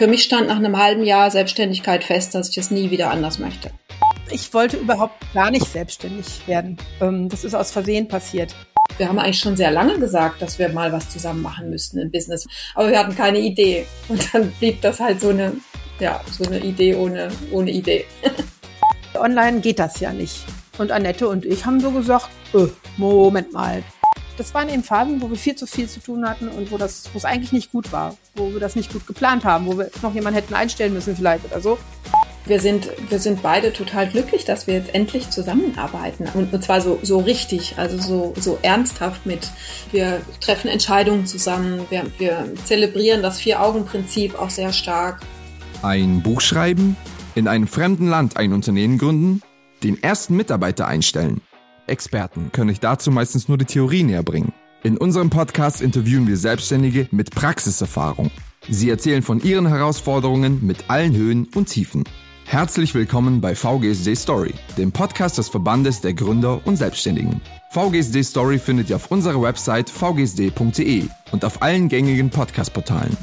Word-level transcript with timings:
für 0.00 0.06
mich 0.06 0.22
stand 0.22 0.48
nach 0.48 0.56
einem 0.56 0.78
halben 0.78 1.04
Jahr 1.04 1.30
Selbstständigkeit 1.30 2.04
fest, 2.04 2.34
dass 2.34 2.48
ich 2.48 2.56
es 2.56 2.70
nie 2.70 2.90
wieder 2.90 3.10
anders 3.10 3.38
möchte. 3.38 3.70
Ich 4.30 4.54
wollte 4.54 4.78
überhaupt 4.78 5.12
gar 5.34 5.50
nicht 5.50 5.66
selbstständig 5.66 6.24
werden. 6.46 6.78
Ähm, 7.02 7.28
das 7.28 7.44
ist 7.44 7.52
aus 7.52 7.70
Versehen 7.70 8.08
passiert. 8.08 8.54
Wir 8.96 9.10
haben 9.10 9.18
eigentlich 9.18 9.40
schon 9.40 9.58
sehr 9.58 9.70
lange 9.70 9.98
gesagt, 9.98 10.40
dass 10.40 10.58
wir 10.58 10.70
mal 10.70 10.90
was 10.90 11.10
zusammen 11.10 11.42
machen 11.42 11.68
müssten 11.68 11.98
im 11.98 12.10
Business. 12.10 12.48
Aber 12.74 12.88
wir 12.88 12.98
hatten 12.98 13.14
keine 13.14 13.40
Idee. 13.40 13.84
Und 14.08 14.26
dann 14.32 14.50
blieb 14.52 14.80
das 14.80 15.00
halt 15.00 15.20
so 15.20 15.28
eine, 15.28 15.52
ja, 15.98 16.18
so 16.30 16.44
eine 16.44 16.60
Idee 16.60 16.94
ohne, 16.94 17.28
ohne 17.52 17.70
Idee. 17.70 18.06
Online 19.18 19.60
geht 19.60 19.78
das 19.78 20.00
ja 20.00 20.14
nicht. 20.14 20.46
Und 20.78 20.92
Annette 20.92 21.28
und 21.28 21.44
ich 21.44 21.66
haben 21.66 21.78
so 21.78 21.90
gesagt, 21.90 22.30
äh, 22.54 22.68
Moment 22.96 23.52
mal. 23.52 23.82
Das 24.40 24.54
waren 24.54 24.70
eben 24.70 24.82
Phasen, 24.82 25.20
wo 25.20 25.28
wir 25.28 25.36
viel 25.36 25.54
zu 25.54 25.66
viel 25.66 25.86
zu 25.86 26.00
tun 26.00 26.26
hatten 26.26 26.48
und 26.48 26.70
wo 26.70 26.78
das, 26.78 27.10
wo 27.12 27.18
es 27.18 27.26
eigentlich 27.26 27.52
nicht 27.52 27.72
gut 27.72 27.92
war, 27.92 28.16
wo 28.34 28.50
wir 28.54 28.58
das 28.58 28.74
nicht 28.74 28.90
gut 28.90 29.06
geplant 29.06 29.44
haben, 29.44 29.66
wo 29.66 29.76
wir 29.76 29.90
noch 30.00 30.14
jemanden 30.14 30.40
hätten 30.40 30.54
einstellen 30.54 30.94
müssen 30.94 31.14
vielleicht 31.14 31.44
oder 31.44 31.60
so. 31.60 31.76
Wir 32.46 32.58
sind, 32.58 32.88
wir 33.10 33.18
sind 33.18 33.42
beide 33.42 33.70
total 33.70 34.08
glücklich, 34.08 34.46
dass 34.46 34.66
wir 34.66 34.72
jetzt 34.72 34.94
endlich 34.94 35.28
zusammenarbeiten. 35.28 36.26
Und, 36.32 36.54
und 36.54 36.64
zwar 36.64 36.80
so, 36.80 36.98
so 37.02 37.18
richtig, 37.18 37.74
also 37.76 37.98
so, 37.98 38.32
so 38.40 38.58
ernsthaft 38.62 39.26
mit. 39.26 39.50
Wir 39.92 40.22
treffen 40.40 40.68
Entscheidungen 40.68 41.26
zusammen, 41.26 41.84
wir, 41.90 42.06
wir 42.16 42.46
zelebrieren 42.64 43.22
das 43.22 43.40
Vier-Augen-Prinzip 43.40 44.40
auch 44.40 44.48
sehr 44.48 44.72
stark. 44.72 45.20
Ein 45.82 46.22
Buch 46.22 46.40
schreiben, 46.40 46.96
in 47.34 47.46
einem 47.46 47.66
fremden 47.66 48.08
Land 48.08 48.38
ein 48.38 48.54
Unternehmen 48.54 48.96
gründen, 48.96 49.42
den 49.82 50.02
ersten 50.02 50.34
Mitarbeiter 50.34 50.88
einstellen. 50.88 51.42
Experten 51.90 52.50
können 52.52 52.70
euch 52.70 52.80
dazu 52.80 53.10
meistens 53.10 53.48
nur 53.48 53.58
die 53.58 53.66
Theorie 53.66 54.02
näher 54.02 54.22
bringen. 54.22 54.52
In 54.82 54.96
unserem 54.96 55.28
Podcast 55.28 55.82
interviewen 55.82 56.26
wir 56.26 56.38
Selbstständige 56.38 57.08
mit 57.10 57.34
Praxiserfahrung. 57.34 58.30
Sie 58.68 58.88
erzählen 58.88 59.22
von 59.22 59.40
ihren 59.40 59.66
Herausforderungen 59.66 60.64
mit 60.64 60.88
allen 60.88 61.14
Höhen 61.14 61.48
und 61.54 61.66
Tiefen. 61.66 62.04
Herzlich 62.46 62.94
willkommen 62.94 63.40
bei 63.40 63.54
VGSD 63.54 64.14
Story, 64.14 64.54
dem 64.76 64.90
Podcast 64.90 65.38
des 65.38 65.48
Verbandes 65.48 66.00
der 66.00 66.14
Gründer 66.14 66.60
und 66.64 66.76
Selbstständigen. 66.76 67.40
VGSD 67.70 68.22
Story 68.22 68.58
findet 68.58 68.90
ihr 68.90 68.96
auf 68.96 69.10
unserer 69.10 69.40
Website 69.40 69.88
vgsd.de 69.88 71.04
und 71.30 71.44
auf 71.44 71.62
allen 71.62 71.88
gängigen 71.88 72.30
Podcast-Portalen. 72.30 73.16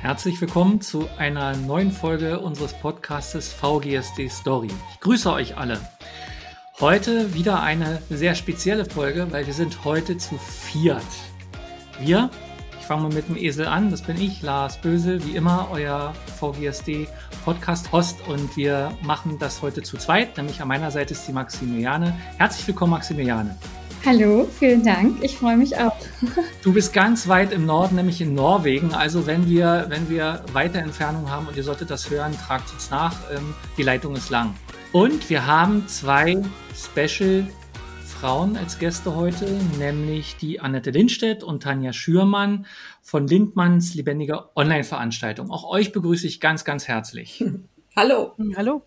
Herzlich 0.00 0.40
willkommen 0.40 0.80
zu 0.80 1.08
einer 1.16 1.56
neuen 1.56 1.92
Folge 1.92 2.40
unseres 2.40 2.72
Podcastes 2.72 3.52
VGSD 3.52 4.28
Story. 4.28 4.68
Ich 4.94 5.00
grüße 5.00 5.32
euch 5.32 5.56
alle. 5.56 5.78
Heute 6.82 7.32
wieder 7.32 7.62
eine 7.62 8.02
sehr 8.10 8.34
spezielle 8.34 8.84
Folge, 8.84 9.28
weil 9.30 9.46
wir 9.46 9.54
sind 9.54 9.84
heute 9.84 10.18
zu 10.18 10.36
viert. 10.36 11.06
Wir, 12.00 12.28
ich 12.80 12.84
fange 12.84 13.02
mal 13.02 13.12
mit 13.12 13.28
dem 13.28 13.36
Esel 13.36 13.66
an, 13.66 13.92
das 13.92 14.02
bin 14.02 14.20
ich, 14.20 14.42
Lars 14.42 14.80
Bösel, 14.80 15.24
wie 15.24 15.36
immer 15.36 15.68
euer 15.70 16.12
VGSD 16.40 17.06
Podcast-Host 17.44 18.26
und 18.26 18.56
wir 18.56 18.90
machen 19.00 19.38
das 19.38 19.62
heute 19.62 19.82
zu 19.82 19.96
zweit, 19.96 20.36
nämlich 20.36 20.60
an 20.60 20.66
meiner 20.66 20.90
Seite 20.90 21.12
ist 21.12 21.28
die 21.28 21.32
Maximiliane. 21.32 22.16
Herzlich 22.38 22.66
willkommen, 22.66 22.90
Maximiliane. 22.90 23.56
Hallo, 24.04 24.48
vielen 24.58 24.84
Dank. 24.84 25.22
Ich 25.22 25.36
freue 25.36 25.56
mich 25.56 25.76
auch. 25.78 25.94
Du 26.64 26.72
bist 26.72 26.92
ganz 26.92 27.28
weit 27.28 27.52
im 27.52 27.64
Norden, 27.64 27.94
nämlich 27.94 28.20
in 28.20 28.34
Norwegen. 28.34 28.92
Also 28.92 29.24
wenn 29.28 29.48
wir, 29.48 29.86
wenn 29.88 30.10
wir 30.10 30.44
weite 30.52 30.78
Entfernung 30.78 31.30
haben 31.30 31.46
und 31.46 31.56
ihr 31.56 31.62
solltet 31.62 31.90
das 31.90 32.10
hören, 32.10 32.36
tragt 32.44 32.72
uns 32.72 32.90
nach. 32.90 33.14
Ähm, 33.32 33.54
die 33.76 33.84
Leitung 33.84 34.16
ist 34.16 34.30
lang. 34.30 34.54
Und 34.92 35.30
wir 35.30 35.46
haben 35.46 35.88
zwei 35.88 36.42
Special 36.76 37.46
Frauen 38.04 38.58
als 38.58 38.78
Gäste 38.78 39.16
heute, 39.16 39.46
nämlich 39.78 40.36
die 40.36 40.60
Annette 40.60 40.90
Lindstedt 40.90 41.42
und 41.42 41.62
Tanja 41.62 41.94
Schürmann 41.94 42.66
von 43.00 43.26
Lindmanns 43.26 43.94
lebendiger 43.94 44.54
Online-Veranstaltung. 44.54 45.50
Auch 45.50 45.64
euch 45.64 45.92
begrüße 45.92 46.26
ich 46.26 46.40
ganz, 46.40 46.66
ganz 46.66 46.88
herzlich. 46.88 47.42
Hallo. 47.96 48.34
Hallo. 48.54 48.84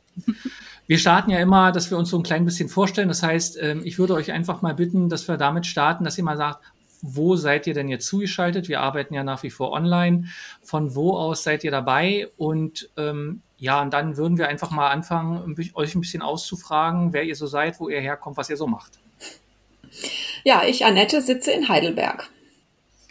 Wir 0.86 1.00
starten 1.00 1.32
ja 1.32 1.40
immer, 1.40 1.72
dass 1.72 1.90
wir 1.90 1.98
uns 1.98 2.12
so 2.12 2.18
ein 2.18 2.24
klein 2.24 2.46
bisschen 2.46 2.70
vorstellen. 2.70 3.08
Das 3.08 3.24
heißt, 3.24 3.58
ähm, 3.60 3.82
ich 3.84 3.98
würde 3.98 4.14
euch 4.14 4.32
einfach 4.32 4.62
mal 4.62 4.76
bitten, 4.76 5.10
dass 5.10 5.28
wir 5.28 5.38
damit 5.38 5.66
starten, 5.66 6.04
dass 6.04 6.20
ihr 6.20 6.24
mal 6.24 6.38
sagt, 6.38 6.64
wo 7.02 7.36
seid 7.36 7.66
ihr 7.66 7.74
denn 7.74 7.90
jetzt 7.90 8.06
zugeschaltet? 8.06 8.70
Wir 8.70 8.82
arbeiten 8.82 9.16
ja 9.16 9.24
nach 9.24 9.42
wie 9.42 9.50
vor 9.50 9.72
online. 9.72 10.26
Von 10.62 10.94
wo 10.94 11.18
aus 11.18 11.42
seid 11.42 11.64
ihr 11.64 11.72
dabei? 11.72 12.30
Und 12.38 12.92
ähm, 12.96 13.42
ja, 13.58 13.82
und 13.82 13.94
dann 13.94 14.18
würden 14.18 14.38
wir 14.38 14.48
einfach 14.48 14.72
mal 14.72 14.90
anfangen, 14.90 15.56
euch 15.76 15.96
ein 15.96 16.02
bisschen 16.02 16.22
auszufragen, 16.22 17.14
wer 17.14 17.24
ihr 17.24 17.36
so 17.36 17.48
seid, 17.48 17.80
wo 17.80 17.90
ihr 17.90 18.02
herkommt, 18.02 18.38
was 18.38 18.50
ihr 18.50 18.58
so 18.58 18.68
macht. 18.68 19.00
Ja, 20.44 20.64
ich, 20.66 20.86
Annette, 20.86 21.22
sitze 21.22 21.52
in 21.52 21.70
Heidelberg. 21.70 22.30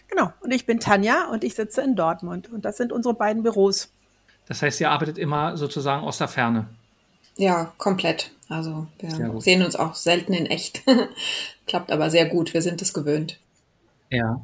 Genau. 0.09 0.33
Und 0.41 0.53
ich 0.53 0.67
bin 0.67 0.81
Tanja 0.81 1.29
und 1.31 1.45
ich 1.45 1.55
sitze 1.55 1.83
in 1.83 1.97
Dortmund. 1.97 2.53
Und 2.53 2.65
das 2.65 2.77
sind 2.77 2.93
unsere 2.93 3.15
beiden 3.15 3.43
Büros. 3.43 3.91
Das 4.47 4.63
heißt, 4.63 4.81
ihr 4.81 4.91
arbeitet 4.91 5.19
immer 5.19 5.57
sozusagen 5.57 6.05
aus 6.05 6.19
der 6.19 6.29
Ferne. 6.29 6.69
Ja, 7.37 7.73
komplett. 7.79 8.31
Also 8.49 8.87
wir 8.99 9.41
sehen 9.41 9.63
uns 9.63 9.75
auch 9.75 9.95
selten 9.95 10.35
in 10.35 10.47
echt. 10.47 10.83
Klappt 11.67 11.91
aber 11.91 12.11
sehr 12.11 12.27
gut. 12.27 12.55
Wir 12.55 12.63
sind 12.63 12.83
es 12.83 12.93
gewöhnt. 12.93 13.41
Ja. 14.11 14.43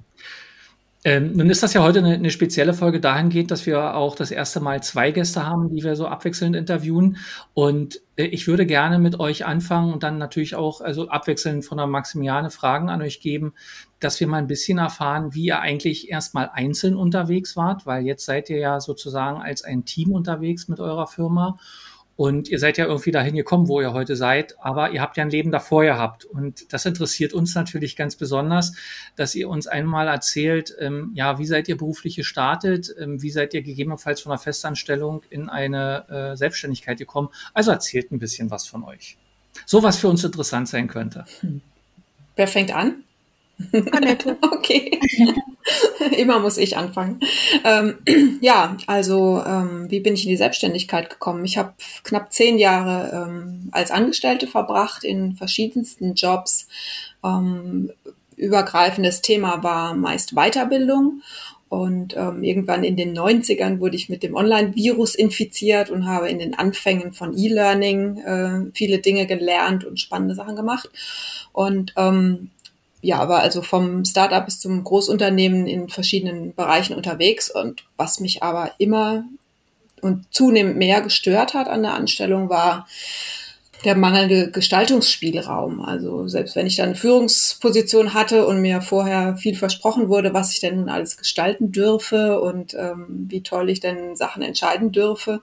Ähm, 1.03 1.33
nun 1.33 1.49
ist 1.49 1.63
das 1.63 1.73
ja 1.73 1.83
heute 1.83 2.01
eine, 2.01 2.13
eine, 2.13 2.31
spezielle 2.31 2.75
Folge 2.75 3.01
dahingehend, 3.01 3.51
dass 3.51 3.65
wir 3.65 3.95
auch 3.95 4.15
das 4.15 4.31
erste 4.31 4.61
Mal 4.61 4.83
zwei 4.83 5.13
Gäste 5.13 5.47
haben, 5.47 5.75
die 5.75 5.83
wir 5.83 5.97
so 5.97 6.07
abwechselnd 6.07 6.55
interviewen. 6.55 7.17
Und 7.55 8.03
äh, 8.17 8.25
ich 8.25 8.47
würde 8.47 8.67
gerne 8.67 8.99
mit 8.99 9.19
euch 9.19 9.47
anfangen 9.47 9.95
und 9.95 10.03
dann 10.03 10.19
natürlich 10.19 10.57
auch 10.57 10.83
also 10.83 11.09
abwechselnd 11.09 11.65
von 11.65 11.79
der 11.79 11.87
Maximiliane 11.87 12.51
Fragen 12.51 12.91
an 12.91 13.01
euch 13.01 13.21
geben, 13.21 13.55
dass 13.99 14.21
wir 14.21 14.27
mal 14.27 14.39
ein 14.39 14.47
bisschen 14.47 14.77
erfahren, 14.77 15.33
wie 15.33 15.47
ihr 15.47 15.61
eigentlich 15.61 16.11
erstmal 16.11 16.51
einzeln 16.53 16.97
unterwegs 16.97 17.57
wart, 17.57 17.87
weil 17.87 18.05
jetzt 18.05 18.27
seid 18.27 18.51
ihr 18.51 18.59
ja 18.59 18.79
sozusagen 18.79 19.41
als 19.41 19.65
ein 19.65 19.87
Team 19.87 20.13
unterwegs 20.13 20.69
mit 20.69 20.81
eurer 20.81 21.07
Firma. 21.07 21.59
Und 22.21 22.51
ihr 22.51 22.59
seid 22.59 22.77
ja 22.77 22.85
irgendwie 22.85 23.13
dahin 23.13 23.35
gekommen, 23.35 23.67
wo 23.67 23.81
ihr 23.81 23.95
heute 23.95 24.15
seid, 24.15 24.55
aber 24.61 24.91
ihr 24.91 25.01
habt 25.01 25.17
ja 25.17 25.23
ein 25.23 25.31
Leben 25.31 25.51
davor 25.51 25.85
gehabt. 25.85 26.27
Und 26.27 26.71
das 26.71 26.85
interessiert 26.85 27.33
uns 27.33 27.55
natürlich 27.55 27.97
ganz 27.97 28.15
besonders, 28.15 28.75
dass 29.17 29.35
ihr 29.35 29.49
uns 29.49 29.67
einmal 29.67 30.07
erzählt, 30.07 30.77
ähm, 30.81 31.13
ja, 31.15 31.39
wie 31.39 31.47
seid 31.47 31.67
ihr 31.67 31.79
beruflich 31.79 32.17
gestartet, 32.17 32.95
ähm, 33.01 33.23
wie 33.23 33.31
seid 33.31 33.55
ihr 33.55 33.63
gegebenenfalls 33.63 34.21
von 34.21 34.33
einer 34.33 34.39
Festanstellung 34.39 35.23
in 35.31 35.49
eine 35.49 36.05
äh, 36.11 36.37
Selbstständigkeit 36.37 36.99
gekommen. 36.99 37.31
Also 37.55 37.71
erzählt 37.71 38.13
ein 38.13 38.19
bisschen 38.19 38.51
was 38.51 38.67
von 38.67 38.85
euch. 38.85 39.17
So 39.65 39.83
was 39.83 39.97
für 39.97 40.09
uns 40.09 40.23
interessant 40.23 40.69
sein 40.69 40.89
könnte. 40.89 41.25
Wer 42.37 42.49
fängt 42.49 42.77
an? 42.77 43.03
Annette. 43.93 44.37
okay. 44.43 45.01
Immer 46.17 46.39
muss 46.39 46.59
ich 46.59 46.77
anfangen. 46.77 47.21
Ähm, 47.65 47.99
ja, 48.41 48.77
also 48.87 49.43
ähm, 49.47 49.91
wie 49.91 50.01
bin 50.01 50.15
ich 50.15 50.25
in 50.25 50.31
die 50.31 50.37
Selbstständigkeit 50.37 51.11
gekommen? 51.11 51.45
Ich 51.45 51.59
habe 51.59 51.75
knapp 52.05 52.33
zehn 52.33 52.59
Jahre 52.59 53.27
ähm, 53.29 53.69
als 53.73 53.91
Angestellte 53.91 54.47
verbracht 54.47 55.05
in 55.05 55.35
verschiedensten 55.35 56.15
Jobs. 56.15 56.69
Ähm, 57.25 57.93
übergreifendes 58.37 59.23
Thema 59.23 59.63
war 59.63 59.95
meist 59.95 60.35
Weiterbildung. 60.35 61.23
Und 61.69 62.17
ähm, 62.17 62.43
irgendwann 62.43 62.83
in 62.83 62.97
den 62.97 63.17
90ern 63.17 63.79
wurde 63.79 63.95
ich 63.95 64.09
mit 64.09 64.25
dem 64.25 64.35
Online-Virus 64.35 65.15
infiziert 65.15 65.89
und 65.89 66.05
habe 66.05 66.29
in 66.29 66.41
den 66.41 66.55
Anfängen 66.55 67.13
von 67.13 67.33
E-Learning 67.39 68.19
äh, 68.19 68.71
viele 68.75 68.99
Dinge 68.99 69.27
gelernt 69.27 69.85
und 69.85 70.01
spannende 70.01 70.35
Sachen 70.35 70.57
gemacht. 70.57 70.91
Und 71.53 71.93
ähm, 71.97 72.51
ja, 73.03 73.29
war 73.29 73.41
also 73.41 73.63
vom 73.63 74.05
Startup 74.05 74.45
bis 74.45 74.61
zum 74.61 74.85
Großunternehmen 74.85 75.67
in 75.67 75.89
verschiedenen 75.89 76.55
Bereichen 76.55 76.95
unterwegs. 76.95 77.51
Und 77.51 77.85
was 77.97 78.21
mich 78.21 78.43
aber 78.43 78.73
immer 78.79 79.25
und 80.01 80.27
zunehmend 80.31 80.77
mehr 80.77 81.01
gestört 81.01 81.55
hat 81.55 81.69
an 81.69 81.83
der 81.83 81.95
Anstellung 81.95 82.49
war 82.49 82.87
der 83.85 83.97
mangelnde 83.97 84.51
Gestaltungsspielraum. 84.51 85.81
Also 85.81 86.29
selbst 86.29 86.55
wenn 86.57 86.67
ich 86.67 86.77
dann 86.77 86.91
eine 86.91 86.95
Führungsposition 86.95 88.15
hatte 88.15 88.47
und 88.47 88.61
mir 88.61 88.83
vorher 88.83 89.37
viel 89.37 89.57
versprochen 89.57 90.09
wurde, 90.09 90.35
was 90.35 90.53
ich 90.53 90.61
denn 90.61 90.77
nun 90.77 90.89
alles 90.89 91.17
gestalten 91.17 91.73
dürfe 91.73 92.41
und 92.41 92.75
ähm, 92.75 93.27
wie 93.29 93.43
toll 93.43 93.71
ich 93.71 93.81
denn 93.81 94.17
Sachen 94.17 94.43
entscheiden 94.43 94.93
dürfe, 94.93 95.41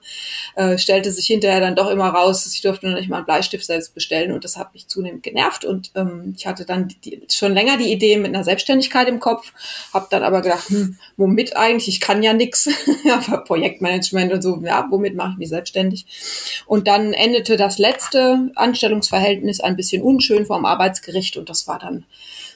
äh, 0.54 0.78
stellte 0.78 1.10
sich 1.10 1.26
hinterher 1.26 1.60
dann 1.60 1.74
doch 1.74 1.90
immer 1.90 2.08
raus, 2.08 2.46
ich 2.52 2.62
durfte 2.62 2.88
noch 2.88 2.96
nicht 2.96 3.08
mal 3.08 3.16
einen 3.16 3.26
Bleistift 3.26 3.64
selbst 3.64 3.94
bestellen 3.94 4.32
und 4.32 4.44
das 4.44 4.56
hat 4.56 4.72
mich 4.72 4.86
zunehmend 4.86 5.22
genervt 5.22 5.64
und 5.64 5.90
ähm, 5.96 6.34
ich 6.36 6.46
hatte 6.46 6.64
dann 6.64 6.88
die, 7.04 7.22
schon 7.30 7.54
länger 7.54 7.76
die 7.76 7.92
Idee 7.92 8.16
mit 8.18 8.34
einer 8.34 8.44
Selbstständigkeit 8.44 9.08
im 9.08 9.18
Kopf, 9.18 9.52
habe 9.92 10.06
dann 10.10 10.22
aber 10.22 10.42
gedacht, 10.42 10.68
hm, 10.68 10.96
womit 11.16 11.56
eigentlich? 11.56 11.88
Ich 11.88 12.00
kann 12.00 12.22
ja 12.22 12.32
nix, 12.32 12.68
Projektmanagement 13.46 14.32
und 14.32 14.42
so, 14.42 14.62
ja, 14.64 14.86
womit 14.90 15.16
mache 15.16 15.32
ich 15.32 15.38
mich 15.38 15.48
selbstständig? 15.48 16.64
Und 16.66 16.86
dann 16.86 17.12
endete 17.12 17.56
das 17.56 17.78
letzte 17.78 18.27
Anstellungsverhältnis 18.54 19.60
ein 19.60 19.76
bisschen 19.76 20.02
unschön 20.02 20.46
vor 20.46 20.56
dem 20.56 20.66
Arbeitsgericht 20.66 21.36
und 21.36 21.48
das 21.48 21.66
war 21.68 21.78
dann 21.78 22.04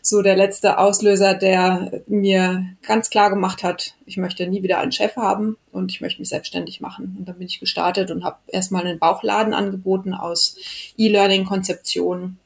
so 0.03 0.21
der 0.21 0.37
letzte 0.37 0.79
Auslöser, 0.79 1.35
der 1.35 2.03
mir 2.09 2.67
ganz 2.83 3.09
klar 3.09 3.31
gemacht 3.31 3.63
hat, 3.63 3.95
ich 4.05 4.17
möchte 4.17 4.47
nie 4.49 4.63
wieder 4.65 4.81
einen 4.81 4.91
Chef 4.91 5.17
haben 5.17 5.57
und 5.71 5.93
ich 5.93 6.01
möchte 6.01 6.21
mich 6.21 6.29
selbstständig 6.29 6.81
machen. 6.81 7.17
Und 7.19 7.29
dann 7.29 7.39
bin 7.39 7.47
ich 7.47 7.61
gestartet 7.61 8.11
und 8.11 8.25
habe 8.25 8.39
erstmal 8.49 8.85
einen 8.85 8.99
Bauchladen 8.99 9.55
angeboten 9.55 10.13
aus 10.13 10.57
E-Learning-Konzeptionen 10.99 12.39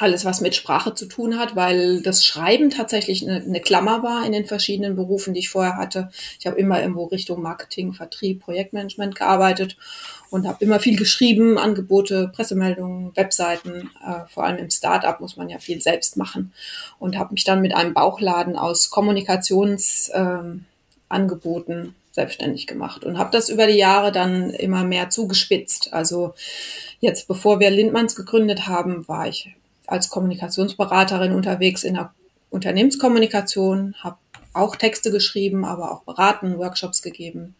alles, 0.00 0.24
was 0.24 0.40
mit 0.40 0.54
Sprache 0.54 0.94
zu 0.94 1.06
tun 1.06 1.38
hat, 1.38 1.56
weil 1.56 2.00
das 2.02 2.24
Schreiben 2.24 2.70
tatsächlich 2.70 3.22
eine, 3.22 3.42
eine 3.42 3.60
Klammer 3.60 4.02
war 4.02 4.24
in 4.24 4.32
den 4.32 4.46
verschiedenen 4.46 4.96
Berufen, 4.96 5.34
die 5.34 5.40
ich 5.40 5.50
vorher 5.50 5.76
hatte. 5.76 6.10
Ich 6.38 6.46
habe 6.46 6.58
immer 6.58 6.80
irgendwo 6.80 7.04
Richtung 7.04 7.42
Marketing, 7.42 7.92
Vertrieb, 7.92 8.40
Projektmanagement 8.40 9.14
gearbeitet 9.14 9.76
und 10.30 10.46
habe 10.46 10.64
immer 10.64 10.80
viel 10.80 10.96
geschrieben, 10.96 11.58
Angebote, 11.58 12.30
Pressemeldungen, 12.34 13.14
Webseiten. 13.14 13.90
Äh, 14.06 14.26
vor 14.28 14.44
allem 14.44 14.58
im 14.58 14.70
Startup 14.70 15.20
muss 15.20 15.36
man 15.36 15.50
ja 15.50 15.58
viel 15.58 15.80
selbst 15.82 16.16
machen 16.16 16.52
und 16.98 17.18
habe 17.18 17.34
mich 17.34 17.44
dann 17.44 17.60
mit 17.60 17.74
einem 17.74 17.92
Bauchladen 17.92 18.56
aus 18.56 18.90
Kommunikationsangeboten 18.90 20.64
ähm, 21.74 21.94
selbstständig 22.12 22.66
gemacht 22.66 23.04
und 23.04 23.18
habe 23.18 23.30
das 23.32 23.48
über 23.48 23.66
die 23.66 23.78
Jahre 23.78 24.12
dann 24.12 24.50
immer 24.50 24.84
mehr 24.84 25.10
zugespitzt. 25.10 25.92
Also 25.92 26.34
jetzt, 27.00 27.28
bevor 27.28 27.60
wir 27.60 27.70
Lindmanns 27.70 28.16
gegründet 28.16 28.66
haben, 28.66 29.06
war 29.06 29.28
ich 29.28 29.54
als 29.90 30.08
Kommunikationsberaterin 30.08 31.32
unterwegs 31.32 31.84
in 31.84 31.94
der 31.94 32.12
Unternehmenskommunikation, 32.50 33.94
habe 33.98 34.16
auch 34.52 34.76
Texte 34.76 35.10
geschrieben, 35.10 35.64
aber 35.64 35.92
auch 35.92 36.02
beraten, 36.02 36.58
Workshops 36.58 37.02
gegeben. 37.02 37.54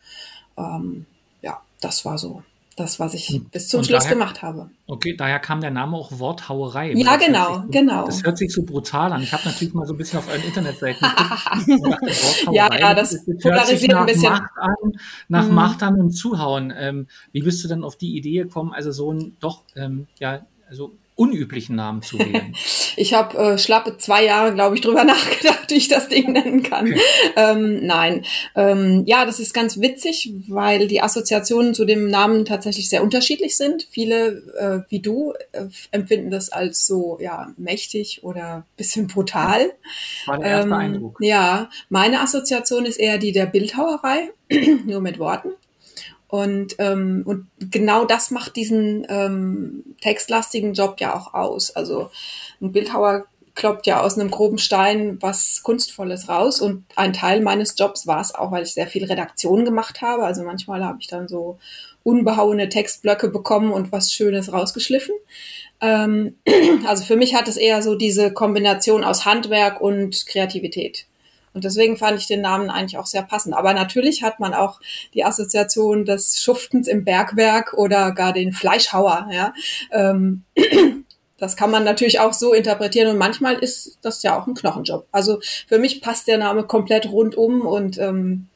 Ähm, 0.56 1.06
ja, 1.42 1.60
das 1.80 2.04
war 2.04 2.18
so 2.18 2.42
das, 2.76 2.98
was 2.98 3.14
ich 3.14 3.28
hm. 3.28 3.44
bis 3.50 3.68
zum 3.68 3.78
und 3.78 3.84
Schluss 3.84 4.04
daher, 4.04 4.16
gemacht 4.16 4.42
habe. 4.42 4.70
Okay, 4.86 5.14
daher 5.14 5.38
kam 5.38 5.60
der 5.60 5.70
Name 5.70 5.96
auch 5.96 6.18
Worthauerei. 6.18 6.92
Ja, 6.94 7.16
genau, 7.16 7.56
so, 7.56 7.68
genau. 7.68 8.06
Das 8.06 8.22
hört 8.22 8.38
sich 8.38 8.52
so 8.52 8.62
brutal 8.62 9.12
an. 9.12 9.22
Ich 9.22 9.32
habe 9.32 9.42
natürlich 9.44 9.74
mal 9.74 9.86
so 9.86 9.92
ein 9.92 9.98
bisschen 9.98 10.18
auf 10.18 10.28
euren 10.28 10.42
Internetseiten 10.42 11.06
geguckt. 11.66 12.46
ja, 12.52 12.74
ja, 12.74 12.94
das, 12.94 13.10
das 13.10 13.42
polarisiert 13.42 13.94
ein 13.94 14.06
bisschen. 14.06 14.32
Macht 14.32 14.50
an, 14.56 14.92
nach 15.28 15.46
hm. 15.46 15.54
Macht 15.54 15.82
an 15.82 16.00
und 16.00 16.12
Zuhauen. 16.12 16.72
Ähm, 16.76 17.06
wie 17.32 17.42
bist 17.42 17.62
du 17.62 17.68
denn 17.68 17.84
auf 17.84 17.96
die 17.96 18.16
Idee 18.16 18.44
gekommen, 18.44 18.72
also 18.72 18.92
so 18.92 19.12
ein 19.12 19.36
doch, 19.40 19.62
ähm, 19.76 20.06
ja, 20.18 20.46
also 20.68 20.92
unüblichen 21.20 21.76
Namen 21.76 22.00
zu 22.00 22.18
wählen? 22.18 22.54
ich 22.96 23.12
habe 23.12 23.36
äh, 23.36 23.58
schlappe 23.58 23.98
zwei 23.98 24.24
Jahre, 24.24 24.54
glaube 24.54 24.74
ich, 24.74 24.80
drüber 24.80 25.04
nachgedacht, 25.04 25.70
wie 25.70 25.74
ich 25.74 25.88
das 25.88 26.08
Ding 26.08 26.32
nennen 26.32 26.62
kann. 26.62 26.86
Okay. 26.86 27.00
Ähm, 27.36 27.86
nein. 27.86 28.24
Ähm, 28.56 29.04
ja, 29.06 29.26
das 29.26 29.38
ist 29.38 29.52
ganz 29.52 29.80
witzig, 29.80 30.32
weil 30.48 30.88
die 30.88 31.02
Assoziationen 31.02 31.74
zu 31.74 31.84
dem 31.84 32.08
Namen 32.08 32.46
tatsächlich 32.46 32.88
sehr 32.88 33.02
unterschiedlich 33.02 33.56
sind. 33.56 33.86
Viele, 33.90 34.42
äh, 34.58 34.90
wie 34.90 35.00
du, 35.00 35.34
äh, 35.52 35.66
empfinden 35.90 36.30
das 36.30 36.50
als 36.50 36.86
so 36.86 37.18
ja 37.20 37.52
mächtig 37.58 38.24
oder 38.24 38.64
bisschen 38.76 39.06
brutal. 39.06 39.72
War 40.24 40.38
der 40.38 40.46
erste 40.46 40.68
ähm, 40.68 40.72
Eindruck. 40.72 41.18
Ja, 41.20 41.68
meine 41.90 42.20
Assoziation 42.20 42.86
ist 42.86 42.98
eher 42.98 43.18
die 43.18 43.32
der 43.32 43.46
Bildhauerei, 43.46 44.30
nur 44.86 45.00
mit 45.00 45.18
Worten. 45.18 45.50
Und, 46.30 46.76
ähm, 46.78 47.22
und 47.26 47.48
genau 47.58 48.04
das 48.04 48.30
macht 48.30 48.54
diesen 48.54 49.04
ähm, 49.08 49.96
textlastigen 50.00 50.74
Job 50.74 51.00
ja 51.00 51.14
auch 51.16 51.34
aus. 51.34 51.74
Also 51.74 52.10
ein 52.60 52.70
Bildhauer 52.70 53.26
kloppt 53.56 53.86
ja 53.86 54.00
aus 54.00 54.16
einem 54.16 54.30
groben 54.30 54.58
Stein 54.58 55.18
was 55.20 55.62
Kunstvolles 55.64 56.28
raus. 56.28 56.60
Und 56.60 56.84
ein 56.94 57.12
Teil 57.12 57.40
meines 57.40 57.74
Jobs 57.76 58.06
war 58.06 58.20
es 58.20 58.34
auch, 58.34 58.52
weil 58.52 58.62
ich 58.62 58.72
sehr 58.72 58.86
viel 58.86 59.04
Redaktion 59.04 59.64
gemacht 59.64 60.02
habe. 60.02 60.22
Also 60.24 60.44
manchmal 60.44 60.84
habe 60.84 60.98
ich 61.00 61.08
dann 61.08 61.26
so 61.26 61.58
unbehauene 62.04 62.68
Textblöcke 62.68 63.28
bekommen 63.28 63.72
und 63.72 63.90
was 63.90 64.12
Schönes 64.12 64.52
rausgeschliffen. 64.52 65.14
Ähm, 65.80 66.36
also 66.86 67.04
für 67.04 67.16
mich 67.16 67.34
hat 67.34 67.48
es 67.48 67.56
eher 67.56 67.82
so 67.82 67.96
diese 67.96 68.32
Kombination 68.32 69.02
aus 69.02 69.24
Handwerk 69.24 69.80
und 69.80 70.26
Kreativität. 70.26 71.06
Und 71.52 71.64
deswegen 71.64 71.96
fand 71.96 72.18
ich 72.18 72.26
den 72.26 72.42
Namen 72.42 72.70
eigentlich 72.70 72.98
auch 72.98 73.06
sehr 73.06 73.22
passend. 73.22 73.54
Aber 73.54 73.74
natürlich 73.74 74.22
hat 74.22 74.38
man 74.38 74.54
auch 74.54 74.80
die 75.14 75.24
Assoziation 75.24 76.04
des 76.04 76.40
Schuftens 76.40 76.86
im 76.86 77.04
Bergwerk 77.04 77.74
oder 77.74 78.12
gar 78.12 78.32
den 78.32 78.52
Fleischhauer. 78.52 79.28
Ja? 79.32 79.52
Ähm, 79.90 80.44
das 81.38 81.56
kann 81.56 81.70
man 81.70 81.84
natürlich 81.84 82.20
auch 82.20 82.34
so 82.34 82.52
interpretieren 82.52 83.08
und 83.08 83.18
manchmal 83.18 83.56
ist 83.56 83.98
das 84.02 84.22
ja 84.22 84.38
auch 84.38 84.46
ein 84.46 84.54
Knochenjob. 84.54 85.06
Also 85.10 85.40
für 85.66 85.78
mich 85.78 86.00
passt 86.00 86.28
der 86.28 86.38
Name 86.38 86.64
komplett 86.64 87.10
rundum 87.10 87.62
und 87.62 87.98
ähm, 87.98 88.46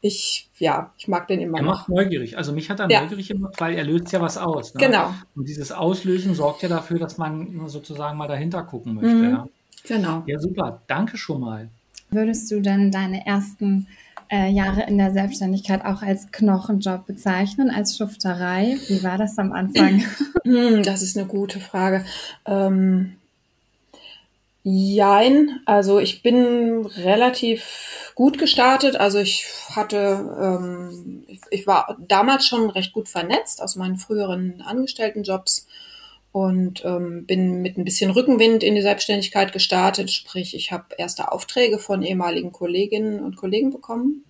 ich, 0.00 0.50
ja, 0.58 0.92
ich 0.98 1.08
mag 1.08 1.28
den 1.28 1.40
immer. 1.40 1.58
Er 1.58 1.64
macht 1.64 1.88
neugierig. 1.88 2.36
Also 2.36 2.52
mich 2.52 2.68
hat 2.68 2.78
er 2.78 2.90
ja. 2.90 3.00
neugierig 3.00 3.28
gemacht, 3.28 3.54
weil 3.58 3.74
er 3.74 3.84
löst 3.84 4.12
ja 4.12 4.20
was 4.20 4.36
aus. 4.36 4.74
Ne? 4.74 4.86
Genau. 4.86 5.14
Und 5.34 5.48
dieses 5.48 5.72
Auslösen 5.72 6.34
sorgt 6.34 6.62
ja 6.62 6.68
dafür, 6.68 6.98
dass 6.98 7.16
man 7.16 7.68
sozusagen 7.68 8.18
mal 8.18 8.28
dahinter 8.28 8.62
gucken 8.64 8.94
möchte. 8.94 9.08
Mhm. 9.08 9.30
Ja. 9.30 9.48
Genau. 9.86 10.22
Ja, 10.26 10.38
super. 10.38 10.82
Danke 10.86 11.16
schon 11.16 11.40
mal. 11.40 11.70
Würdest 12.14 12.50
du 12.50 12.60
denn 12.60 12.90
deine 12.90 13.26
ersten 13.26 13.86
äh, 14.30 14.50
Jahre 14.50 14.86
in 14.86 14.98
der 14.98 15.12
Selbstständigkeit 15.12 15.84
auch 15.84 16.02
als 16.02 16.30
Knochenjob 16.32 17.06
bezeichnen, 17.06 17.70
als 17.70 17.96
Schufterei? 17.96 18.76
Wie 18.88 19.02
war 19.02 19.18
das 19.18 19.38
am 19.38 19.52
Anfang? 19.52 20.02
Hm, 20.46 20.82
das 20.82 21.00
ist 21.00 21.16
eine 21.16 21.26
gute 21.26 21.58
Frage. 21.58 22.04
Ähm, 22.44 23.14
jein, 24.62 25.60
also 25.64 25.98
ich 25.98 26.22
bin 26.22 26.84
relativ 26.84 28.12
gut 28.14 28.36
gestartet. 28.36 28.96
Also 28.96 29.18
ich 29.20 29.46
hatte, 29.70 29.96
ähm, 30.38 31.24
ich, 31.28 31.40
ich 31.50 31.66
war 31.66 31.96
damals 32.08 32.46
schon 32.46 32.68
recht 32.68 32.92
gut 32.92 33.08
vernetzt 33.08 33.62
aus 33.62 33.76
meinen 33.76 33.96
früheren 33.96 34.60
Angestelltenjobs 34.60 35.66
und 36.34 36.84
ähm, 36.84 37.26
bin 37.26 37.62
mit 37.62 37.78
ein 37.78 37.84
bisschen 37.84 38.10
Rückenwind 38.10 38.64
in 38.64 38.74
die 38.74 38.82
Selbstständigkeit 38.82 39.52
gestartet. 39.52 40.10
Sprich, 40.10 40.56
ich 40.56 40.72
habe 40.72 40.86
erste 40.98 41.30
Aufträge 41.30 41.78
von 41.78 42.02
ehemaligen 42.02 42.50
Kolleginnen 42.50 43.20
und 43.20 43.36
Kollegen 43.36 43.70
bekommen. 43.70 44.24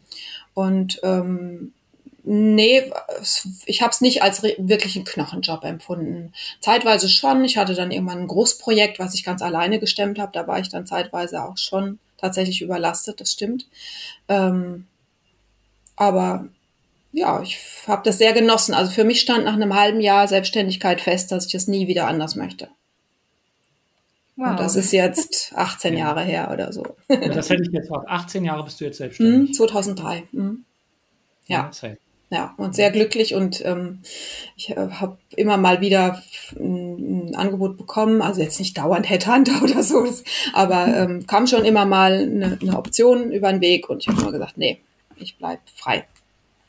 Und 0.53 1.01
ähm, 1.03 1.73
nee, 2.23 2.93
ich 3.65 3.81
habe 3.81 3.93
es 3.93 4.03
nicht 4.03 4.23
als 4.23 4.43
wirklich 4.43 4.97
einen 4.97 5.07
Knochenjob 5.07 5.65
empfunden. 5.65 6.35
Zeitweise 6.61 7.09
schon. 7.09 7.43
Ich 7.43 7.57
hatte 7.57 7.73
dann 7.73 7.91
irgendwann 7.91 8.19
ein 8.19 8.29
Großprojekt, 8.29 8.99
was 8.99 9.15
ich 9.15 9.25
ganz 9.25 9.41
alleine 9.41 9.79
gestemmt 9.79 10.19
habe. 10.19 10.33
Da 10.33 10.47
war 10.47 10.61
ich 10.61 10.69
dann 10.69 10.87
zeitweise 10.87 11.43
auch 11.43 11.57
schon 11.57 11.99
tatsächlich 12.19 12.61
überlastet, 12.61 13.19
das 13.23 13.33
stimmt. 13.33 13.67
Ähm, 14.29 14.89
aber 15.97 16.51
ja, 17.15 17.41
ich 17.43 17.59
habe 17.87 18.03
das 18.05 18.19
sehr 18.19 18.33
genossen. 18.33 18.75
Also 18.75 18.91
für 18.91 19.05
mich 19.05 19.21
stand 19.21 19.45
nach 19.45 19.55
einem 19.55 19.75
halben 19.75 20.01
Jahr 20.01 20.27
Selbstständigkeit 20.27 21.01
fest, 21.01 21.31
dass 21.31 21.47
ich 21.47 21.53
das 21.53 21.69
nie 21.69 21.87
wieder 21.87 22.09
anders 22.09 22.35
möchte. 22.35 22.69
Wow. 24.37 24.51
Und 24.51 24.61
das 24.61 24.75
ist 24.75 24.93
jetzt 24.93 25.53
18 25.57 25.97
Jahre 25.97 26.23
her 26.23 26.51
oder 26.53 26.73
so. 26.73 26.85
Das 27.09 27.51
hätte 27.51 27.63
ich 27.63 27.71
jetzt 27.71 27.91
auch. 27.93 28.05
18 28.07 28.45
Jahre 28.45 28.65
bist 28.65 28.81
du 28.81 28.85
jetzt 28.85 28.99
selbstständig. 28.99 29.51
Mhm, 29.51 29.55
2003. 29.55 30.25
Mhm. 30.33 30.65
Ja. 31.47 31.71
Ja, 32.31 32.53
und 32.57 32.75
sehr 32.75 32.91
glücklich 32.91 33.35
und 33.35 33.65
ähm, 33.65 34.01
ich 34.57 34.71
äh, 34.71 34.75
habe 34.75 35.19
immer 35.37 35.57
mal 35.57 35.81
wieder 35.81 36.21
ein, 36.59 37.29
ein, 37.29 37.35
Angebot 37.37 37.77
bekommen, 37.77 38.23
also 38.23 38.41
jetzt 38.41 38.59
nicht 38.59 38.77
dauernd 38.77 39.09
Headhunter 39.09 39.53
oder 39.63 39.85
so, 39.85 40.05
aber 40.53 40.89
ähm, 40.89 41.27
kam 41.29 41.47
schon 41.47 41.65
immer 41.65 41.85
mal 41.85 42.15
eine, 42.15 42.59
eine 42.61 42.77
Option 42.77 43.31
über 43.31 43.53
den 43.53 43.61
Weg 43.61 43.89
und 43.89 44.03
ich 44.03 44.09
habe 44.09 44.21
immer 44.21 44.33
gesagt, 44.33 44.57
nee, 44.57 44.81
ich 45.17 45.37
bleib 45.37 45.61
frei. 45.77 46.07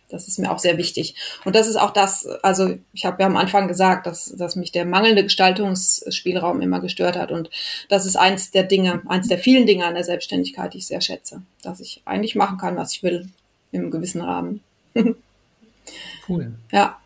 Das 0.10 0.28
ist 0.28 0.38
mir 0.38 0.52
auch 0.52 0.60
sehr 0.60 0.78
wichtig. 0.78 1.16
Und 1.46 1.56
das 1.56 1.68
ist 1.68 1.78
auch 1.78 1.92
das, 1.92 2.26
also 2.44 2.78
ich 2.94 3.06
habe 3.06 3.22
ja 3.22 3.28
am 3.28 3.38
Anfang 3.38 3.68
gesagt, 3.68 4.06
dass, 4.06 4.34
dass 4.38 4.56
mich 4.56 4.72
der 4.72 4.86
mangelnde 4.86 5.24
Gestaltungsspielraum 5.24 6.62
immer 6.62 6.80
gestört 6.80 7.18
hat. 7.18 7.32
Und 7.32 7.50
das 7.90 8.06
ist 8.06 8.16
eins 8.16 8.52
der 8.52 8.64
Dinge, 8.64 9.02
eins 9.08 9.28
der 9.28 9.40
vielen 9.40 9.66
Dinge 9.66 9.86
an 9.86 9.96
der 9.96 10.04
Selbstständigkeit, 10.04 10.74
die 10.74 10.80
ich 10.80 10.88
sehr 10.88 11.02
schätze. 11.02 11.42
Dass 11.64 11.80
ich 11.80 12.02
eigentlich 12.06 12.36
machen 12.36 12.58
kann, 12.58 12.78
was 12.78 12.94
ich 12.94 13.04
will, 13.04 13.30
im 13.72 13.92
gewissen 13.92 14.22
Rahmen. 14.22 14.62
cool. 16.30 16.54
Ja. 16.72 17.00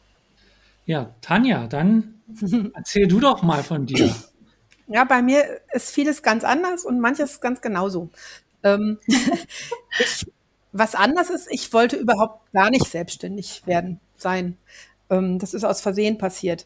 Ja, 0.86 1.14
Tanja, 1.22 1.68
dann 1.68 2.16
erzähl 2.74 3.08
du 3.08 3.20
doch 3.20 3.44
mal 3.44 3.64
von 3.64 3.86
dir. 3.86 4.14
Ja, 4.88 5.04
bei 5.04 5.22
mir 5.22 5.62
ist 5.72 5.92
vieles 5.92 6.24
ganz 6.24 6.44
anders 6.44 6.84
und 6.84 7.00
manches 7.00 7.42
ganz 7.42 7.62
genauso. 7.62 8.10
Ähm, 8.64 9.00
ich 9.08 10.26
was 10.72 10.96
anders 10.96 11.30
ist, 11.30 11.48
ich 11.50 11.74
wollte 11.74 11.96
überhaupt 11.96 12.52
gar 12.52 12.70
nicht 12.70 12.88
selbstständig 12.88 13.64
werden 13.66 14.00
sein. 14.18 14.58
Ähm, 15.10 15.40
das 15.40 15.54
ist 15.54 15.64
aus 15.64 15.82
Versehen 15.82 16.18
passiert. 16.18 16.66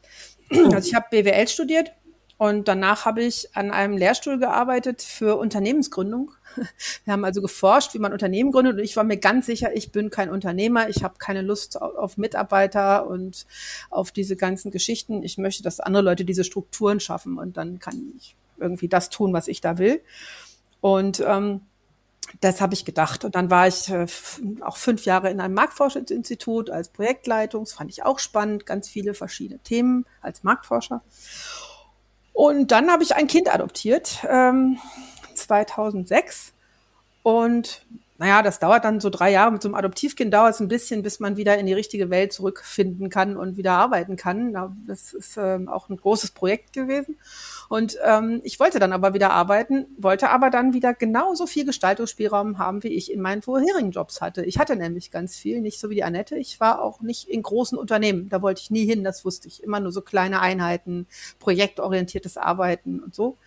Also 0.51 0.89
ich 0.89 0.93
habe 0.93 1.07
BWL 1.09 1.47
studiert 1.47 1.93
und 2.37 2.67
danach 2.67 3.05
habe 3.05 3.23
ich 3.23 3.55
an 3.55 3.71
einem 3.71 3.97
Lehrstuhl 3.97 4.37
gearbeitet 4.37 5.01
für 5.01 5.37
Unternehmensgründung. 5.37 6.31
Wir 7.05 7.13
haben 7.13 7.25
also 7.25 7.41
geforscht, 7.41 7.93
wie 7.93 7.99
man 7.99 8.11
Unternehmen 8.11 8.51
gründet 8.51 8.73
und 8.73 8.83
ich 8.83 8.95
war 8.95 9.03
mir 9.03 9.17
ganz 9.17 9.45
sicher, 9.45 9.75
ich 9.75 9.91
bin 9.91 10.09
kein 10.09 10.29
Unternehmer, 10.29 10.89
ich 10.89 11.03
habe 11.03 11.15
keine 11.17 11.41
Lust 11.41 11.81
auf 11.81 12.17
Mitarbeiter 12.17 13.07
und 13.07 13.45
auf 13.89 14.11
diese 14.11 14.35
ganzen 14.35 14.71
Geschichten. 14.71 15.23
Ich 15.23 15.37
möchte, 15.37 15.63
dass 15.63 15.79
andere 15.79 16.03
Leute 16.03 16.25
diese 16.25 16.43
Strukturen 16.43 16.99
schaffen 16.99 17.37
und 17.37 17.57
dann 17.57 17.79
kann 17.79 18.13
ich 18.17 18.35
irgendwie 18.59 18.87
das 18.87 19.09
tun, 19.09 19.33
was 19.33 19.47
ich 19.47 19.61
da 19.61 19.77
will. 19.77 20.01
Und 20.81 21.23
ähm, 21.25 21.61
das 22.41 22.61
habe 22.61 22.73
ich 22.73 22.85
gedacht. 22.85 23.25
Und 23.25 23.35
dann 23.35 23.49
war 23.49 23.67
ich 23.67 23.89
äh, 23.89 24.05
auch 24.61 24.77
fünf 24.77 25.05
Jahre 25.05 25.29
in 25.29 25.39
einem 25.39 25.53
Marktforschungsinstitut 25.53 26.69
als 26.69 26.89
Projektleitung. 26.89 27.63
Das 27.63 27.73
fand 27.73 27.91
ich 27.91 28.03
auch 28.03 28.19
spannend, 28.19 28.65
ganz 28.65 28.89
viele 28.89 29.13
verschiedene 29.13 29.59
Themen 29.59 30.05
als 30.21 30.43
Marktforscher. 30.43 31.01
Und 32.33 32.71
dann 32.71 32.89
habe 32.91 33.03
ich 33.03 33.15
ein 33.15 33.27
Kind 33.27 33.53
adoptiert, 33.53 34.19
ähm, 34.27 34.79
2006. 35.35 36.53
Und 37.21 37.85
naja, 38.19 38.43
das 38.43 38.59
dauert 38.59 38.85
dann 38.85 38.99
so 38.99 39.09
drei 39.09 39.31
Jahre. 39.31 39.51
Mit 39.51 39.63
so 39.63 39.67
einem 39.67 39.75
Adoptivkind 39.75 40.31
dauert 40.31 40.53
es 40.53 40.59
ein 40.59 40.67
bisschen, 40.67 41.01
bis 41.01 41.19
man 41.19 41.35
wieder 41.35 41.57
in 41.57 41.65
die 41.65 41.73
richtige 41.73 42.11
Welt 42.11 42.31
zurückfinden 42.31 43.09
kann 43.09 43.37
und 43.37 43.57
wieder 43.57 43.73
arbeiten 43.73 44.17
kann. 44.17 44.53
Das 44.85 45.13
ist 45.13 45.35
ähm, 45.37 45.67
auch 45.67 45.89
ein 45.89 45.97
großes 45.97 46.31
Projekt 46.31 46.73
gewesen. 46.73 47.17
Und 47.69 47.97
ähm, 48.03 48.39
ich 48.43 48.59
wollte 48.59 48.77
dann 48.77 48.93
aber 48.93 49.15
wieder 49.15 49.31
arbeiten, 49.31 49.87
wollte 49.97 50.29
aber 50.29 50.51
dann 50.51 50.73
wieder 50.73 50.93
genauso 50.93 51.47
viel 51.47 51.65
Gestaltungsspielraum 51.65 52.59
haben, 52.59 52.83
wie 52.83 52.89
ich 52.89 53.11
in 53.11 53.19
meinen 53.19 53.41
vorherigen 53.41 53.89
Jobs 53.89 54.21
hatte. 54.21 54.45
Ich 54.45 54.59
hatte 54.59 54.75
nämlich 54.75 55.09
ganz 55.09 55.35
viel, 55.35 55.59
nicht 55.59 55.79
so 55.79 55.89
wie 55.89 55.95
die 55.95 56.03
Annette. 56.03 56.37
Ich 56.37 56.59
war 56.59 56.83
auch 56.83 57.01
nicht 57.01 57.27
in 57.27 57.41
großen 57.41 57.77
Unternehmen. 57.77 58.29
Da 58.29 58.43
wollte 58.43 58.61
ich 58.61 58.69
nie 58.69 58.85
hin, 58.85 59.03
das 59.03 59.25
wusste 59.25 59.47
ich. 59.47 59.63
Immer 59.63 59.79
nur 59.79 59.91
so 59.91 60.01
kleine 60.01 60.39
Einheiten, 60.39 61.07
projektorientiertes 61.39 62.37
Arbeiten 62.37 62.99
und 62.99 63.15
so. 63.15 63.37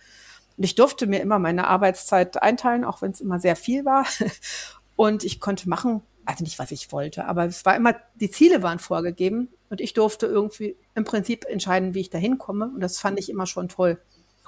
Und 0.57 0.63
ich 0.63 0.75
durfte 0.75 1.07
mir 1.07 1.21
immer 1.21 1.39
meine 1.39 1.67
Arbeitszeit 1.67 2.41
einteilen, 2.41 2.83
auch 2.83 3.01
wenn 3.01 3.11
es 3.11 3.21
immer 3.21 3.39
sehr 3.39 3.55
viel 3.55 3.85
war. 3.85 4.05
Und 4.95 5.23
ich 5.23 5.39
konnte 5.39 5.69
machen, 5.69 6.01
also 6.25 6.43
nicht, 6.43 6.59
was 6.59 6.71
ich 6.71 6.91
wollte, 6.91 7.25
aber 7.25 7.45
es 7.45 7.65
war 7.65 7.75
immer, 7.75 7.95
die 8.15 8.29
Ziele 8.29 8.61
waren 8.61 8.79
vorgegeben 8.79 9.47
und 9.69 9.79
ich 9.79 9.93
durfte 9.93 10.25
irgendwie 10.25 10.75
im 10.93 11.05
Prinzip 11.05 11.45
entscheiden, 11.45 11.93
wie 11.93 12.01
ich 12.01 12.09
da 12.09 12.17
hinkomme. 12.17 12.65
Und 12.73 12.81
das 12.81 12.99
fand 12.99 13.17
ich 13.17 13.29
immer 13.29 13.45
schon 13.45 13.69
toll. 13.69 13.97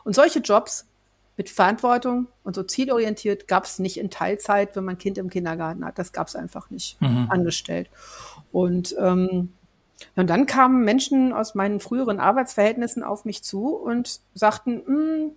Und 0.04 0.14
solche 0.14 0.40
Jobs 0.40 0.88
mit 1.38 1.50
Verantwortung 1.50 2.28
und 2.44 2.54
so 2.54 2.64
zielorientiert 2.64 3.48
gab 3.48 3.64
es 3.64 3.80
nicht 3.80 3.98
in 3.98 4.10
Teilzeit, 4.10 4.76
wenn 4.76 4.84
man 4.84 4.96
ein 4.96 4.98
Kind 4.98 5.18
im 5.18 5.30
Kindergarten 5.30 5.86
hat. 5.86 5.98
Das 5.98 6.12
gab 6.12 6.28
es 6.28 6.36
einfach 6.36 6.70
nicht 6.70 7.02
mhm. 7.02 7.28
angestellt. 7.30 7.90
Und, 8.52 8.94
ähm, 9.00 9.54
und 10.18 10.30
dann 10.30 10.46
kamen 10.46 10.84
Menschen 10.84 11.32
aus 11.32 11.56
meinen 11.56 11.80
früheren 11.80 12.20
Arbeitsverhältnissen 12.20 13.04
auf 13.04 13.24
mich 13.24 13.42
zu 13.42 13.76
und 13.76 14.20
sagten, 14.34 14.82
hm, 14.86 15.32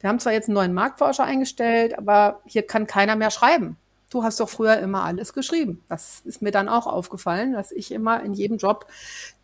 wir 0.00 0.08
haben 0.08 0.20
zwar 0.20 0.32
jetzt 0.32 0.48
einen 0.48 0.54
neuen 0.54 0.74
Marktforscher 0.74 1.24
eingestellt, 1.24 1.98
aber 1.98 2.40
hier 2.46 2.62
kann 2.62 2.86
keiner 2.86 3.16
mehr 3.16 3.30
schreiben. 3.30 3.76
Du 4.10 4.22
hast 4.22 4.38
doch 4.38 4.48
früher 4.48 4.78
immer 4.78 5.04
alles 5.04 5.32
geschrieben. 5.32 5.82
Das 5.88 6.20
ist 6.24 6.40
mir 6.40 6.52
dann 6.52 6.68
auch 6.68 6.86
aufgefallen, 6.86 7.54
dass 7.54 7.72
ich 7.72 7.90
immer 7.90 8.22
in 8.22 8.34
jedem 8.34 8.56
Job 8.56 8.86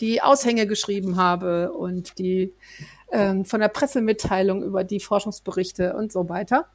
die 0.00 0.22
Aushänge 0.22 0.66
geschrieben 0.66 1.16
habe 1.16 1.72
und 1.72 2.18
die 2.18 2.52
ähm, 3.10 3.44
von 3.44 3.60
der 3.60 3.68
Pressemitteilung 3.68 4.62
über 4.62 4.84
die 4.84 5.00
Forschungsberichte 5.00 5.94
und 5.94 6.12
so 6.12 6.28
weiter. 6.28 6.66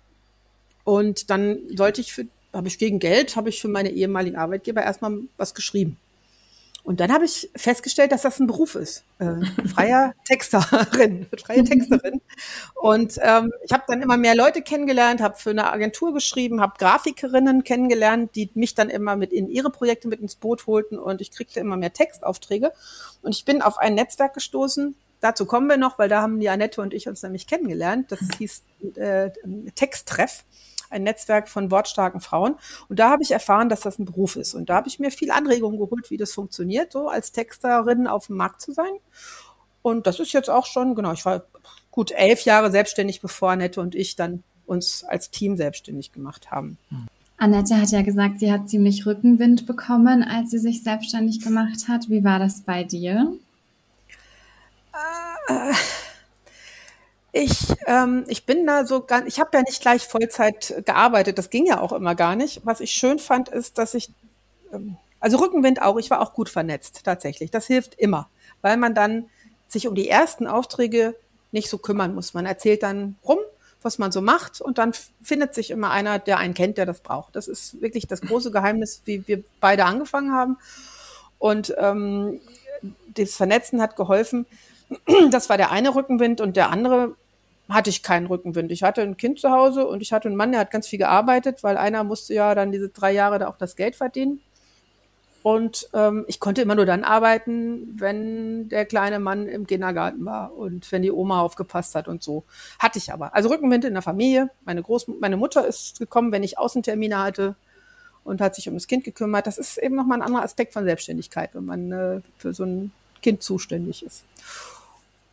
Und 0.84 1.30
dann 1.30 1.60
sollte 1.76 2.02
ich 2.02 2.14
für, 2.14 2.28
habe 2.54 2.68
ich 2.68 2.78
gegen 2.78 3.00
Geld, 3.00 3.36
habe 3.36 3.50
ich 3.50 3.62
für 3.62 3.68
meine 3.68 3.90
ehemaligen 3.90 4.38
Arbeitgeber 4.38 4.84
erstmal 4.84 5.20
was 5.38 5.54
geschrieben. 5.56 5.98
Und 6.88 7.02
dann 7.02 7.12
habe 7.12 7.26
ich 7.26 7.50
festgestellt, 7.54 8.14
dass 8.14 8.22
das 8.22 8.40
ein 8.40 8.48
Beruf 8.48 8.76
ist. 8.76 9.04
Äh, 9.20 9.44
freier 9.68 10.14
Texterin, 10.26 11.28
freie 11.38 11.62
Texterin. 11.66 12.22
Und 12.76 13.20
ähm, 13.22 13.52
ich 13.66 13.74
habe 13.74 13.84
dann 13.90 14.02
immer 14.02 14.16
mehr 14.16 14.36
Leute 14.36 14.62
kennengelernt, 14.62 15.20
habe 15.20 15.36
für 15.36 15.50
eine 15.50 15.70
Agentur 15.70 16.14
geschrieben, 16.14 16.62
habe 16.62 16.76
Grafikerinnen 16.78 17.66
kennengelernt, 17.66 18.38
die 18.38 18.52
mich 18.54 18.74
dann 18.74 18.90
immer 18.90 19.18
mit 19.18 19.34
in 19.34 19.50
ihre 19.50 19.70
Projekte 19.70 20.08
mit 20.08 20.22
ins 20.22 20.38
Boot 20.38 20.66
holten 20.66 20.98
und 20.98 21.20
ich 21.20 21.32
kriegte 21.32 21.60
immer 21.60 21.76
mehr 21.76 21.92
Textaufträge. 21.92 22.72
Und 23.22 23.36
ich 23.36 23.44
bin 23.44 23.62
auf 23.62 23.78
ein 23.80 23.94
Netzwerk 23.94 24.34
gestoßen, 24.34 24.96
dazu 25.20 25.46
kommen 25.46 25.68
wir 25.68 25.76
noch, 25.76 26.00
weil 26.00 26.08
da 26.08 26.22
haben 26.22 26.40
die 26.40 26.48
Annette 26.48 26.82
und 26.82 26.94
ich 26.94 27.10
uns 27.10 27.22
nämlich 27.22 27.48
kennengelernt. 27.48 28.14
Das 28.14 28.22
hieß 28.38 28.64
äh, 28.96 29.32
Texttreff 29.76 30.46
ein 30.90 31.04
Netzwerk 31.04 31.50
von 31.50 31.72
wortstarken 31.72 32.22
Frauen. 32.22 32.56
Und 32.90 33.00
da 33.00 33.10
habe 33.10 33.24
ich 33.24 33.32
erfahren, 33.32 33.70
dass 33.70 33.82
das 33.82 34.00
ein 34.00 34.06
Beruf 34.06 34.36
ist. 34.36 34.54
Und 34.54 34.70
da 34.70 34.76
habe 34.76 34.88
ich 34.88 35.00
mir 35.00 35.12
viel 35.12 35.32
Anregungen 35.32 35.80
geholt, 35.80 36.10
wie 36.10 36.18
das 36.18 36.34
funktioniert, 36.34 36.92
so 36.92 37.08
als 37.10 37.32
Texterin 37.32 38.08
auf 38.08 38.28
dem 38.28 38.38
Markt 38.38 38.62
zu 38.62 38.72
sein. 38.72 38.92
Und 39.82 40.08
das 40.08 40.20
ist 40.20 40.34
jetzt 40.34 40.50
auch 40.50 40.66
schon, 40.66 40.96
genau, 40.96 41.14
ich 41.14 41.26
war 41.26 41.44
gut 41.92 42.12
elf 42.12 42.42
Jahre 42.42 42.72
selbstständig, 42.72 43.22
bevor 43.22 43.52
Annette 43.52 43.82
und 43.82 43.96
ich 43.96 44.16
dann 44.16 44.44
uns 44.66 45.04
als 45.04 45.32
Team 45.32 45.56
selbstständig 45.56 46.12
gemacht 46.12 46.52
haben. 46.52 46.78
Annette 47.38 47.80
hat 47.80 47.92
ja 47.92 48.02
gesagt, 48.02 48.40
sie 48.40 48.52
hat 48.52 48.70
ziemlich 48.70 49.06
Rückenwind 49.06 49.66
bekommen, 49.66 50.24
als 50.24 50.52
sie 50.52 50.58
sich 50.58 50.84
selbstständig 50.84 51.42
gemacht 51.42 51.88
hat. 51.88 52.10
Wie 52.10 52.24
war 52.24 52.40
das 52.40 52.62
bei 52.62 52.84
dir? 52.84 53.34
Äh, 55.48 55.74
ich, 57.38 57.76
ähm, 57.86 58.26
ich 58.28 58.46
bin 58.46 58.66
da 58.66 58.86
so 58.86 59.02
ganz, 59.02 59.28
ich 59.28 59.40
habe 59.40 59.52
ja 59.54 59.62
nicht 59.62 59.82
gleich 59.82 60.08
Vollzeit 60.08 60.82
gearbeitet, 60.86 61.38
das 61.38 61.50
ging 61.50 61.68
ja 61.68 61.80
auch 61.80 61.92
immer 61.92 62.16
gar 62.16 62.36
nicht. 62.36 62.62
Was 62.64 62.80
ich 62.80 62.92
schön 62.92 63.20
fand, 63.20 63.50
ist, 63.50 63.78
dass 63.78 63.94
ich, 63.94 64.12
ähm, 64.74 64.98
also 65.20 65.38
Rückenwind 65.38 65.82
auch, 65.82 65.98
ich 65.98 66.10
war 66.10 66.22
auch 66.22 66.34
gut 66.34 66.50
vernetzt, 66.50 67.02
tatsächlich. 67.04 67.52
Das 67.52 67.68
hilft 67.68 67.94
immer, 67.96 68.30
weil 68.62 68.78
man 68.78 68.96
dann 68.96 69.30
sich 69.68 69.88
um 69.88 69.94
die 69.94 70.10
ersten 70.10 70.48
Aufträge 70.48 71.16
nicht 71.52 71.70
so 71.70 71.78
kümmern 71.78 72.16
muss. 72.16 72.34
Man 72.34 72.48
erzählt 72.48 72.82
dann 72.82 73.18
rum, 73.24 73.40
was 73.84 74.00
man 74.00 74.12
so 74.12 74.22
macht 74.22 74.60
und 74.60 74.80
dann 74.80 74.94
findet 75.22 75.54
sich 75.54 75.70
immer 75.70 75.92
einer, 75.92 76.18
der 76.18 76.40
einen 76.40 76.56
kennt, 76.56 76.78
der 76.80 76.88
das 76.88 77.02
braucht. 77.02 77.36
Das 77.36 77.48
ist 77.48 77.80
wirklich 77.82 78.08
das 78.08 78.22
große 78.22 78.52
Geheimnis, 78.52 79.04
wie 79.06 79.28
wir 79.28 79.44
beide 79.60 79.86
angefangen 79.86 80.34
haben. 80.34 80.58
Und 81.38 81.76
ähm, 81.78 82.42
das 83.14 83.36
Vernetzen 83.36 83.80
hat 83.80 83.96
geholfen. 83.96 84.48
Das 85.30 85.50
war 85.50 85.58
der 85.58 85.72
eine 85.72 85.94
Rückenwind 85.94 86.40
und 86.40 86.56
der 86.56 86.70
andere 86.70 87.16
hatte 87.70 87.90
ich 87.90 88.04
keinen 88.04 88.28
Rückenwind. 88.28 88.72
Ich 88.72 88.84
hatte 88.84 89.02
ein 89.02 89.18
Kind 89.18 89.40
zu 89.40 89.52
Hause 89.52 89.88
und 89.88 90.02
ich 90.02 90.14
hatte 90.14 90.28
einen 90.28 90.38
Mann, 90.38 90.52
der 90.52 90.62
hat 90.62 90.72
ganz 90.72 90.88
viel 90.88 91.00
gearbeitet, 91.00 91.64
weil 91.64 91.78
einer 91.78 92.04
musste 92.04 92.34
ja 92.34 92.56
dann 92.56 92.72
diese 92.72 92.90
drei 92.90 93.12
Jahre 93.12 93.40
da 93.40 93.48
auch 93.48 93.58
das 93.58 93.76
Geld 93.76 93.96
verdienen. 93.96 94.42
Und 95.44 95.88
ähm, 95.94 96.26
ich 96.28 96.42
konnte 96.42 96.62
immer 96.62 96.76
nur 96.76 96.86
dann 96.86 97.06
arbeiten, 97.06 97.96
wenn 97.98 98.68
der 98.68 98.86
kleine 98.86 99.20
Mann 99.20 99.48
im 99.48 99.66
Kindergarten 99.66 100.26
war 100.26 100.54
und 100.54 100.92
wenn 100.92 101.04
die 101.04 101.12
Oma 101.12 101.40
aufgepasst 101.40 101.96
hat 101.96 102.10
und 102.10 102.22
so. 102.22 102.44
Hatte 102.80 102.98
ich 102.98 103.14
aber. 103.14 103.34
Also 103.34 103.48
Rückenwind 103.50 103.86
in 103.86 103.94
der 103.94 104.02
Familie. 104.02 104.50
Meine, 104.66 104.82
Groß 104.82 105.08
meine 105.20 105.38
Mutter 105.38 105.66
ist 105.66 106.00
gekommen, 106.00 106.34
wenn 106.34 106.44
ich 106.44 106.58
Außentermine 106.58 107.18
hatte 107.18 107.56
und 108.26 108.42
hat 108.42 108.56
sich 108.56 108.68
um 108.68 108.74
das 108.74 108.88
Kind 108.88 109.06
gekümmert. 109.06 109.48
Das 109.48 109.58
ist 109.58 109.78
eben 109.78 109.96
nochmal 109.96 110.18
ein 110.18 110.22
anderer 110.22 110.44
Aspekt 110.44 110.74
von 110.74 110.84
Selbstständigkeit, 110.84 111.52
wenn 111.54 111.66
man 111.66 111.92
äh, 111.92 112.22
für 112.38 112.54
so 112.54 112.66
ein 112.66 112.92
Kind 113.22 113.42
zuständig 113.42 114.04
ist. 114.04 114.26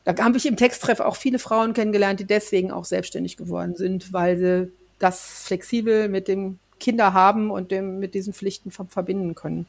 Da 0.04 0.16
habe 0.23 0.37
ich 0.37 0.46
im 0.46 0.56
Texttreff 0.56 1.00
auch 1.00 1.16
viele 1.16 1.38
Frauen 1.38 1.73
kennengelernt, 1.73 2.20
die 2.20 2.26
deswegen 2.26 2.70
auch 2.70 2.84
selbstständig 2.84 3.37
geworden 3.37 3.75
sind, 3.75 4.12
weil 4.12 4.37
sie 4.37 4.70
das 4.99 5.44
flexibel 5.44 6.08
mit 6.08 6.28
dem 6.28 6.58
Kinder 6.78 7.14
haben 7.14 7.50
und 7.50 7.70
dem, 7.70 7.99
mit 7.99 8.14
diesen 8.14 8.34
Pflichten 8.34 8.70
verbinden 8.70 9.34
können. 9.34 9.66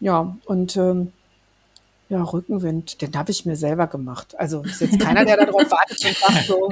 Ja, 0.00 0.36
und 0.46 0.76
ähm, 0.76 1.12
ja, 2.08 2.22
Rückenwind, 2.22 3.00
den 3.02 3.16
habe 3.16 3.30
ich 3.30 3.44
mir 3.46 3.56
selber 3.56 3.86
gemacht. 3.86 4.38
Also 4.38 4.62
ist 4.62 4.80
jetzt 4.80 5.00
keiner, 5.00 5.24
der 5.24 5.36
darauf 5.36 5.70
wartet 5.70 6.04
und 6.04 6.16
sagt 6.16 6.46
so. 6.46 6.68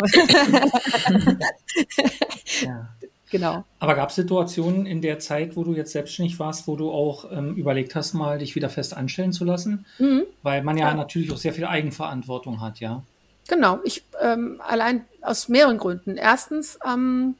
ja. 2.66 2.88
Genau. 3.32 3.64
Aber 3.78 3.94
gab 3.94 4.10
es 4.10 4.16
Situationen 4.16 4.84
in 4.84 5.00
der 5.00 5.18
Zeit, 5.18 5.56
wo 5.56 5.64
du 5.64 5.72
jetzt 5.72 5.92
selbstständig 5.92 6.38
warst, 6.38 6.68
wo 6.68 6.76
du 6.76 6.92
auch 6.92 7.32
ähm, 7.32 7.56
überlegt 7.56 7.94
hast, 7.94 8.12
mal 8.12 8.38
dich 8.38 8.54
wieder 8.54 8.68
fest 8.68 8.94
anstellen 8.94 9.32
zu 9.32 9.46
lassen? 9.46 9.86
Mhm. 9.98 10.24
Weil 10.42 10.62
man 10.62 10.76
ja, 10.76 10.90
ja, 10.90 10.94
natürlich 10.94 11.32
auch 11.32 11.38
sehr 11.38 11.54
viel 11.54 11.64
Eigenverantwortung 11.64 12.60
hat, 12.60 12.78
ja. 12.80 13.02
Genau, 13.48 13.80
ich 13.84 14.04
ähm, 14.20 14.60
allein 14.68 15.06
aus 15.22 15.48
mehreren 15.48 15.78
Gründen. 15.78 16.18
Erstens 16.18 16.78
ähm, 16.86 17.34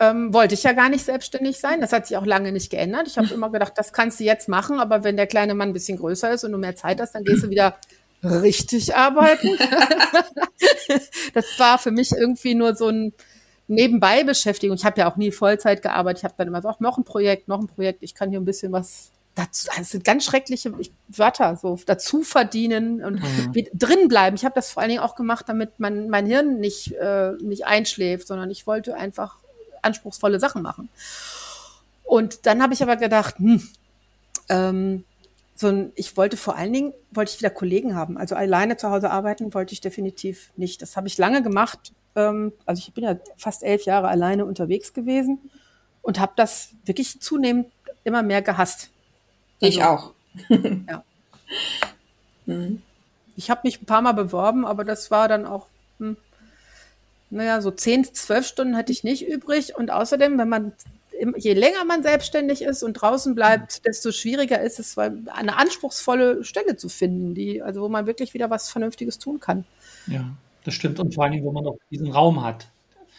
ähm, 0.00 0.34
wollte 0.34 0.54
ich 0.54 0.64
ja 0.64 0.72
gar 0.72 0.88
nicht 0.88 1.04
selbstständig 1.04 1.58
sein. 1.58 1.80
Das 1.80 1.92
hat 1.92 2.08
sich 2.08 2.16
auch 2.16 2.26
lange 2.26 2.50
nicht 2.50 2.68
geändert. 2.68 3.06
Ich 3.06 3.16
habe 3.16 3.28
immer 3.32 3.50
gedacht, 3.50 3.74
das 3.76 3.92
kannst 3.92 4.18
du 4.18 4.24
jetzt 4.24 4.48
machen, 4.48 4.80
aber 4.80 5.04
wenn 5.04 5.16
der 5.16 5.28
kleine 5.28 5.54
Mann 5.54 5.68
ein 5.68 5.74
bisschen 5.74 5.96
größer 5.96 6.32
ist 6.32 6.42
und 6.42 6.50
du 6.50 6.58
mehr 6.58 6.74
Zeit 6.74 7.00
hast, 7.00 7.14
dann 7.14 7.22
gehst 7.22 7.44
du 7.44 7.50
wieder 7.50 7.76
richtig 8.24 8.96
arbeiten. 8.96 9.56
das 11.34 11.46
war 11.58 11.78
für 11.78 11.92
mich 11.92 12.10
irgendwie 12.10 12.56
nur 12.56 12.74
so 12.74 12.88
ein 12.88 13.12
nebenbei 13.70 14.24
Beschäftigung. 14.24 14.76
Ich 14.76 14.84
habe 14.84 15.00
ja 15.00 15.10
auch 15.10 15.16
nie 15.16 15.30
Vollzeit 15.30 15.80
gearbeitet. 15.80 16.18
Ich 16.18 16.24
habe 16.24 16.34
dann 16.36 16.48
immer 16.48 16.58
gesagt, 16.58 16.80
noch 16.80 16.98
ein 16.98 17.04
Projekt, 17.04 17.48
noch 17.48 17.60
ein 17.60 17.68
Projekt. 17.68 18.02
Ich 18.02 18.14
kann 18.14 18.30
hier 18.30 18.40
ein 18.40 18.44
bisschen 18.44 18.72
was 18.72 19.12
dazu, 19.34 19.68
das 19.76 19.90
sind 19.90 20.04
ganz 20.04 20.24
schreckliche 20.24 20.72
Wörter, 21.08 21.56
so 21.56 21.78
dazu 21.86 22.22
verdienen 22.22 23.02
und 23.02 23.22
mhm. 23.22 23.66
drin 23.72 24.08
bleiben. 24.08 24.36
Ich 24.36 24.44
habe 24.44 24.54
das 24.54 24.72
vor 24.72 24.82
allen 24.82 24.90
Dingen 24.90 25.02
auch 25.02 25.14
gemacht, 25.14 25.48
damit 25.48 25.78
mein, 25.78 26.10
mein 26.10 26.26
Hirn 26.26 26.58
nicht, 26.58 26.92
äh, 26.94 27.32
nicht 27.40 27.66
einschläft, 27.66 28.26
sondern 28.26 28.50
ich 28.50 28.66
wollte 28.66 28.96
einfach 28.96 29.36
anspruchsvolle 29.82 30.40
Sachen 30.40 30.62
machen. 30.62 30.88
Und 32.02 32.46
dann 32.46 32.62
habe 32.62 32.74
ich 32.74 32.82
aber 32.82 32.96
gedacht, 32.96 33.38
hm, 33.38 33.62
ähm, 34.48 35.04
so 35.54 35.68
ein, 35.68 35.92
ich 35.94 36.16
wollte 36.16 36.36
vor 36.36 36.56
allen 36.56 36.72
Dingen, 36.72 36.92
wollte 37.12 37.32
ich 37.32 37.38
wieder 37.38 37.50
Kollegen 37.50 37.94
haben. 37.94 38.18
Also 38.18 38.34
alleine 38.34 38.76
zu 38.76 38.90
Hause 38.90 39.10
arbeiten 39.10 39.54
wollte 39.54 39.74
ich 39.74 39.80
definitiv 39.80 40.50
nicht. 40.56 40.82
Das 40.82 40.96
habe 40.96 41.06
ich 41.06 41.18
lange 41.18 41.42
gemacht, 41.42 41.92
also 42.14 42.82
ich 42.86 42.92
bin 42.92 43.04
ja 43.04 43.16
fast 43.36 43.62
elf 43.62 43.84
Jahre 43.84 44.08
alleine 44.08 44.44
unterwegs 44.44 44.92
gewesen 44.92 45.50
und 46.02 46.18
habe 46.18 46.32
das 46.36 46.70
wirklich 46.84 47.20
zunehmend 47.20 47.66
immer 48.04 48.22
mehr 48.22 48.42
gehasst. 48.42 48.90
Also, 49.60 49.78
ich 49.78 49.84
auch. 49.84 50.12
ja. 50.48 51.04
Mhm. 52.46 52.82
Ich 53.36 53.50
habe 53.50 53.60
mich 53.64 53.80
ein 53.80 53.86
paar 53.86 54.02
Mal 54.02 54.12
beworben, 54.12 54.66
aber 54.66 54.84
das 54.84 55.10
war 55.10 55.28
dann 55.28 55.46
auch, 55.46 55.66
hm, 55.98 56.16
naja, 57.30 57.60
so 57.60 57.70
zehn, 57.70 58.04
zwölf 58.04 58.46
Stunden 58.46 58.76
hatte 58.76 58.92
ich 58.92 59.04
nicht 59.04 59.26
übrig. 59.26 59.76
Und 59.76 59.90
außerdem, 59.90 60.36
wenn 60.36 60.48
man, 60.48 60.72
je 61.36 61.54
länger 61.54 61.84
man 61.84 62.02
selbstständig 62.02 62.62
ist 62.62 62.82
und 62.82 62.94
draußen 62.94 63.34
bleibt, 63.34 63.86
desto 63.86 64.10
schwieriger 64.10 64.60
ist 64.60 64.80
es, 64.80 64.98
eine 64.98 65.56
anspruchsvolle 65.56 66.44
Stelle 66.44 66.76
zu 66.76 66.88
finden, 66.88 67.34
die, 67.34 67.62
also 67.62 67.82
wo 67.82 67.88
man 67.88 68.06
wirklich 68.06 68.34
wieder 68.34 68.50
was 68.50 68.68
Vernünftiges 68.70 69.18
tun 69.18 69.38
kann. 69.38 69.64
Ja. 70.06 70.24
Das 70.64 70.74
stimmt. 70.74 71.00
Und 71.00 71.14
vor 71.14 71.24
allen 71.24 71.32
Dingen, 71.32 71.44
wo 71.44 71.52
man 71.52 71.66
auch 71.66 71.78
diesen 71.90 72.10
Raum 72.10 72.42
hat. 72.42 72.68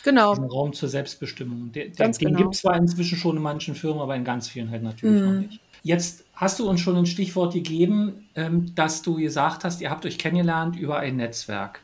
genau. 0.04 0.34
diesen 0.34 0.50
Raum 0.50 0.74
zur 0.74 0.90
Selbstbestimmung. 0.90 1.72
Der, 1.72 1.90
Ganz 1.90 2.18
den 2.18 2.30
genau. 2.30 2.40
gibt 2.40 2.56
es 2.56 2.62
zwar 2.62 2.76
inzwischen 2.76 3.18
schon 3.18 3.38
in 3.38 3.44
manchen 3.44 3.76
Firmen, 3.76 4.02
aber 4.02 4.16
in 4.16 4.24
ganz 4.24 4.48
vielen 4.50 4.70
halt 4.72 4.84
natürlich 4.84 5.22
noch 5.22 5.32
nicht. 5.34 5.60
Jetzt 5.84 6.26
hast 6.36 6.60
du 6.60 6.70
uns 6.70 6.80
schon 6.80 6.96
ein 6.96 7.06
Stichwort 7.06 7.54
gegeben, 7.54 8.28
ähm, 8.36 8.74
dass 8.76 9.02
du 9.02 9.16
gesagt 9.16 9.64
hast, 9.64 9.82
ihr 9.82 9.90
habt 9.90 10.06
euch 10.06 10.18
kennengelernt 10.18 10.76
über 10.76 11.00
ein 11.00 11.16
Netzwerk. 11.16 11.82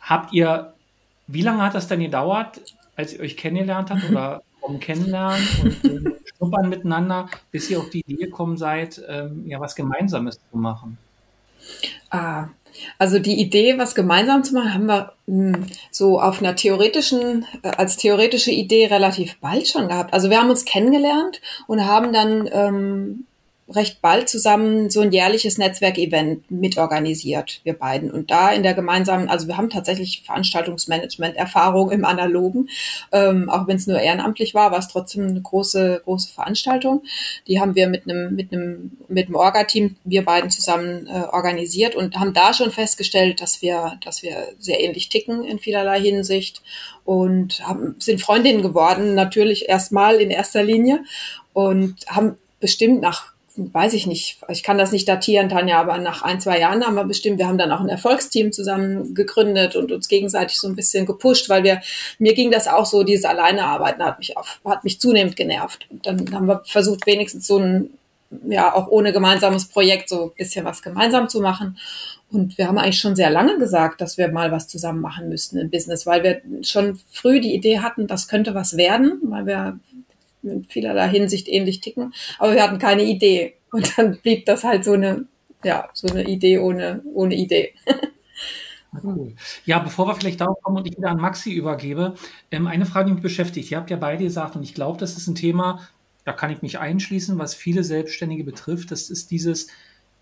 Habt 0.00 0.32
ihr, 0.32 0.74
wie 1.26 1.42
lange 1.42 1.62
hat 1.62 1.74
das 1.74 1.88
denn 1.88 2.00
gedauert, 2.00 2.60
als 2.96 3.14
ihr 3.14 3.20
euch 3.20 3.36
kennengelernt 3.36 3.90
habt 3.90 4.08
oder 4.10 4.42
vom 4.60 4.78
Kennenlernen 4.78 5.46
und 5.82 6.14
Schnuppern 6.36 6.68
miteinander, 6.68 7.28
bis 7.50 7.70
ihr 7.70 7.78
auf 7.78 7.88
die 7.90 8.00
Idee 8.00 8.26
gekommen 8.26 8.58
seid, 8.58 9.02
ähm, 9.08 9.46
ja, 9.46 9.58
was 9.58 9.74
Gemeinsames 9.74 10.38
zu 10.50 10.58
machen? 10.58 10.98
Ah, 12.10 12.48
also 12.98 13.18
die 13.18 13.40
Idee, 13.40 13.78
was 13.78 13.94
gemeinsam 13.94 14.44
zu 14.44 14.54
machen, 14.54 14.74
haben 14.74 14.86
wir 14.86 15.12
mh, 15.26 15.58
so 15.90 16.20
auf 16.20 16.40
einer 16.40 16.56
theoretischen, 16.56 17.46
äh, 17.62 17.68
als 17.68 17.96
theoretische 17.96 18.50
Idee 18.50 18.86
relativ 18.86 19.38
bald 19.40 19.68
schon 19.68 19.88
gehabt. 19.88 20.12
Also 20.12 20.30
wir 20.30 20.40
haben 20.40 20.50
uns 20.50 20.64
kennengelernt 20.64 21.40
und 21.66 21.84
haben 21.86 22.12
dann 22.12 22.48
ähm, 22.52 23.26
recht 23.70 24.00
bald 24.02 24.28
zusammen 24.28 24.90
so 24.90 25.00
ein 25.00 25.12
jährliches 25.12 25.58
Netzwerkevent 25.58 26.50
mitorganisiert, 26.50 27.60
wir 27.64 27.74
beiden. 27.74 28.10
Und 28.10 28.30
da 28.30 28.50
in 28.50 28.62
der 28.62 28.74
gemeinsamen, 28.74 29.28
also 29.28 29.46
wir 29.46 29.56
haben 29.56 29.70
tatsächlich 29.70 30.22
Veranstaltungsmanagement-Erfahrung 30.26 31.90
im 31.90 32.04
Analogen, 32.04 32.68
ähm, 33.12 33.48
auch 33.48 33.66
wenn 33.66 33.76
es 33.76 33.86
nur 33.86 34.00
ehrenamtlich 34.00 34.54
war, 34.54 34.72
war 34.72 34.78
es 34.78 34.88
trotzdem 34.88 35.28
eine 35.28 35.40
große, 35.40 36.02
große 36.04 36.32
Veranstaltung. 36.32 37.02
Die 37.46 37.60
haben 37.60 37.74
wir 37.74 37.88
mit 37.88 38.08
einem, 38.08 38.34
mit 38.34 38.52
einem, 38.52 38.92
mit 39.08 39.26
einem 39.26 39.36
Orga-Team, 39.36 39.96
wir 40.04 40.24
beiden 40.24 40.50
zusammen 40.50 41.06
äh, 41.06 41.24
organisiert 41.32 41.94
und 41.94 42.18
haben 42.18 42.34
da 42.34 42.52
schon 42.52 42.70
festgestellt, 42.70 43.40
dass 43.40 43.62
wir, 43.62 43.98
dass 44.04 44.22
wir 44.22 44.48
sehr 44.58 44.80
ähnlich 44.80 45.08
ticken 45.08 45.44
in 45.44 45.58
vielerlei 45.58 46.00
Hinsicht 46.00 46.62
und 47.04 47.66
haben, 47.66 47.94
sind 47.98 48.20
Freundinnen 48.20 48.62
geworden, 48.62 49.14
natürlich 49.14 49.68
erstmal 49.68 50.16
in 50.16 50.30
erster 50.30 50.62
Linie 50.62 51.04
und 51.52 52.06
haben 52.08 52.36
bestimmt 52.60 53.00
nach 53.00 53.32
weiß 53.56 53.94
ich 53.94 54.06
nicht, 54.06 54.38
ich 54.48 54.62
kann 54.62 54.78
das 54.78 54.92
nicht 54.92 55.08
datieren, 55.08 55.48
Tanja, 55.48 55.80
aber 55.80 55.98
nach 55.98 56.22
ein, 56.22 56.40
zwei 56.40 56.60
Jahren 56.60 56.84
haben 56.86 56.94
wir 56.94 57.04
bestimmt, 57.04 57.38
wir 57.38 57.48
haben 57.48 57.58
dann 57.58 57.72
auch 57.72 57.80
ein 57.80 57.88
Erfolgsteam 57.88 58.52
zusammen 58.52 59.14
gegründet 59.14 59.76
und 59.76 59.92
uns 59.92 60.08
gegenseitig 60.08 60.58
so 60.58 60.68
ein 60.68 60.76
bisschen 60.76 61.04
gepusht, 61.06 61.48
weil 61.48 61.64
wir, 61.64 61.80
mir 62.18 62.34
ging 62.34 62.50
das 62.50 62.68
auch 62.68 62.86
so, 62.86 63.02
dieses 63.02 63.24
Alleinearbeiten 63.24 64.04
hat 64.04 64.18
mich 64.18 64.36
auf, 64.36 64.60
hat 64.64 64.84
mich 64.84 65.00
zunehmend 65.00 65.36
genervt. 65.36 65.86
Und 65.90 66.06
dann 66.06 66.32
haben 66.32 66.46
wir 66.46 66.62
versucht, 66.64 67.06
wenigstens 67.06 67.46
so 67.46 67.58
ein, 67.58 67.90
ja, 68.48 68.72
auch 68.74 68.86
ohne 68.88 69.12
gemeinsames 69.12 69.66
Projekt 69.66 70.08
so 70.08 70.26
ein 70.26 70.36
bisschen 70.36 70.64
was 70.64 70.82
gemeinsam 70.82 71.28
zu 71.28 71.40
machen. 71.40 71.76
Und 72.30 72.56
wir 72.58 72.68
haben 72.68 72.78
eigentlich 72.78 73.00
schon 73.00 73.16
sehr 73.16 73.30
lange 73.30 73.58
gesagt, 73.58 74.00
dass 74.00 74.16
wir 74.16 74.28
mal 74.28 74.52
was 74.52 74.68
zusammen 74.68 75.00
machen 75.00 75.28
müssten 75.28 75.58
im 75.58 75.70
Business, 75.70 76.06
weil 76.06 76.22
wir 76.22 76.40
schon 76.62 77.00
früh 77.10 77.40
die 77.40 77.54
Idee 77.54 77.80
hatten, 77.80 78.06
das 78.06 78.28
könnte 78.28 78.54
was 78.54 78.76
werden, 78.76 79.18
weil 79.24 79.46
wir 79.46 79.80
in 80.42 80.64
vielerlei 80.64 81.08
Hinsicht 81.08 81.48
ähnlich 81.48 81.80
ticken, 81.80 82.12
aber 82.38 82.54
wir 82.54 82.62
hatten 82.62 82.78
keine 82.78 83.04
Idee. 83.04 83.54
Und 83.72 83.96
dann 83.98 84.18
blieb 84.20 84.46
das 84.46 84.64
halt 84.64 84.84
so 84.84 84.92
eine, 84.92 85.26
ja, 85.62 85.88
so 85.92 86.08
eine 86.08 86.24
Idee 86.24 86.58
ohne, 86.58 87.02
ohne 87.14 87.34
Idee. 87.34 87.74
Cool. 89.04 89.36
Ja, 89.64 89.78
bevor 89.78 90.08
wir 90.08 90.16
vielleicht 90.16 90.40
darauf 90.40 90.60
kommen 90.62 90.78
und 90.78 90.86
ich 90.86 90.96
wieder 90.96 91.10
an 91.10 91.20
Maxi 91.20 91.52
übergebe, 91.52 92.14
ähm, 92.50 92.66
eine 92.66 92.86
Frage, 92.86 93.06
die 93.06 93.12
mich 93.12 93.22
beschäftigt. 93.22 93.70
Ihr 93.70 93.76
habt 93.76 93.90
ja 93.90 93.96
beide 93.96 94.24
gesagt, 94.24 94.56
und 94.56 94.64
ich 94.64 94.74
glaube, 94.74 94.98
das 94.98 95.16
ist 95.16 95.28
ein 95.28 95.36
Thema, 95.36 95.88
da 96.24 96.32
kann 96.32 96.50
ich 96.50 96.62
mich 96.62 96.78
einschließen, 96.78 97.38
was 97.38 97.54
viele 97.54 97.84
Selbstständige 97.84 98.44
betrifft. 98.44 98.90
Das 98.90 99.08
ist 99.08 99.30
dieses 99.30 99.68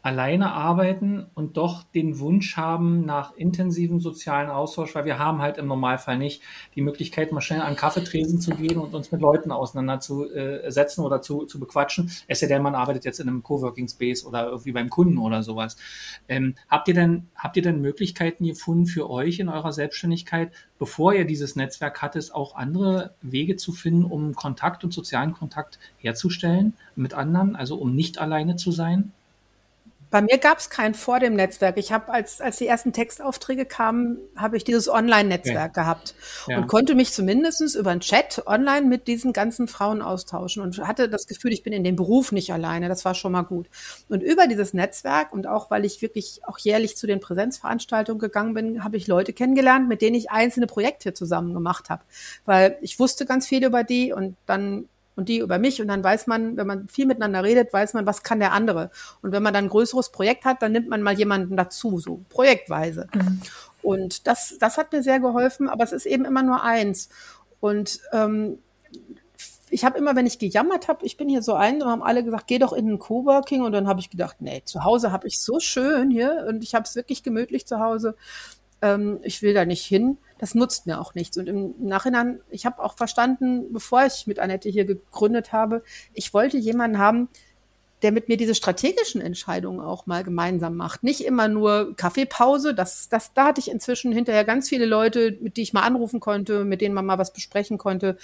alleine 0.00 0.52
arbeiten 0.52 1.26
und 1.34 1.56
doch 1.56 1.82
den 1.82 2.20
Wunsch 2.20 2.56
haben 2.56 3.04
nach 3.04 3.34
intensivem 3.34 4.00
sozialen 4.00 4.48
Austausch, 4.48 4.94
weil 4.94 5.04
wir 5.04 5.18
haben 5.18 5.42
halt 5.42 5.58
im 5.58 5.66
Normalfall 5.66 6.16
nicht 6.18 6.40
die 6.76 6.82
Möglichkeit, 6.82 7.32
mal 7.32 7.40
schnell 7.40 7.60
an 7.60 7.74
Kaffeetresen 7.74 8.40
zu 8.40 8.52
gehen 8.52 8.78
und 8.78 8.94
uns 8.94 9.10
mit 9.10 9.20
Leuten 9.20 9.50
auseinanderzusetzen 9.50 11.04
oder 11.04 11.20
zu, 11.20 11.46
zu 11.46 11.58
bequatschen. 11.58 12.10
Es 12.28 12.40
sei 12.40 12.46
denn, 12.46 12.62
man 12.62 12.76
arbeitet 12.76 13.04
jetzt 13.04 13.18
in 13.18 13.28
einem 13.28 13.42
Coworking 13.42 13.88
Space 13.88 14.24
oder 14.24 14.46
irgendwie 14.46 14.72
beim 14.72 14.88
Kunden 14.88 15.18
oder 15.18 15.42
sowas. 15.42 15.76
Ähm, 16.28 16.54
habt 16.68 16.86
ihr 16.86 16.94
denn, 16.94 17.26
habt 17.34 17.56
ihr 17.56 17.62
denn 17.62 17.80
Möglichkeiten 17.80 18.44
gefunden 18.44 18.86
für 18.86 19.10
euch 19.10 19.40
in 19.40 19.48
eurer 19.48 19.72
Selbstständigkeit, 19.72 20.52
bevor 20.78 21.12
ihr 21.12 21.24
dieses 21.24 21.56
Netzwerk 21.56 22.02
hattet, 22.02 22.32
auch 22.32 22.54
andere 22.54 23.14
Wege 23.20 23.56
zu 23.56 23.72
finden, 23.72 24.04
um 24.04 24.34
Kontakt 24.34 24.84
und 24.84 24.92
sozialen 24.92 25.34
Kontakt 25.34 25.80
herzustellen 25.98 26.74
mit 26.94 27.14
anderen, 27.14 27.56
also 27.56 27.76
um 27.76 27.94
nicht 27.94 28.18
alleine 28.18 28.54
zu 28.56 28.70
sein? 28.70 29.12
Bei 30.10 30.22
mir 30.22 30.38
gab 30.38 30.58
es 30.58 30.70
keinen 30.70 30.94
vor 30.94 31.20
dem 31.20 31.34
Netzwerk. 31.34 31.76
Ich 31.76 31.92
habe, 31.92 32.10
als, 32.12 32.40
als 32.40 32.56
die 32.56 32.66
ersten 32.66 32.92
Textaufträge 32.92 33.66
kamen, 33.66 34.18
habe 34.36 34.56
ich 34.56 34.64
dieses 34.64 34.88
Online-Netzwerk 34.88 35.70
okay. 35.70 35.80
gehabt 35.80 36.14
ja. 36.46 36.58
und 36.58 36.66
konnte 36.66 36.94
mich 36.94 37.12
zumindest 37.12 37.76
über 37.76 37.90
einen 37.90 38.00
Chat 38.00 38.42
online 38.46 38.86
mit 38.86 39.06
diesen 39.06 39.32
ganzen 39.32 39.68
Frauen 39.68 40.00
austauschen 40.00 40.62
und 40.62 40.78
hatte 40.78 41.08
das 41.08 41.26
Gefühl, 41.26 41.52
ich 41.52 41.62
bin 41.62 41.72
in 41.72 41.84
dem 41.84 41.96
Beruf 41.96 42.32
nicht 42.32 42.52
alleine. 42.52 42.88
Das 42.88 43.04
war 43.04 43.14
schon 43.14 43.32
mal 43.32 43.42
gut. 43.42 43.68
Und 44.08 44.22
über 44.22 44.46
dieses 44.46 44.72
Netzwerk 44.72 45.32
und 45.32 45.46
auch, 45.46 45.70
weil 45.70 45.84
ich 45.84 46.00
wirklich 46.00 46.40
auch 46.46 46.58
jährlich 46.58 46.96
zu 46.96 47.06
den 47.06 47.20
Präsenzveranstaltungen 47.20 48.20
gegangen 48.20 48.54
bin, 48.54 48.84
habe 48.84 48.96
ich 48.96 49.06
Leute 49.06 49.32
kennengelernt, 49.32 49.88
mit 49.88 50.02
denen 50.02 50.16
ich 50.16 50.30
einzelne 50.30 50.66
Projekte 50.66 51.12
zusammen 51.12 51.52
gemacht 51.52 51.90
habe. 51.90 52.02
Weil 52.44 52.78
ich 52.80 52.98
wusste 52.98 53.26
ganz 53.26 53.46
viel 53.46 53.64
über 53.64 53.84
die 53.84 54.12
und 54.12 54.36
dann 54.46 54.88
und 55.18 55.28
die 55.28 55.38
über 55.38 55.58
mich. 55.58 55.82
Und 55.82 55.88
dann 55.88 56.02
weiß 56.02 56.28
man, 56.28 56.56
wenn 56.56 56.66
man 56.68 56.86
viel 56.86 57.04
miteinander 57.04 57.42
redet, 57.42 57.72
weiß 57.72 57.92
man, 57.92 58.06
was 58.06 58.22
kann 58.22 58.38
der 58.38 58.52
andere. 58.52 58.92
Und 59.20 59.32
wenn 59.32 59.42
man 59.42 59.52
dann 59.52 59.64
ein 59.64 59.68
größeres 59.68 60.12
Projekt 60.12 60.44
hat, 60.44 60.62
dann 60.62 60.70
nimmt 60.70 60.88
man 60.88 61.02
mal 61.02 61.18
jemanden 61.18 61.56
dazu, 61.56 61.98
so 61.98 62.20
projektweise. 62.28 63.08
Mhm. 63.12 63.40
Und 63.82 64.28
das, 64.28 64.56
das 64.60 64.78
hat 64.78 64.92
mir 64.92 65.02
sehr 65.02 65.18
geholfen, 65.18 65.68
aber 65.68 65.82
es 65.82 65.90
ist 65.90 66.06
eben 66.06 66.24
immer 66.24 66.44
nur 66.44 66.62
eins. 66.62 67.08
Und 67.58 67.98
ähm, 68.12 68.58
ich 69.70 69.84
habe 69.84 69.98
immer, 69.98 70.14
wenn 70.14 70.26
ich 70.26 70.38
gejammert 70.38 70.86
habe, 70.86 71.04
ich 71.04 71.16
bin 71.16 71.28
hier 71.28 71.42
so 71.42 71.54
ein, 71.54 71.82
und 71.82 71.88
haben 71.88 72.02
alle 72.04 72.22
gesagt, 72.22 72.46
geh 72.46 72.60
doch 72.60 72.72
in 72.72 72.88
ein 72.88 72.98
Coworking. 73.00 73.62
Und 73.62 73.72
dann 73.72 73.88
habe 73.88 73.98
ich 73.98 74.10
gedacht, 74.10 74.36
nee, 74.38 74.62
zu 74.64 74.84
Hause 74.84 75.10
habe 75.10 75.26
ich 75.26 75.40
so 75.40 75.58
schön 75.58 76.12
hier 76.12 76.46
und 76.48 76.62
ich 76.62 76.76
habe 76.76 76.84
es 76.84 76.94
wirklich 76.94 77.24
gemütlich 77.24 77.66
zu 77.66 77.80
Hause. 77.80 78.14
Ähm, 78.82 79.18
ich 79.22 79.42
will 79.42 79.52
da 79.52 79.64
nicht 79.64 79.84
hin 79.84 80.16
das 80.38 80.54
nutzt 80.54 80.86
mir 80.86 81.00
auch 81.00 81.14
nichts. 81.14 81.36
Und 81.36 81.48
im 81.48 81.74
Nachhinein, 81.78 82.40
ich 82.50 82.66
habe 82.66 82.82
auch 82.82 82.96
verstanden, 82.96 83.72
bevor 83.72 84.06
ich 84.06 84.26
mit 84.26 84.38
Annette 84.38 84.68
hier 84.68 84.84
gegründet 84.84 85.52
habe, 85.52 85.82
ich 86.14 86.32
wollte 86.32 86.56
jemanden 86.56 86.98
haben, 86.98 87.28
der 88.02 88.12
mit 88.12 88.28
mir 88.28 88.36
diese 88.36 88.54
strategischen 88.54 89.20
Entscheidungen 89.20 89.80
auch 89.80 90.06
mal 90.06 90.22
gemeinsam 90.22 90.76
macht. 90.76 91.02
Nicht 91.02 91.20
immer 91.22 91.48
nur 91.48 91.96
Kaffeepause, 91.96 92.74
das, 92.74 93.08
das, 93.08 93.32
da 93.34 93.46
hatte 93.46 93.60
ich 93.60 93.70
inzwischen 93.70 94.12
hinterher 94.12 94.44
ganz 94.44 94.68
viele 94.68 94.86
Leute, 94.86 95.36
mit 95.40 95.56
die 95.56 95.62
ich 95.62 95.72
mal 95.72 95.82
anrufen 95.82 96.20
konnte, 96.20 96.64
mit 96.64 96.80
denen 96.80 96.94
man 96.94 97.06
mal 97.06 97.18
was 97.18 97.32
besprechen 97.32 97.76
konnte. 97.76 98.16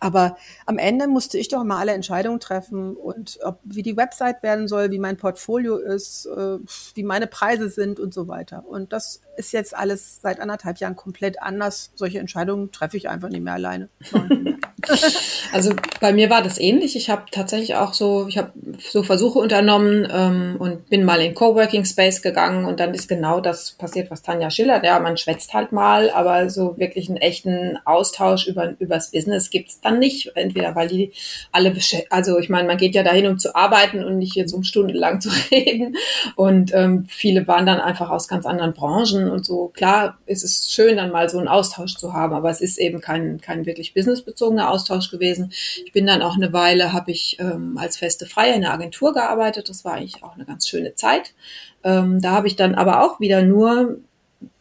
Aber 0.00 0.36
am 0.66 0.76
Ende 0.76 1.08
musste 1.08 1.38
ich 1.38 1.48
doch 1.48 1.64
mal 1.64 1.78
alle 1.78 1.92
Entscheidungen 1.92 2.40
treffen 2.40 2.94
und 2.94 3.38
ob, 3.42 3.60
wie 3.64 3.82
die 3.82 3.96
Website 3.96 4.42
werden 4.42 4.68
soll, 4.68 4.90
wie 4.90 4.98
mein 4.98 5.16
Portfolio 5.16 5.78
ist, 5.78 6.26
äh, 6.26 6.58
wie 6.94 7.04
meine 7.04 7.26
Preise 7.26 7.70
sind 7.70 7.98
und 7.98 8.12
so 8.12 8.28
weiter. 8.28 8.64
Und 8.66 8.92
das 8.92 9.22
ist 9.36 9.52
jetzt 9.52 9.76
alles 9.76 10.20
seit 10.22 10.40
anderthalb 10.40 10.78
Jahren 10.78 10.96
komplett 10.96 11.40
anders. 11.42 11.90
Solche 11.94 12.18
Entscheidungen 12.18 12.72
treffe 12.72 12.96
ich 12.96 13.08
einfach 13.08 13.28
nicht 13.28 13.42
mehr 13.42 13.54
alleine. 13.54 13.88
also 15.52 15.74
bei 16.00 16.12
mir 16.12 16.30
war 16.30 16.42
das 16.42 16.58
ähnlich. 16.58 16.96
Ich 16.96 17.10
habe 17.10 17.24
tatsächlich 17.30 17.74
auch 17.76 17.94
so, 17.94 18.26
ich 18.28 18.38
habe 18.38 18.52
so 18.78 19.02
Versuche 19.02 19.38
unternommen 19.38 20.06
ähm, 20.10 20.56
und 20.58 20.88
bin 20.88 21.04
mal 21.04 21.20
in 21.20 21.34
Coworking 21.34 21.84
Space 21.84 22.22
gegangen 22.22 22.64
und 22.64 22.80
dann 22.80 22.94
ist 22.94 23.08
genau 23.08 23.40
das 23.40 23.72
passiert, 23.72 24.10
was 24.10 24.22
Tanja 24.22 24.50
schildert. 24.50 24.84
Ja, 24.84 24.98
man 25.00 25.16
schwätzt 25.16 25.54
halt 25.54 25.72
mal, 25.72 26.10
aber 26.10 26.50
so 26.50 26.78
wirklich 26.78 27.08
einen 27.08 27.18
echten 27.18 27.78
Austausch 27.84 28.46
über 28.46 28.74
übers 28.78 29.10
Business 29.10 29.50
gibt's 29.50 29.80
dann 29.80 29.98
nicht. 29.98 30.32
Entweder 30.34 30.74
weil 30.74 30.88
die 30.88 31.12
alle, 31.52 31.74
also 32.10 32.38
ich 32.38 32.48
meine, 32.48 32.66
man 32.66 32.78
geht 32.78 32.94
ja 32.94 33.02
dahin, 33.02 33.26
um 33.26 33.38
zu 33.38 33.54
arbeiten 33.54 34.04
und 34.04 34.18
nicht 34.18 34.34
jetzt 34.34 34.52
um 34.52 34.64
stundenlang 34.64 35.20
zu 35.20 35.30
reden. 35.50 35.96
Und 36.36 36.74
ähm, 36.74 37.06
viele 37.08 37.46
waren 37.46 37.66
dann 37.66 37.80
einfach 37.80 38.10
aus 38.10 38.28
ganz 38.28 38.46
anderen 38.46 38.72
Branchen 38.72 39.23
und 39.30 39.44
so. 39.44 39.68
Klar 39.68 40.18
ist 40.26 40.44
es 40.44 40.70
schön, 40.70 40.96
dann 40.96 41.10
mal 41.10 41.28
so 41.28 41.38
einen 41.38 41.48
Austausch 41.48 41.96
zu 41.96 42.12
haben, 42.12 42.34
aber 42.34 42.50
es 42.50 42.60
ist 42.60 42.78
eben 42.78 43.00
kein, 43.00 43.40
kein 43.40 43.66
wirklich 43.66 43.94
businessbezogener 43.94 44.70
Austausch 44.70 45.10
gewesen. 45.10 45.52
Ich 45.84 45.92
bin 45.92 46.06
dann 46.06 46.22
auch 46.22 46.36
eine 46.36 46.52
Weile, 46.52 46.92
habe 46.92 47.10
ich 47.10 47.38
ähm, 47.40 47.78
als 47.78 47.96
feste 47.96 48.26
Freie 48.26 48.54
in 48.54 48.62
der 48.62 48.72
Agentur 48.72 49.12
gearbeitet. 49.12 49.68
Das 49.68 49.84
war 49.84 49.94
eigentlich 49.94 50.22
auch 50.22 50.34
eine 50.34 50.44
ganz 50.44 50.68
schöne 50.68 50.94
Zeit. 50.94 51.34
Ähm, 51.82 52.20
da 52.20 52.32
habe 52.32 52.46
ich 52.46 52.56
dann 52.56 52.74
aber 52.74 53.02
auch 53.04 53.20
wieder 53.20 53.42
nur 53.42 53.98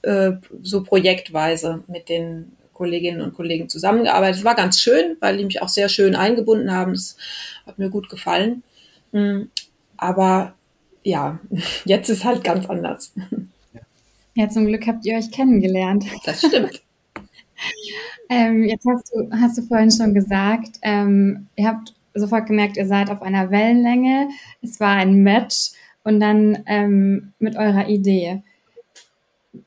äh, 0.01 0.33
so 0.61 0.83
projektweise 0.83 1.83
mit 1.87 2.09
den 2.09 2.53
Kolleginnen 2.73 3.21
und 3.21 3.33
Kollegen 3.33 3.69
zusammengearbeitet. 3.69 4.39
Es 4.39 4.45
war 4.45 4.55
ganz 4.55 4.79
schön, 4.79 5.17
weil 5.19 5.37
die 5.37 5.45
mich 5.45 5.61
auch 5.61 5.69
sehr 5.69 5.89
schön 5.89 6.15
eingebunden 6.15 6.71
haben. 6.71 6.93
Das 6.93 7.15
hat 7.65 7.79
mir 7.79 7.89
gut 7.89 8.09
gefallen. 8.09 8.63
Mm, 9.11 9.43
aber 9.97 10.53
ja, 11.03 11.39
jetzt 11.85 12.09
ist 12.09 12.25
halt 12.25 12.43
ganz 12.43 12.69
anders. 12.69 13.13
Ja, 14.35 14.49
zum 14.49 14.65
Glück 14.65 14.87
habt 14.87 15.05
ihr 15.05 15.15
euch 15.15 15.31
kennengelernt. 15.31 16.05
Das 16.25 16.39
stimmt. 16.39 16.81
ähm, 18.29 18.63
jetzt 18.63 18.85
hast 18.87 19.11
du, 19.13 19.29
hast 19.31 19.57
du 19.57 19.61
vorhin 19.63 19.91
schon 19.91 20.13
gesagt, 20.13 20.79
ähm, 20.81 21.47
ihr 21.55 21.67
habt 21.67 21.93
sofort 22.15 22.47
gemerkt, 22.47 22.77
ihr 22.77 22.87
seid 22.87 23.09
auf 23.09 23.21
einer 23.21 23.51
Wellenlänge. 23.51 24.29
Es 24.61 24.79
war 24.79 24.95
ein 24.95 25.21
Match 25.23 25.71
und 26.03 26.19
dann 26.19 26.63
ähm, 26.65 27.33
mit 27.39 27.55
eurer 27.55 27.87
Idee. 27.87 28.41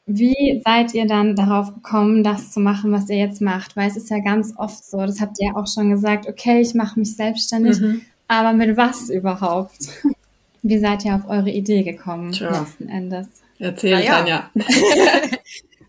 wie 0.05 0.61
seid 0.64 0.94
ihr 0.94 1.07
dann 1.07 1.37
darauf 1.37 1.72
gekommen, 1.72 2.24
das 2.24 2.50
zu 2.50 2.59
machen, 2.59 2.90
was 2.90 3.09
ihr 3.09 3.18
jetzt 3.18 3.40
macht? 3.40 3.76
Weil 3.76 3.88
es 3.88 3.96
ist 3.96 4.11
ja 4.11 4.18
ganz 4.18 4.52
oft 4.57 4.85
so, 4.85 4.98
das 4.98 5.20
habt 5.20 5.37
ihr 5.40 5.57
auch 5.57 5.68
schon 5.68 5.90
gesagt, 5.90 6.29
okay, 6.29 6.61
ich 6.61 6.74
mache 6.74 6.98
mich 6.98 7.14
selbstständig, 7.14 7.81
mhm. 7.81 8.00
aber 8.26 8.52
mit 8.52 8.76
was 8.76 9.11
überhaupt? 9.11 9.88
Wie 10.62 10.79
seid 10.79 11.05
ihr 11.05 11.14
auf 11.14 11.29
eure 11.29 11.50
Idee 11.50 11.85
gekommen 11.85 12.33
Tja. 12.33 12.50
letzten 12.50 12.88
Endes? 12.88 13.29
Erzähl, 13.59 13.92
naja. 13.92 14.19
Tanja. 14.19 14.51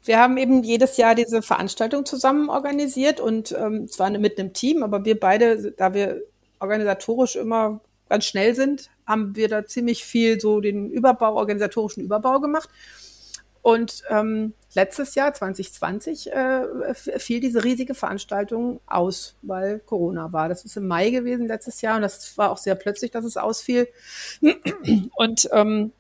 wir 0.04 0.20
haben 0.20 0.38
eben 0.38 0.64
jedes 0.64 0.98
Jahr 0.98 1.16
diese 1.16 1.42
Veranstaltung 1.42 2.06
zusammen 2.06 2.50
organisiert 2.50 3.20
und 3.20 3.52
ähm, 3.52 3.88
zwar 3.88 4.10
mit 4.12 4.40
einem 4.40 4.54
Team, 4.54 4.84
aber 4.84 5.06
wir 5.06 5.20
beide, 5.20 5.72
da 5.72 5.94
wir 5.94 6.22
organisatorisch 6.60 7.36
immer 7.36 7.82
ganz 8.10 8.26
schnell 8.26 8.56
sind, 8.56 8.90
haben 9.06 9.36
wir 9.36 9.50
da 9.50 9.66
ziemlich 9.66 10.04
viel 10.04 10.40
so 10.40 10.62
den 10.62 10.90
Überbau, 10.90 11.36
organisatorischen 11.36 12.04
Überbau 12.04 12.40
gemacht. 12.40 12.70
Und 13.62 14.04
ähm, 14.10 14.54
letztes 14.76 15.16
Jahr, 15.16 15.34
2020, 15.34 16.32
äh, 16.32 16.94
fiel 16.94 17.42
diese 17.42 17.66
riesige 17.66 17.96
Veranstaltung 17.96 18.80
aus, 18.88 19.36
weil 19.42 19.80
Corona 19.80 20.32
war. 20.32 20.48
Das 20.48 20.64
ist 20.64 20.78
im 20.78 20.88
Mai 20.88 21.10
gewesen 21.10 21.48
letztes 21.48 21.82
Jahr 21.82 21.98
und 21.98 22.02
das 22.02 22.38
war 22.38 22.52
auch 22.52 22.58
sehr 22.58 22.76
plötzlich, 22.76 23.12
dass 23.12 23.26
es 23.26 23.36
ausfiel. 23.36 23.90
Und 25.18 25.50
ähm, 25.52 25.92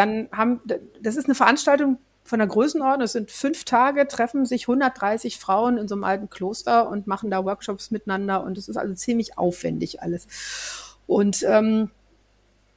dann 0.00 0.28
haben, 0.32 0.60
das 1.00 1.16
ist 1.16 1.26
eine 1.26 1.34
Veranstaltung 1.34 1.98
von 2.24 2.38
der 2.38 2.48
Größenordnung, 2.48 3.04
es 3.04 3.12
sind 3.12 3.30
fünf 3.30 3.64
Tage, 3.64 4.06
treffen 4.06 4.46
sich 4.46 4.62
130 4.62 5.38
Frauen 5.38 5.78
in 5.78 5.88
so 5.88 5.94
einem 5.94 6.04
alten 6.04 6.30
Kloster 6.30 6.88
und 6.88 7.06
machen 7.06 7.30
da 7.30 7.44
Workshops 7.44 7.90
miteinander 7.90 8.42
und 8.42 8.56
es 8.56 8.68
ist 8.68 8.76
also 8.76 8.94
ziemlich 8.94 9.36
aufwendig 9.38 10.02
alles. 10.02 10.26
Und 11.06 11.42
ähm, 11.42 11.90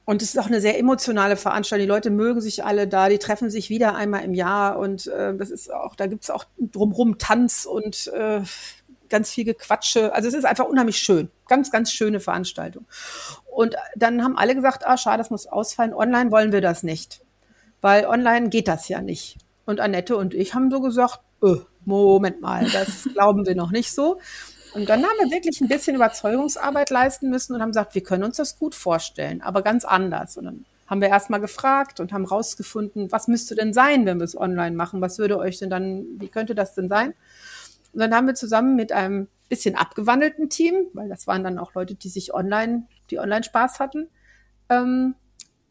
und 0.06 0.20
es 0.20 0.34
ist 0.34 0.38
auch 0.38 0.48
eine 0.48 0.60
sehr 0.60 0.78
emotionale 0.78 1.36
Veranstaltung. 1.36 1.86
Die 1.86 1.88
Leute 1.88 2.10
mögen 2.10 2.42
sich 2.42 2.62
alle 2.62 2.86
da, 2.86 3.08
die 3.08 3.18
treffen 3.18 3.48
sich 3.48 3.70
wieder 3.70 3.94
einmal 3.94 4.22
im 4.22 4.34
Jahr 4.34 4.78
und 4.78 5.06
äh, 5.06 5.34
das 5.34 5.50
ist 5.50 5.72
auch, 5.72 5.96
da 5.96 6.06
gibt's 6.06 6.28
auch 6.28 6.44
drumrum 6.58 7.16
Tanz 7.16 7.64
und 7.64 8.08
äh, 8.08 8.42
ganz 9.08 9.30
viel 9.30 9.44
Gequatsche. 9.44 10.14
Also 10.14 10.28
es 10.28 10.34
ist 10.34 10.44
einfach 10.44 10.66
unheimlich 10.66 10.98
schön. 10.98 11.30
Ganz, 11.46 11.70
ganz 11.70 11.90
schöne 11.92 12.20
Veranstaltung. 12.20 12.86
Und 13.44 13.76
dann 13.96 14.22
haben 14.22 14.36
alle 14.36 14.54
gesagt, 14.54 14.86
ah, 14.86 14.96
schade, 14.96 15.18
das 15.18 15.30
muss 15.30 15.46
ausfallen. 15.46 15.94
Online 15.94 16.30
wollen 16.30 16.52
wir 16.52 16.60
das 16.60 16.82
nicht. 16.82 17.22
Weil 17.80 18.06
online 18.06 18.48
geht 18.48 18.68
das 18.68 18.88
ja 18.88 19.02
nicht. 19.02 19.36
Und 19.66 19.80
Annette 19.80 20.16
und 20.16 20.34
ich 20.34 20.54
haben 20.54 20.70
so 20.70 20.80
gesagt, 20.80 21.20
öh, 21.42 21.60
Moment 21.84 22.40
mal, 22.40 22.68
das 22.70 23.08
glauben 23.12 23.46
wir 23.46 23.54
noch 23.54 23.70
nicht 23.70 23.92
so. 23.92 24.18
Und 24.74 24.88
dann 24.88 25.04
haben 25.04 25.16
wir 25.20 25.30
wirklich 25.30 25.60
ein 25.60 25.68
bisschen 25.68 25.94
Überzeugungsarbeit 25.94 26.90
leisten 26.90 27.30
müssen 27.30 27.54
und 27.54 27.62
haben 27.62 27.70
gesagt, 27.70 27.94
wir 27.94 28.02
können 28.02 28.24
uns 28.24 28.38
das 28.38 28.58
gut 28.58 28.74
vorstellen, 28.74 29.40
aber 29.40 29.62
ganz 29.62 29.84
anders. 29.84 30.36
Und 30.36 30.44
dann 30.46 30.64
haben 30.86 31.00
wir 31.00 31.08
erstmal 31.08 31.40
gefragt 31.40 32.00
und 32.00 32.12
haben 32.12 32.24
rausgefunden, 32.24 33.12
was 33.12 33.28
müsste 33.28 33.54
denn 33.54 33.72
sein, 33.72 34.04
wenn 34.04 34.18
wir 34.18 34.24
es 34.24 34.36
online 34.36 34.74
machen? 34.74 35.00
Was 35.00 35.18
würde 35.18 35.38
euch 35.38 35.58
denn 35.58 35.70
dann, 35.70 36.06
wie 36.18 36.28
könnte 36.28 36.54
das 36.54 36.74
denn 36.74 36.88
sein? 36.88 37.14
Und 37.92 38.00
dann 38.00 38.14
haben 38.14 38.26
wir 38.26 38.34
zusammen 38.34 38.74
mit 38.74 38.90
einem 38.90 39.28
bisschen 39.48 39.76
abgewandelten 39.76 40.48
Team, 40.48 40.86
weil 40.92 41.08
das 41.08 41.26
waren 41.26 41.44
dann 41.44 41.58
auch 41.58 41.74
Leute, 41.74 41.94
die 41.94 42.08
sich 42.08 42.34
online, 42.34 42.86
die 43.10 43.18
online 43.18 43.44
Spaß 43.44 43.78
hatten, 43.78 44.08
ähm, 44.68 45.14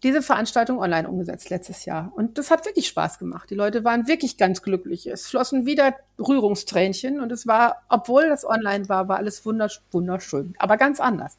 diese 0.03 0.21
Veranstaltung 0.21 0.79
online 0.79 1.07
umgesetzt 1.07 1.49
letztes 1.49 1.85
Jahr. 1.85 2.11
Und 2.15 2.37
das 2.37 2.51
hat 2.51 2.65
wirklich 2.65 2.87
Spaß 2.87 3.19
gemacht. 3.19 3.49
Die 3.49 3.55
Leute 3.55 3.85
waren 3.85 4.07
wirklich 4.07 4.37
ganz 4.37 4.61
glücklich. 4.61 5.07
Es 5.07 5.27
flossen 5.27 5.65
wieder 5.65 5.95
Rührungstränchen 6.19 7.21
und 7.21 7.31
es 7.31 7.47
war, 7.47 7.83
obwohl 7.87 8.27
das 8.27 8.45
online 8.45 8.89
war, 8.89 9.07
war 9.07 9.17
alles 9.17 9.45
wunderschön, 9.45 10.55
aber 10.59 10.75
ganz 10.75 10.99
anders. 10.99 11.37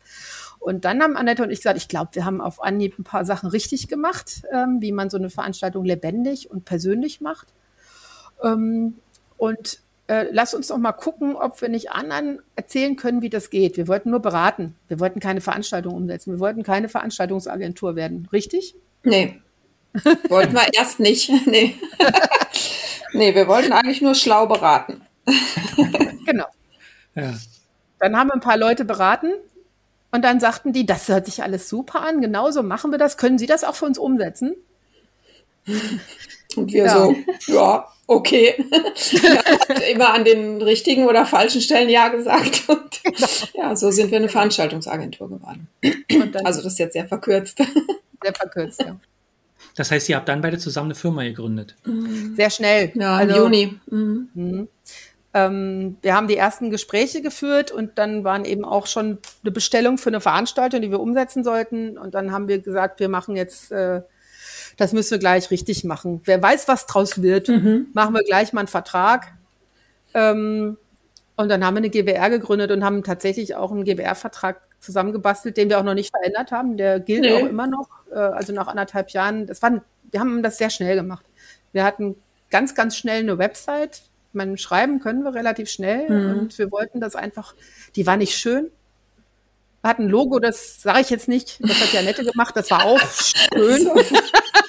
Und 0.60 0.86
dann 0.86 1.02
haben 1.02 1.16
Annette 1.16 1.42
und 1.42 1.50
ich 1.50 1.58
gesagt, 1.58 1.76
ich 1.76 1.88
glaube, 1.88 2.14
wir 2.14 2.24
haben 2.24 2.40
auf 2.40 2.62
Anhieb 2.62 2.98
ein 2.98 3.04
paar 3.04 3.26
Sachen 3.26 3.50
richtig 3.50 3.86
gemacht, 3.86 4.44
ähm, 4.50 4.78
wie 4.80 4.92
man 4.92 5.10
so 5.10 5.18
eine 5.18 5.28
Veranstaltung 5.28 5.84
lebendig 5.84 6.50
und 6.50 6.64
persönlich 6.64 7.20
macht. 7.20 7.48
Ähm, 8.42 8.96
und 9.36 9.83
äh, 10.06 10.26
lass 10.30 10.54
uns 10.54 10.68
doch 10.68 10.78
mal 10.78 10.92
gucken, 10.92 11.34
ob 11.34 11.60
wir 11.62 11.68
nicht 11.68 11.90
anderen 11.90 12.40
erzählen 12.56 12.96
können, 12.96 13.22
wie 13.22 13.30
das 13.30 13.50
geht. 13.50 13.76
Wir 13.76 13.88
wollten 13.88 14.10
nur 14.10 14.20
beraten. 14.20 14.74
Wir 14.88 15.00
wollten 15.00 15.20
keine 15.20 15.40
Veranstaltung 15.40 15.94
umsetzen. 15.94 16.32
Wir 16.32 16.40
wollten 16.40 16.62
keine 16.62 16.88
Veranstaltungsagentur 16.88 17.96
werden. 17.96 18.28
Richtig? 18.32 18.74
Nee. 19.02 19.40
wollten 20.28 20.52
wir 20.52 20.68
erst 20.74 21.00
nicht. 21.00 21.30
Nee. 21.46 21.76
nee, 23.12 23.34
wir 23.34 23.48
wollten 23.48 23.72
eigentlich 23.72 24.02
nur 24.02 24.14
schlau 24.14 24.46
beraten. 24.46 25.00
genau. 26.26 26.46
Ja. 27.14 27.34
Dann 27.98 28.16
haben 28.16 28.28
wir 28.28 28.34
ein 28.34 28.40
paar 28.40 28.58
Leute 28.58 28.84
beraten 28.84 29.32
und 30.10 30.22
dann 30.22 30.38
sagten 30.40 30.72
die, 30.72 30.84
das 30.84 31.08
hört 31.08 31.26
sich 31.26 31.42
alles 31.42 31.68
super 31.68 32.02
an, 32.02 32.20
genauso 32.20 32.62
machen 32.62 32.90
wir 32.90 32.98
das. 32.98 33.16
Können 33.16 33.38
Sie 33.38 33.46
das 33.46 33.64
auch 33.64 33.74
für 33.74 33.86
uns 33.86 33.98
umsetzen? 33.98 34.54
Und 36.56 36.72
wir 36.72 36.84
ja. 36.84 36.94
so, 36.94 37.16
ja, 37.52 37.88
okay. 38.06 38.54
immer 39.92 40.12
an 40.12 40.24
den 40.24 40.62
richtigen 40.62 41.06
oder 41.06 41.26
falschen 41.26 41.60
Stellen 41.60 41.88
Ja 41.88 42.08
gesagt. 42.08 42.64
Und 42.68 43.02
genau. 43.02 43.28
ja, 43.54 43.76
so 43.76 43.90
sind 43.90 44.10
wir 44.10 44.18
eine 44.18 44.28
Veranstaltungsagentur 44.28 45.28
geworden. 45.28 45.68
also 46.44 46.62
das 46.62 46.72
ist 46.74 46.78
jetzt 46.78 46.92
sehr 46.94 47.06
verkürzt. 47.06 47.58
Sehr 48.22 48.34
verkürzt, 48.34 48.80
ja. 48.80 48.96
Das 49.76 49.90
heißt, 49.90 50.08
ihr 50.08 50.16
habt 50.16 50.30
dann 50.30 50.40
beide 50.40 50.56
zusammen 50.56 50.86
eine 50.86 50.94
Firma 50.94 51.24
gegründet? 51.24 51.76
Sehr 52.34 52.48
schnell. 52.48 52.90
Ja, 52.94 53.20
im 53.20 53.28
also, 53.28 53.42
Juni. 53.42 53.78
Mhm. 53.90 54.28
Mhm. 54.32 54.68
Ähm, 55.34 55.96
wir 56.00 56.14
haben 56.14 56.28
die 56.28 56.36
ersten 56.36 56.70
Gespräche 56.70 57.20
geführt 57.20 57.72
und 57.72 57.98
dann 57.98 58.24
waren 58.24 58.46
eben 58.46 58.64
auch 58.64 58.86
schon 58.86 59.18
eine 59.42 59.50
Bestellung 59.50 59.98
für 59.98 60.08
eine 60.08 60.22
Veranstaltung, 60.22 60.80
die 60.80 60.90
wir 60.90 61.00
umsetzen 61.00 61.44
sollten. 61.44 61.98
Und 61.98 62.14
dann 62.14 62.32
haben 62.32 62.48
wir 62.48 62.60
gesagt, 62.60 63.00
wir 63.00 63.08
machen 63.10 63.36
jetzt 63.36 63.72
äh, 63.72 64.00
das 64.76 64.92
müssen 64.92 65.12
wir 65.12 65.18
gleich 65.18 65.50
richtig 65.50 65.84
machen. 65.84 66.20
Wer 66.24 66.42
weiß, 66.42 66.68
was 66.68 66.86
draus 66.86 67.22
wird, 67.22 67.48
mhm. 67.48 67.88
machen 67.92 68.14
wir 68.14 68.22
gleich 68.22 68.52
mal 68.52 68.60
einen 68.60 68.68
Vertrag. 68.68 69.32
Ähm, 70.14 70.76
und 71.36 71.48
dann 71.48 71.64
haben 71.64 71.74
wir 71.74 71.78
eine 71.78 71.90
GBR 71.90 72.30
gegründet 72.30 72.70
und 72.70 72.84
haben 72.84 73.02
tatsächlich 73.02 73.56
auch 73.56 73.72
einen 73.72 73.84
GBR-Vertrag 73.84 74.60
zusammengebastelt, 74.78 75.56
den 75.56 75.68
wir 75.68 75.78
auch 75.78 75.84
noch 75.84 75.94
nicht 75.94 76.10
verändert 76.10 76.52
haben. 76.52 76.76
Der 76.76 77.00
gilt 77.00 77.22
nee. 77.22 77.34
auch 77.34 77.48
immer 77.48 77.66
noch. 77.66 77.88
Äh, 78.10 78.18
also 78.18 78.52
nach 78.52 78.68
anderthalb 78.68 79.10
Jahren. 79.10 79.46
Das 79.46 79.62
war, 79.62 79.82
wir 80.10 80.20
haben 80.20 80.42
das 80.42 80.58
sehr 80.58 80.70
schnell 80.70 80.96
gemacht. 80.96 81.24
Wir 81.72 81.84
hatten 81.84 82.16
ganz, 82.50 82.74
ganz 82.74 82.96
schnell 82.96 83.20
eine 83.20 83.38
Website. 83.38 84.02
Man 84.32 84.58
schreiben 84.58 85.00
können 85.00 85.22
wir 85.22 85.34
relativ 85.34 85.68
schnell 85.68 86.08
mhm. 86.08 86.38
und 86.38 86.58
wir 86.58 86.70
wollten 86.70 87.00
das 87.00 87.16
einfach. 87.16 87.54
Die 87.96 88.06
war 88.06 88.16
nicht 88.16 88.36
schön, 88.36 88.70
hat 89.84 89.98
ein 89.98 90.08
Logo, 90.08 90.38
das 90.38 90.80
sage 90.82 91.00
ich 91.00 91.10
jetzt 91.10 91.28
nicht, 91.28 91.58
das 91.60 91.80
hat 91.80 91.92
ja 91.92 92.02
Nette 92.02 92.24
gemacht, 92.24 92.56
das 92.56 92.70
war 92.70 92.84
auch 92.84 93.00
schön. 93.52 93.90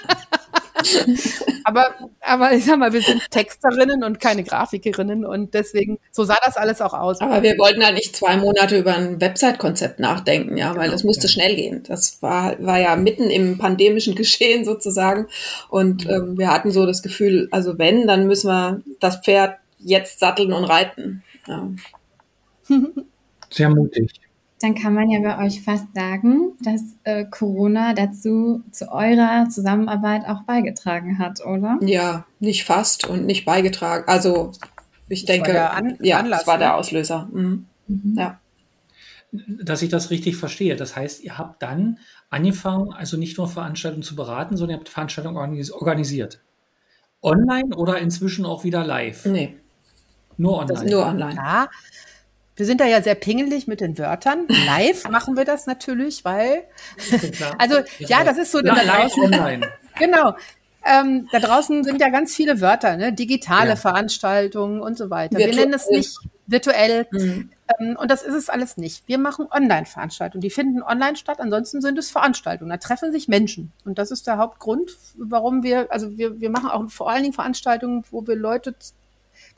aber, 1.64 1.96
aber 2.22 2.54
ich 2.54 2.66
sag 2.66 2.78
mal, 2.78 2.94
wir 2.94 3.02
sind 3.02 3.30
Texterinnen 3.32 4.04
und 4.04 4.20
keine 4.20 4.44
Grafikerinnen 4.44 5.26
und 5.26 5.54
deswegen, 5.54 6.00
so 6.12 6.24
sah 6.24 6.38
das 6.46 6.58
alles 6.58 6.82
auch 6.82 6.94
aus. 6.94 7.22
Aber 7.22 7.42
wir 7.42 7.58
wollten 7.58 7.84
halt 7.84 7.96
nicht 7.96 8.16
zwei 8.16 8.38
Monate 8.38 8.78
über 8.78 8.96
ein 8.96 9.20
Website-Konzept 9.20 10.00
nachdenken, 10.00 10.58
ja, 10.58 10.70
weil 10.76 10.84
genau, 10.84 10.92
das 10.92 11.04
musste 11.04 11.28
ja. 11.28 11.30
schnell 11.30 11.56
gehen. 11.56 11.84
Das 11.88 12.22
war, 12.22 12.56
war 12.64 12.80
ja 12.80 12.96
mitten 12.96 13.30
im 13.30 13.58
pandemischen 13.58 14.16
Geschehen 14.26 14.66
sozusagen 14.66 15.28
und 15.70 16.08
ähm, 16.10 16.38
wir 16.38 16.52
hatten 16.52 16.72
so 16.72 16.86
das 16.86 17.02
Gefühl, 17.02 17.48
also 17.52 17.78
wenn, 17.78 18.08
dann 18.08 18.28
müssen 18.28 18.50
wir 18.50 18.82
das 19.00 19.18
Pferd 19.18 19.58
jetzt 19.80 20.20
satteln 20.20 20.54
und 20.54 20.66
reiten. 20.66 21.24
Ja. 21.48 21.70
Sehr 23.50 23.70
mutig 23.70 24.25
dann 24.62 24.74
kann 24.74 24.94
man 24.94 25.10
ja 25.10 25.20
bei 25.22 25.46
euch 25.46 25.62
fast 25.62 25.94
sagen, 25.94 26.54
dass 26.62 26.82
äh, 27.04 27.26
Corona 27.26 27.94
dazu 27.94 28.64
zu 28.72 28.92
eurer 28.92 29.50
Zusammenarbeit 29.50 30.26
auch 30.28 30.44
beigetragen 30.44 31.20
hat, 31.20 31.46
oder? 31.46 31.78
Ja, 31.82 32.26
nicht 32.40 32.64
fast 32.64 33.06
und 33.06 33.26
nicht 33.26 33.46
beigetragen. 33.46 34.06
Also 34.08 34.52
ich 35.10 35.26
das 35.26 35.36
denke, 35.36 35.70
An 35.70 35.98
ja, 36.02 36.20
Anlass, 36.20 36.42
das 36.42 36.48
war 36.48 36.58
der 36.58 36.70
ne? 36.70 36.76
Auslöser. 36.76 37.30
Mhm. 37.32 37.66
Mhm. 37.88 38.16
Ja. 38.18 38.40
Dass 39.32 39.82
ich 39.82 39.90
das 39.90 40.10
richtig 40.10 40.38
verstehe. 40.38 40.78
Das 40.78 40.96
heißt, 40.96 41.22
ihr 41.24 41.38
habt 41.38 41.62
dann 41.62 42.00
angefangen, 42.30 42.94
also 42.94 43.18
nicht 43.18 43.38
nur 43.38 43.50
Veranstaltungen 43.50 44.04
zu 44.04 44.16
beraten, 44.16 44.56
sondern 44.56 44.78
ihr 44.78 44.80
habt 44.80 44.90
Veranstaltungen 44.90 45.36
organisiert. 45.36 46.42
Online 47.22 47.76
oder 47.76 48.00
inzwischen 48.00 48.46
auch 48.46 48.64
wieder 48.64 48.86
live? 48.86 49.26
Nee. 49.26 49.58
Nur 50.38 50.60
online. 50.60 50.90
nur 50.90 51.06
online. 51.06 51.36
Ja, 51.36 51.68
wir 52.56 52.66
sind 52.66 52.80
da 52.80 52.86
ja 52.86 53.02
sehr 53.02 53.16
pingelig 53.16 53.68
mit 53.68 53.82
den 53.82 53.98
Wörtern. 53.98 54.48
Live 54.66 55.04
machen 55.10 55.36
wir 55.36 55.46
das 55.46 55.68
natürlich, 55.68 56.24
weil. 56.24 56.64
also, 57.58 57.80
ja, 58.00 58.24
das 58.24 58.38
ist 58.38 58.52
so. 58.52 58.62
Ja, 58.62 58.82
live 58.82 59.18
online. 59.18 59.70
genau. 60.00 60.36
Ähm, 60.88 61.28
da 61.32 61.40
draußen 61.40 61.84
sind 61.84 62.00
ja 62.00 62.10
ganz 62.10 62.36
viele 62.36 62.62
Wörter, 62.62 62.96
ne? 62.96 63.12
digitale 63.12 63.70
ja. 63.70 63.76
Veranstaltungen 63.76 64.82
und 64.82 64.98
so 64.98 65.10
weiter. 65.10 65.36
Virtuell. 65.38 65.56
Wir 65.56 65.62
nennen 65.62 65.74
es 65.74 65.90
nicht 65.90 66.20
virtuell. 66.46 67.08
Mhm. 67.12 67.50
Ähm, 67.80 67.98
und 68.00 68.12
das 68.12 68.22
ist 68.22 68.36
es 68.36 68.50
alles 68.50 68.78
nicht. 68.78 69.08
Wir 69.08 69.18
machen 69.18 69.48
Online-Veranstaltungen. 69.50 70.42
Die 70.42 70.52
finden 70.52 70.84
online 70.84 71.16
statt. 71.16 71.40
Ansonsten 71.40 71.82
sind 71.82 71.98
es 71.98 72.12
Veranstaltungen. 72.12 72.70
Da 72.70 72.78
treffen 72.78 73.12
sich 73.12 73.28
Menschen. 73.28 73.72
Und 73.84 73.98
das 73.98 74.12
ist 74.12 74.28
der 74.28 74.38
Hauptgrund, 74.38 74.92
warum 75.18 75.64
wir, 75.64 75.92
also 75.92 76.18
wir, 76.18 76.40
wir 76.40 76.52
machen 76.52 76.70
auch 76.70 76.88
vor 76.90 77.10
allen 77.10 77.24
Dingen 77.24 77.34
Veranstaltungen, 77.34 78.04
wo 78.12 78.28
wir 78.28 78.36
Leute, 78.36 78.76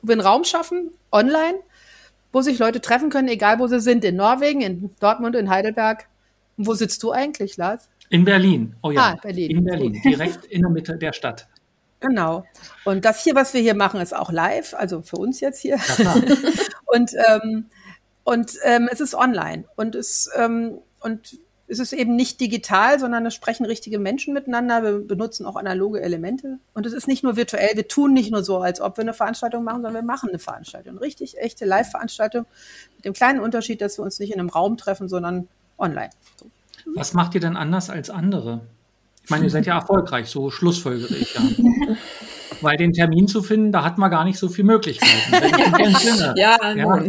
wo 0.02 0.08
wir 0.08 0.14
einen 0.14 0.22
Raum 0.22 0.46
schaffen, 0.46 0.92
online, 1.12 1.60
wo 2.38 2.42
sich 2.44 2.60
Leute 2.60 2.82
treffen 2.82 3.10
können, 3.10 3.30
egal 3.30 3.58
wo 3.58 3.66
sie 3.66 3.82
sind, 3.82 4.06
in 4.06 4.16
Norwegen, 4.16 4.62
in 4.62 4.92
Dortmund, 5.00 5.36
in 5.36 5.50
Heidelberg. 5.50 6.06
Und 6.56 6.68
wo 6.68 6.76
sitzt 6.76 7.02
du 7.02 7.12
eigentlich, 7.12 7.58
Lars? 7.58 7.90
In 8.12 8.26
Berlin. 8.26 8.76
Oh 8.84 8.92
ja, 8.92 9.14
ah, 9.14 9.20
Berlin. 9.20 9.50
In 9.50 9.64
Berlin, 9.64 10.00
direkt 10.06 10.46
in 10.46 10.62
der 10.62 10.70
Mitte 10.70 10.98
der 10.98 11.14
Stadt. 11.14 11.48
Genau. 12.00 12.46
Und 12.86 13.06
das 13.06 13.24
hier, 13.24 13.34
was 13.34 13.56
wir 13.56 13.62
hier 13.62 13.74
machen, 13.74 14.00
ist 14.00 14.16
auch 14.16 14.32
live, 14.32 14.76
also 14.76 15.02
für 15.02 15.16
uns 15.16 15.40
jetzt 15.40 15.60
hier. 15.60 15.80
und 16.86 17.12
ähm, 17.28 17.66
und 18.24 18.52
ähm, 18.66 18.88
es 18.92 19.00
ist 19.00 19.16
online 19.16 19.64
und 19.78 19.96
es 19.96 20.30
ähm, 20.36 20.78
und 21.00 21.40
es 21.70 21.80
ist 21.80 21.92
eben 21.92 22.16
nicht 22.16 22.40
digital, 22.40 23.00
sondern 23.00 23.26
es 23.26 23.34
sprechen 23.34 23.66
richtige 23.66 24.00
Menschen 24.00 24.34
miteinander. 24.34 24.84
Wir 24.84 25.00
benutzen 25.00 25.46
auch 25.46 25.58
analoge 25.58 26.02
Elemente. 26.02 26.60
Und 26.74 26.86
es 26.86 26.94
ist 26.94 27.08
nicht 27.08 27.24
nur 27.24 27.36
virtuell. 27.36 27.76
Wir 27.76 27.88
tun 27.88 28.14
nicht 28.14 28.32
nur 28.32 28.44
so, 28.44 28.60
als 28.60 28.80
ob 28.80 28.98
wir 28.98 29.02
eine 29.02 29.14
Veranstaltung 29.14 29.64
machen, 29.64 29.82
sondern 29.82 29.94
wir 29.94 30.08
machen 30.08 30.30
eine 30.30 30.40
Veranstaltung. 30.40 30.98
Richtig, 30.98 31.38
echte 31.40 31.66
Live-Veranstaltung. 31.66 32.46
Mit 32.96 33.06
dem 33.06 33.14
kleinen 33.14 33.42
Unterschied, 33.42 33.82
dass 33.82 33.98
wir 33.98 34.04
uns 34.04 34.20
nicht 34.20 34.32
in 34.32 34.40
einem 34.40 34.50
Raum 34.50 34.78
treffen, 34.78 35.10
sondern 35.10 35.50
online. 35.78 36.12
So. 36.40 36.50
Was 36.96 37.14
macht 37.14 37.36
ihr 37.36 37.42
denn 37.42 37.58
anders 37.58 37.90
als 37.90 38.10
andere? 38.10 38.62
Ich 39.24 39.30
meine, 39.30 39.44
ihr 39.44 39.50
seid 39.50 39.66
ja 39.66 39.76
erfolgreich, 39.76 40.30
so 40.30 40.50
schlussfolgere 40.50 41.14
ich 41.16 41.36
ja. 41.36 41.42
Weil 42.62 42.78
den 42.78 42.94
Termin 42.94 43.28
zu 43.28 43.44
finden, 43.44 43.74
da 43.74 43.84
hat 43.84 43.98
man 43.98 44.10
gar 44.10 44.24
nicht 44.24 44.40
so 44.40 44.48
viele 44.48 44.68
Möglichkeiten. 44.68 46.34
ja, 46.38 46.58
ja, 46.74 47.04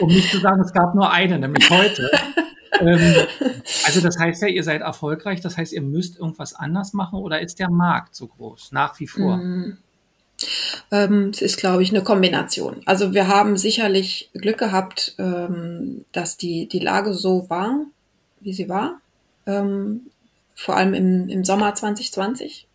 um 0.00 0.08
nicht 0.08 0.30
zu 0.30 0.40
sagen, 0.40 0.60
es 0.60 0.72
gab 0.72 0.94
nur 0.94 1.10
eine, 1.10 1.38
nämlich 1.38 1.70
heute 1.70 2.10
ähm, 2.80 3.14
also 3.84 4.00
das 4.00 4.18
heißt 4.18 4.42
ja, 4.42 4.48
ihr 4.48 4.64
seid 4.64 4.82
erfolgreich, 4.82 5.40
das 5.40 5.56
heißt, 5.56 5.72
ihr 5.72 5.82
müsst 5.82 6.18
irgendwas 6.18 6.54
anders 6.54 6.92
machen 6.92 7.18
oder 7.18 7.40
ist 7.40 7.58
der 7.58 7.70
Markt 7.70 8.14
so 8.14 8.26
groß, 8.26 8.72
nach 8.72 8.98
wie 9.00 9.06
vor? 9.06 9.36
Mm. 9.36 9.78
Ähm, 10.90 11.30
es 11.30 11.40
ist, 11.40 11.56
glaube 11.58 11.82
ich, 11.82 11.90
eine 11.90 12.02
Kombination. 12.02 12.82
Also 12.86 13.14
wir 13.14 13.28
haben 13.28 13.56
sicherlich 13.56 14.30
Glück 14.34 14.58
gehabt, 14.58 15.14
ähm, 15.18 16.04
dass 16.12 16.36
die, 16.36 16.68
die 16.68 16.80
Lage 16.80 17.14
so 17.14 17.48
war, 17.48 17.86
wie 18.40 18.52
sie 18.52 18.68
war, 18.68 19.00
ähm, 19.46 20.10
vor 20.54 20.76
allem 20.76 20.94
im, 20.94 21.28
im 21.28 21.44
Sommer 21.44 21.74
2020. 21.74 22.66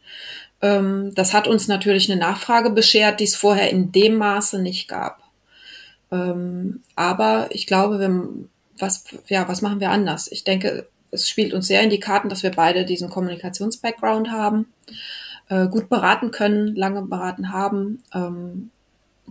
Ähm, 0.61 1.13
das 1.15 1.33
hat 1.33 1.47
uns 1.47 1.67
natürlich 1.67 2.09
eine 2.09 2.19
Nachfrage 2.19 2.69
beschert, 2.69 3.19
die 3.19 3.25
es 3.25 3.35
vorher 3.35 3.69
in 3.69 3.91
dem 3.91 4.17
Maße 4.17 4.61
nicht 4.61 4.87
gab. 4.87 5.23
Aber 6.95 7.49
ich 7.51 7.67
glaube, 7.67 7.99
wir 7.99 8.09
was, 8.79 9.03
ja, 9.27 9.47
was 9.47 9.61
machen 9.61 9.79
wir 9.79 9.91
anders? 9.91 10.31
Ich 10.31 10.43
denke, 10.43 10.87
es 11.11 11.29
spielt 11.29 11.53
uns 11.53 11.67
sehr 11.67 11.81
in 11.81 11.89
die 11.89 11.99
Karten, 11.99 12.29
dass 12.29 12.43
wir 12.43 12.51
beide 12.51 12.85
diesen 12.85 13.09
Kommunikations-Background 13.09 14.31
haben, 14.31 14.67
äh, 15.49 15.67
gut 15.67 15.89
beraten 15.89 16.31
können, 16.31 16.75
lange 16.75 17.01
beraten 17.03 17.51
haben, 17.51 18.03
ähm, 18.13 18.71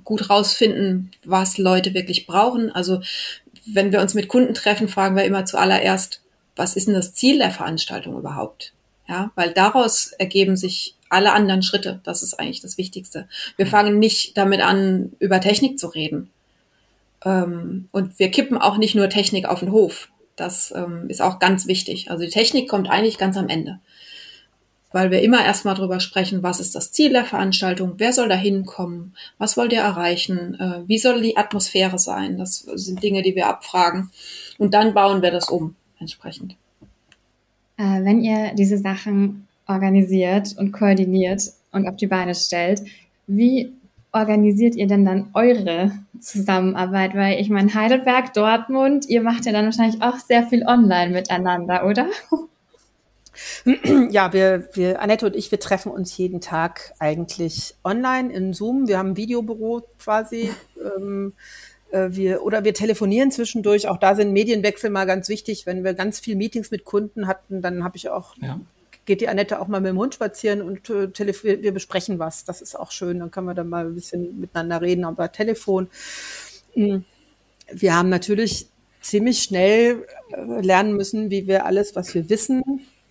gut 0.05 0.31
rausfinden, 0.31 1.11
was 1.25 1.59
Leute 1.59 1.95
wirklich 1.95 2.27
brauchen. 2.27 2.71
Also 2.71 3.01
wenn 3.67 3.93
wir 3.93 4.01
uns 4.01 4.15
mit 4.15 4.29
Kunden 4.29 4.55
treffen, 4.55 4.89
fragen 4.89 5.17
wir 5.17 5.25
immer 5.25 5.45
zuallererst, 5.45 6.23
was 6.57 6.75
ist 6.75 6.89
denn 6.89 6.95
das 6.95 7.15
Ziel 7.15 7.39
der 7.39 7.51
Veranstaltung 7.51 8.19
überhaupt? 8.19 8.73
Ja, 9.09 9.31
weil 9.37 9.53
daraus 9.53 10.13
ergeben 10.13 10.57
sich 10.57 10.95
alle 11.09 11.33
anderen 11.33 11.63
Schritte. 11.63 12.01
Das 12.05 12.23
ist 12.23 12.35
eigentlich 12.35 12.61
das 12.61 12.77
Wichtigste. 12.77 13.29
Wir 13.57 13.67
fangen 13.67 13.99
nicht 13.99 14.37
damit 14.37 14.61
an, 14.61 15.13
über 15.19 15.41
Technik 15.41 15.79
zu 15.79 15.87
reden. 15.87 16.31
Ähm, 17.25 17.89
und 17.93 18.19
wir 18.19 18.31
kippen 18.31 18.59
auch 18.59 18.79
nicht 18.79 18.95
nur 18.95 19.09
Technik 19.09 19.47
auf 19.47 19.61
den 19.61 19.73
Hof. 19.73 20.11
Das 20.37 20.73
ähm, 20.75 21.07
ist 21.09 21.21
auch 21.21 21.39
ganz 21.39 21.67
wichtig. 21.67 22.11
Also 22.11 22.25
die 22.25 22.31
Technik 22.31 22.69
kommt 22.69 22.89
eigentlich 22.89 23.19
ganz 23.19 23.37
am 23.37 23.49
Ende. 23.49 23.81
Weil 24.91 25.11
wir 25.11 25.21
immer 25.21 25.45
erstmal 25.45 25.75
drüber 25.75 26.01
sprechen, 26.01 26.43
was 26.43 26.61
ist 26.61 26.75
das 26.75 26.93
Ziel 26.93 27.13
der 27.13 27.25
Veranstaltung, 27.25 27.95
wer 27.99 28.13
soll 28.13 28.29
da 28.29 28.37
hinkommen, 28.37 29.15
was 29.37 29.57
wollt 29.57 29.73
ihr 29.73 29.81
erreichen, 29.81 30.55
äh, 30.59 30.89
wie 30.89 30.99
soll 30.99 31.21
die 31.21 31.37
Atmosphäre 31.37 31.99
sein. 31.99 32.39
Das 32.39 32.61
sind 32.61 33.03
Dinge, 33.03 33.23
die 33.23 33.35
wir 33.35 33.49
abfragen. 33.49 34.11
Und 34.57 34.73
dann 34.73 34.95
bauen 34.95 35.21
wir 35.21 35.31
das 35.31 35.51
um 35.51 35.75
entsprechend. 35.99 36.57
Äh, 37.77 38.05
wenn 38.05 38.23
ihr 38.23 38.55
diese 38.55 38.79
Sachen 38.79 39.47
organisiert 39.67 40.57
und 40.57 40.73
koordiniert 40.73 41.43
und 41.73 41.87
auf 41.87 41.97
die 41.97 42.07
Beine 42.07 42.35
stellt, 42.35 42.83
wie 43.27 43.73
organisiert 44.13 44.75
ihr 44.75 44.87
denn 44.87 45.05
dann 45.05 45.31
eure 45.35 45.93
Zusammenarbeit? 46.21 47.15
Weil 47.15 47.41
ich 47.41 47.51
meine, 47.51 47.73
Heidelberg, 47.75 48.33
Dortmund, 48.35 49.09
ihr 49.09 49.23
macht 49.23 49.47
ja 49.47 49.53
dann 49.53 49.67
wahrscheinlich 49.67 50.03
auch 50.03 50.19
sehr 50.19 50.47
viel 50.47 50.65
online 50.67 51.13
miteinander, 51.13 51.87
oder? 51.87 52.07
Ja, 54.11 54.33
wir, 54.33 54.69
wir, 54.73 55.01
Annette 55.01 55.27
und 55.27 55.37
ich, 55.37 55.53
wir 55.53 55.61
treffen 55.61 55.93
uns 55.93 56.17
jeden 56.17 56.41
Tag 56.41 56.93
eigentlich 56.99 57.77
online 57.85 58.33
in 58.33 58.53
Zoom. 58.53 58.89
Wir 58.89 58.99
haben 58.99 59.11
ein 59.11 59.17
Videobüro 59.17 59.83
quasi. 59.99 60.51
Ähm, 60.97 61.35
äh, 61.93 62.09
wir, 62.11 62.43
oder 62.43 62.65
wir 62.65 62.75
telefonieren 62.75 63.31
zwischendurch. 63.31 63.87
Auch 63.87 63.99
da 63.99 64.17
sind 64.17 64.33
Medienwechsel 64.33 64.91
mal 64.91 65.07
ganz 65.07 65.29
wichtig. 65.29 65.67
Wenn 65.67 65.85
wir 65.85 65.95
ganz 65.95 66.19
viel 66.19 66.35
Meetings 66.35 66.73
mit 66.73 66.85
Kunden 66.85 67.29
hatten, 67.29 67.63
dann 67.63 67.85
habe 67.85 67.97
ich 67.97 68.09
auch 68.09 68.35
ja 68.39 68.59
geht 69.09 69.23
die 69.23 69.29
Annette 69.29 69.59
auch 69.59 69.69
mal 69.69 69.81
mit 69.81 69.89
dem 69.89 69.99
Hund 69.99 70.15
spazieren 70.15 70.61
und 70.61 70.91
äh, 70.91 71.09
wir 71.63 71.73
besprechen 71.73 72.19
was. 72.19 72.45
Das 72.45 72.61
ist 72.61 72.79
auch 72.79 72.93
schön. 72.93 73.19
Dann 73.19 73.31
können 73.31 73.47
wir 73.47 73.55
dann 73.55 73.69
mal 73.69 73.87
ein 73.87 73.95
bisschen 73.95 74.39
miteinander 74.39 74.83
reden, 74.83 75.05
aber 75.05 75.33
Telefon. 75.33 75.89
Hm. 76.75 77.05
Wir 77.73 77.97
haben 77.97 78.11
natürlich 78.11 78.69
ziemlich 79.01 79.43
schnell 79.43 80.07
äh, 80.31 80.61
lernen 80.61 80.95
müssen, 80.95 81.31
wie 81.31 81.47
wir 81.47 81.65
alles, 81.65 81.97
was 81.97 82.15
wir 82.15 82.29
wissen, 82.29 82.63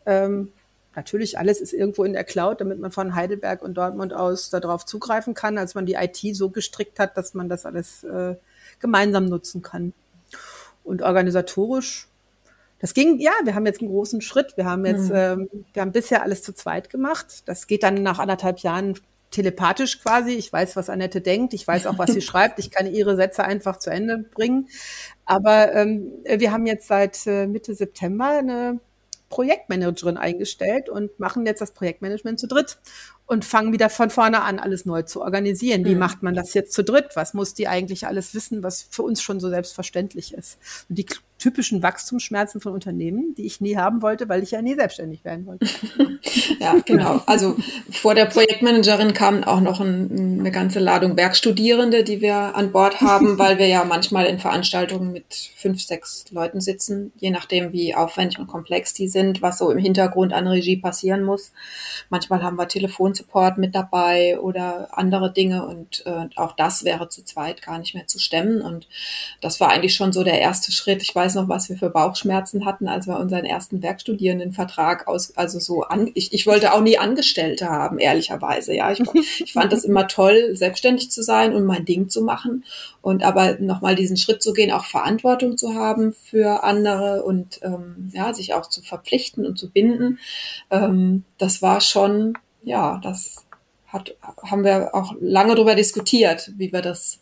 ähm, 0.05 0.53
natürlich 0.95 1.38
alles 1.38 1.62
ist 1.62 1.73
irgendwo 1.73 2.03
in 2.03 2.13
der 2.13 2.23
Cloud, 2.23 2.62
damit 2.62 2.79
man 2.79 2.91
von 2.91 3.13
Heidelberg 3.13 3.62
und 3.62 3.75
Dortmund 3.75 4.13
aus 4.13 4.49
darauf 4.49 4.86
zugreifen 4.86 5.33
kann, 5.33 5.57
als 5.57 5.75
man 5.75 5.86
die 5.86 5.93
IT 5.93 6.36
so 6.36 6.49
gestrickt 6.49 6.99
hat, 6.99 7.17
dass 7.17 7.33
man 7.33 7.49
das 7.49 7.65
alles 7.65 8.03
äh, 8.03 8.36
gemeinsam 8.79 9.25
nutzen 9.25 9.62
kann. 9.62 9.93
Und 10.83 11.01
organisatorisch 11.01 12.07
das 12.80 12.94
ging, 12.94 13.20
ja, 13.20 13.32
wir 13.44 13.56
haben 13.56 13.66
jetzt 13.66 13.82
einen 13.82 13.90
großen 13.90 14.22
Schritt. 14.22 14.56
Wir 14.56 14.66
haben 14.66 14.86
jetzt, 14.86 15.10
mhm. 15.10 15.16
ähm, 15.16 15.50
wir 15.74 15.82
haben 15.82 15.92
bisher 15.92 16.22
alles 16.22 16.44
zu 16.44 16.54
zweit 16.54 16.90
gemacht. 16.90 17.44
Das 17.46 17.68
geht 17.68 17.84
dann 17.84 18.04
nach 18.04 18.20
anderthalb 18.20 18.60
Jahren 18.60 19.00
telepathisch 19.32 20.02
quasi. 20.02 20.32
Ich 20.32 20.54
weiß, 20.54 20.76
was 20.76 20.90
Annette 20.90 21.22
denkt. 21.22 21.54
Ich 21.54 21.68
weiß 21.68 21.88
auch, 21.88 21.98
was 21.98 22.13
sie 22.13 22.22
schreibt. 22.24 22.60
Ich 22.60 22.72
kann 22.72 22.92
ihre 22.92 23.16
Sätze 23.16 23.44
einfach 23.44 23.78
zu 23.78 23.90
Ende 23.90 24.20
bringen. 24.20 24.70
Aber 25.26 25.74
ähm, 25.74 26.12
wir 26.24 26.52
haben 26.52 26.66
jetzt 26.66 26.88
seit 26.88 27.26
äh, 27.26 27.48
Mitte 27.48 27.74
September 27.74 28.30
eine 28.30 28.80
Projektmanagerin 29.30 30.18
eingestellt 30.18 30.88
und 30.88 31.20
machen 31.20 31.46
jetzt 31.46 31.62
das 31.62 31.72
Projektmanagement 31.72 32.40
zu 32.40 32.48
dritt 32.48 32.78
und 33.26 33.44
fangen 33.44 33.74
wieder 33.74 33.90
von 33.90 34.10
vorne 34.10 34.42
an, 34.42 34.58
alles 34.58 34.86
neu 34.86 35.02
zu 35.02 35.22
organisieren. 35.22 35.84
Wie 35.84 35.94
mhm. 35.94 36.00
macht 36.00 36.24
man 36.24 36.34
das 36.34 36.54
jetzt 36.54 36.72
zu 36.72 36.84
dritt? 36.84 37.16
Was 37.16 37.34
muss 37.34 37.54
die 37.54 37.68
eigentlich 37.68 38.08
alles 38.08 38.34
wissen, 38.34 38.63
was 38.63 38.88
für 38.90 39.04
uns 39.04 39.22
schon 39.22 39.42
so 39.42 39.50
selbstverständlich 39.50 40.34
ist? 40.34 40.58
Und 40.88 40.98
die 40.98 41.06
typischen 41.47 41.81
Wachstumsschmerzen 41.81 42.60
von 42.60 42.73
Unternehmen, 42.73 43.33
die 43.36 43.45
ich 43.45 43.62
nie 43.62 43.77
haben 43.77 44.01
wollte, 44.01 44.27
weil 44.27 44.43
ich 44.43 44.51
ja 44.51 44.62
nie 44.62 44.75
selbstständig 44.75 45.23
werden 45.23 45.45
wollte. 45.45 45.65
ja, 46.60 46.75
genau. 46.86 47.21
Also 47.25 47.55
vor 47.89 48.15
der 48.15 48.25
Projektmanagerin 48.25 49.13
kam 49.13 49.45
auch 49.45 49.62
noch 49.62 49.79
ein, 49.79 50.39
eine 50.39 50.51
ganze 50.51 50.79
Ladung 50.79 51.15
Werkstudierende, 51.15 52.03
die 52.03 52.19
wir 52.19 52.55
an 52.55 52.73
Bord 52.73 52.99
haben, 52.99 53.38
weil 53.39 53.60
wir 53.60 53.67
ja 53.67 53.86
manchmal 53.86 54.25
in 54.25 54.39
Veranstaltungen 54.39 55.13
mit 55.13 55.51
fünf, 55.55 55.81
sechs 55.81 56.25
Leuten 56.31 56.60
sitzen, 56.60 57.13
je 57.17 57.31
nachdem, 57.31 57.71
wie 57.71 57.95
aufwendig 57.95 58.39
und 58.39 58.47
komplex 58.47 58.93
die 58.93 59.07
sind, 59.07 59.41
was 59.41 59.60
so 59.60 59.71
im 59.71 59.77
Hintergrund 59.77 60.33
an 60.33 60.47
Regie 60.47 60.77
passieren 60.77 61.23
muss. 61.23 61.53
Manchmal 62.10 62.43
haben 62.43 62.57
wir 62.57 62.67
Telefonsupport 62.67 63.57
mit 63.57 63.73
dabei 63.73 64.38
oder 64.39 64.89
andere 64.91 65.31
Dinge 65.31 65.65
und 65.65 66.05
äh, 66.05 66.27
auch 66.36 66.53
das 66.57 66.83
wäre 66.83 67.07
zu 67.07 67.23
zweit 67.23 67.62
gar 67.62 67.79
nicht 67.79 67.95
mehr 67.95 68.07
zu 68.07 68.19
stemmen. 68.19 68.62
Und 68.62 68.89
das 69.39 69.62
war 69.62 69.69
eigentlich 69.69 69.95
schon 69.95 70.12
so 70.12 70.25
der 70.25 70.41
erste 70.41 70.73
Schritt. 70.73 71.01
Ich 71.01 71.15
weiß 71.15 71.27
weiß 71.27 71.37
noch, 71.38 71.47
was 71.47 71.69
wir 71.69 71.78
für 71.78 71.89
Bauchschmerzen 71.89 72.65
hatten, 72.65 72.89
als 72.89 73.08
wir 73.08 73.17
unseren 73.17 73.45
ersten 73.45 73.82
Werkstudierendenvertrag 73.82 75.08
aus, 75.08 75.38
also 75.38 75.60
so 75.60 75.84
an, 75.84 76.12
ich, 76.13 76.34
ich 76.34 76.45
wollte 76.45 76.73
auch 76.73 76.82
nie 76.82 76.97
Angestellte 76.97 77.69
haben, 77.69 78.00
ehrlicherweise. 78.00 78.76
Ja, 78.76 78.91
ich, 78.91 79.02
ich 79.39 79.54
fand 79.54 79.71
das 79.71 79.86
immer 79.86 80.10
toll, 80.10 80.56
selbstständig 80.56 81.10
zu 81.12 81.23
sein 81.23 81.56
und 81.56 81.65
mein 81.65 81.86
Ding 81.86 82.10
zu 82.10 82.21
machen. 82.21 82.65
Und 83.02 83.23
aber 83.23 83.58
nochmal 83.60 83.95
diesen 83.95 84.17
Schritt 84.17 84.43
zu 84.43 84.52
gehen, 84.52 84.71
auch 84.71 84.84
Verantwortung 84.84 85.58
zu 85.58 85.76
haben 85.76 86.12
für 86.12 86.65
andere 86.65 87.23
und 87.23 87.60
ähm, 87.63 88.12
ja, 88.13 88.34
sich 88.34 88.54
auch 88.54 88.67
zu 88.67 88.82
verpflichten 88.82 89.45
und 89.45 89.58
zu 89.58 89.71
binden, 89.71 90.19
ähm, 90.71 91.23
das 91.38 91.62
war 91.62 91.80
schon, 91.80 92.34
ja, 92.63 93.00
das 93.02 93.45
hat, 93.88 94.15
haben 94.43 94.63
wir 94.63 94.93
auch 94.93 95.15
lange 95.21 95.56
darüber 95.56 95.76
diskutiert, 95.76 96.52
wie 96.58 96.73
wir 96.73 96.82
das 96.82 97.19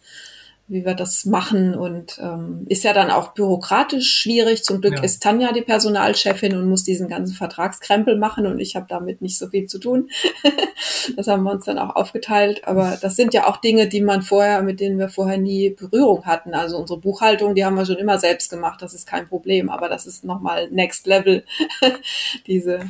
wie 0.67 0.83
wir 0.83 0.95
das 0.95 1.25
machen 1.25 1.75
und 1.75 2.17
ähm, 2.19 2.65
ist 2.67 2.83
ja 2.83 2.93
dann 2.93 3.11
auch 3.11 3.33
bürokratisch 3.33 4.09
schwierig. 4.09 4.63
Zum 4.63 4.81
Glück 4.81 4.95
ja. 4.95 5.03
ist 5.03 5.21
Tanja 5.21 5.51
die 5.51 5.61
Personalchefin 5.61 6.55
und 6.55 6.67
muss 6.67 6.83
diesen 6.83 7.07
ganzen 7.07 7.35
Vertragskrempel 7.35 8.17
machen 8.17 8.47
und 8.47 8.59
ich 8.59 8.75
habe 8.75 8.87
damit 8.89 9.21
nicht 9.21 9.37
so 9.37 9.47
viel 9.49 9.67
zu 9.67 9.77
tun. 9.77 10.09
das 11.15 11.27
haben 11.27 11.43
wir 11.43 11.51
uns 11.51 11.65
dann 11.65 11.77
auch 11.77 11.95
aufgeteilt. 11.95 12.67
Aber 12.67 12.97
das 12.99 13.15
sind 13.15 13.35
ja 13.35 13.47
auch 13.47 13.57
Dinge, 13.57 13.87
die 13.87 14.01
man 14.01 14.23
vorher, 14.23 14.63
mit 14.63 14.79
denen 14.79 14.97
wir 14.97 15.09
vorher 15.09 15.37
nie 15.37 15.69
Berührung 15.69 16.25
hatten. 16.25 16.55
Also 16.55 16.77
unsere 16.77 16.99
Buchhaltung, 16.99 17.53
die 17.53 17.63
haben 17.63 17.75
wir 17.75 17.85
schon 17.85 17.97
immer 17.97 18.17
selbst 18.17 18.49
gemacht. 18.49 18.81
Das 18.81 18.95
ist 18.95 19.05
kein 19.05 19.27
Problem. 19.27 19.69
Aber 19.69 19.87
das 19.87 20.07
ist 20.07 20.25
nochmal 20.25 20.71
Next 20.71 21.05
Level, 21.05 21.43
diese 22.47 22.89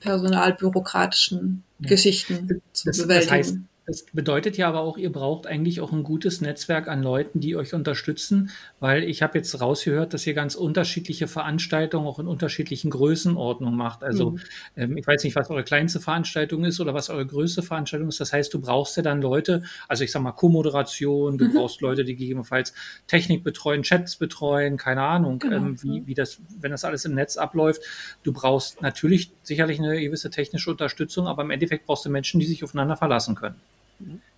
personalbürokratischen 0.00 1.64
ja. 1.78 1.88
Geschichten 1.88 2.60
zu 2.74 2.88
das, 2.88 2.98
bewältigen. 2.98 3.30
Das 3.30 3.48
heißt, 3.48 3.58
Das 3.86 4.06
bedeutet 4.12 4.56
ja 4.56 4.68
aber 4.68 4.80
auch, 4.80 4.96
ihr 4.96 5.12
braucht 5.12 5.46
eigentlich 5.46 5.82
auch 5.82 5.92
ein 5.92 6.04
gutes 6.04 6.40
Netzwerk 6.40 6.88
an 6.88 7.02
Leuten, 7.02 7.40
die 7.40 7.54
euch 7.54 7.74
unterstützen, 7.74 8.50
weil 8.80 9.04
ich 9.04 9.22
habe 9.22 9.36
jetzt 9.36 9.60
rausgehört, 9.60 10.14
dass 10.14 10.26
ihr 10.26 10.32
ganz 10.32 10.54
unterschiedliche 10.54 11.28
Veranstaltungen 11.28 12.06
auch 12.06 12.18
in 12.18 12.26
unterschiedlichen 12.26 12.90
Größenordnungen 12.90 13.76
macht. 13.76 14.02
Also 14.02 14.30
mhm. 14.30 14.40
ähm, 14.76 14.96
ich 14.96 15.06
weiß 15.06 15.22
nicht, 15.24 15.36
was 15.36 15.50
eure 15.50 15.64
kleinste 15.64 16.00
Veranstaltung 16.00 16.64
ist 16.64 16.80
oder 16.80 16.94
was 16.94 17.10
eure 17.10 17.26
größte 17.26 17.62
Veranstaltung 17.62 18.08
ist. 18.08 18.20
Das 18.20 18.32
heißt, 18.32 18.54
du 18.54 18.60
brauchst 18.60 18.96
ja 18.96 19.02
dann 19.02 19.20
Leute, 19.20 19.62
also 19.86 20.02
ich 20.02 20.12
sag 20.12 20.22
mal 20.22 20.32
Co-Moderation, 20.32 21.36
du 21.36 21.44
mhm. 21.44 21.52
brauchst 21.52 21.82
Leute, 21.82 22.04
die 22.04 22.16
gegebenenfalls 22.16 22.72
Technik 23.06 23.44
betreuen, 23.44 23.82
Chats 23.82 24.16
betreuen, 24.16 24.78
keine 24.78 25.02
Ahnung, 25.02 25.40
genau. 25.40 25.56
ähm, 25.56 25.82
wie, 25.82 26.06
wie 26.06 26.14
das, 26.14 26.40
wenn 26.58 26.70
das 26.70 26.86
alles 26.86 27.04
im 27.04 27.14
Netz 27.14 27.36
abläuft. 27.36 27.82
Du 28.22 28.32
brauchst 28.32 28.80
natürlich 28.80 29.30
sicherlich 29.42 29.78
eine 29.78 30.00
gewisse 30.00 30.30
technische 30.30 30.70
Unterstützung, 30.70 31.26
aber 31.26 31.42
im 31.42 31.50
Endeffekt 31.50 31.84
brauchst 31.84 32.06
du 32.06 32.10
Menschen, 32.10 32.40
die 32.40 32.46
sich 32.46 32.64
aufeinander 32.64 32.96
verlassen 32.96 33.34
können. 33.34 33.56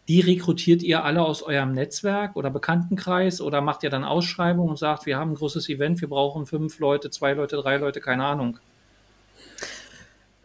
Die 0.09 0.20
rekrutiert 0.20 0.83
ihr 0.83 1.05
alle 1.05 1.22
aus 1.22 1.42
eurem 1.42 1.72
Netzwerk 1.72 2.37
oder 2.37 2.50
Bekanntenkreis 2.50 3.40
oder 3.40 3.61
macht 3.61 3.83
ihr 3.83 3.90
dann 3.90 4.05
Ausschreibungen 4.05 4.70
und 4.70 4.79
sagt, 4.79 5.05
wir 5.05 5.18
haben 5.18 5.33
ein 5.33 5.35
großes 5.35 5.68
Event, 5.68 6.00
wir 6.00 6.09
brauchen 6.09 6.46
fünf 6.46 6.79
Leute, 6.79 7.11
zwei 7.11 7.33
Leute, 7.33 7.57
drei 7.57 7.79
Leute, 7.79 8.00
keine 8.00 8.24
Ahnung. 8.24 8.59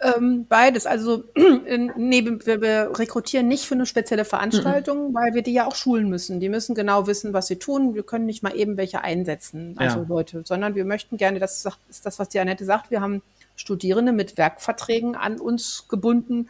Ähm, 0.02 0.48
beides. 0.50 0.88
Also 0.88 1.26
nee, 1.36 2.26
wir, 2.26 2.62
wir, 2.62 2.92
rekrutieren 2.98 3.48
nicht 3.48 3.66
für 3.66 3.76
eine 3.76 3.86
spezielle 3.86 4.26
Veranstaltung, 4.26 5.10
mhm. 5.10 5.14
weil 5.14 5.36
wir 5.36 5.44
die 5.44 5.54
ja 5.54 5.68
auch 5.68 5.76
schulen 5.76 6.10
müssen. 6.10 6.40
Die 6.40 6.50
müssen 6.50 6.74
genau 6.74 7.06
wissen, 7.06 7.34
was 7.34 7.46
sie 7.48 7.58
tun. 7.58 7.94
Wir 7.94 8.04
können 8.04 8.26
nicht 8.26 8.42
mal 8.42 8.56
eben 8.56 8.78
welche 8.78 9.02
einsetzen, 9.02 9.76
also 9.78 10.00
ja. 10.00 10.06
Leute, 10.08 10.42
sondern 10.44 10.74
wir 10.74 10.86
möchten 10.86 11.18
gerne, 11.18 11.40
das 11.40 11.66
ist 11.90 12.06
das, 12.06 12.18
was 12.18 12.30
die 12.30 12.40
Annette 12.40 12.66
sagt, 12.66 12.90
wir 12.90 13.00
haben 13.00 13.22
Studierende 13.56 14.12
mit 14.12 14.38
Werkverträgen 14.38 15.16
an 15.16 15.40
uns 15.40 15.86
gebunden 15.88 16.50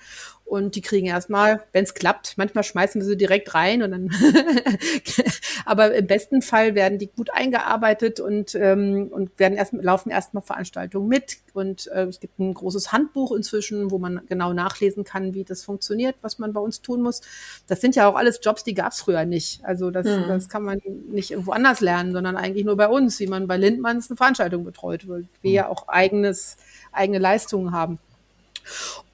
und 0.51 0.75
die 0.75 0.81
kriegen 0.81 1.07
erstmal, 1.07 1.63
wenn 1.71 1.85
es 1.85 1.93
klappt, 1.93 2.33
manchmal 2.35 2.65
schmeißen 2.65 2.99
wir 2.99 3.05
sie 3.05 3.15
direkt 3.15 3.55
rein 3.55 3.83
und 3.83 3.91
dann, 3.91 4.09
aber 5.65 5.95
im 5.95 6.07
besten 6.07 6.41
Fall 6.41 6.75
werden 6.75 6.99
die 6.99 7.07
gut 7.07 7.29
eingearbeitet 7.33 8.19
und, 8.19 8.53
ähm, 8.55 9.07
und 9.13 9.39
werden 9.39 9.57
erst, 9.57 9.71
laufen 9.71 10.09
erstmal 10.09 10.43
Veranstaltungen 10.43 11.07
mit. 11.07 11.37
Und 11.53 11.87
äh, 11.87 12.03
es 12.03 12.19
gibt 12.19 12.37
ein 12.37 12.53
großes 12.53 12.91
Handbuch 12.91 13.31
inzwischen, 13.31 13.91
wo 13.91 13.97
man 13.97 14.19
genau 14.27 14.51
nachlesen 14.51 15.05
kann, 15.05 15.33
wie 15.33 15.45
das 15.45 15.63
funktioniert, 15.63 16.17
was 16.21 16.37
man 16.37 16.51
bei 16.51 16.59
uns 16.59 16.81
tun 16.81 17.01
muss. 17.01 17.21
Das 17.67 17.79
sind 17.79 17.95
ja 17.95 18.09
auch 18.09 18.15
alles 18.15 18.41
Jobs, 18.43 18.65
die 18.65 18.73
gab 18.73 18.91
es 18.91 18.99
früher 18.99 19.23
nicht. 19.23 19.63
Also 19.63 19.89
das, 19.89 20.05
mhm. 20.05 20.25
das 20.27 20.49
kann 20.49 20.63
man 20.63 20.81
nicht 21.13 21.31
irgendwo 21.31 21.53
anders 21.53 21.79
lernen, 21.79 22.11
sondern 22.11 22.35
eigentlich 22.35 22.65
nur 22.65 22.75
bei 22.75 22.89
uns, 22.89 23.21
wie 23.21 23.27
man 23.27 23.47
bei 23.47 23.55
Lindmanns 23.55 24.09
eine 24.09 24.17
Veranstaltung 24.17 24.65
betreut, 24.65 25.07
weil 25.07 25.29
wir 25.41 25.51
ja 25.51 25.69
auch 25.69 25.87
eigenes, 25.87 26.57
eigene 26.91 27.19
Leistungen 27.19 27.71
haben. 27.71 27.99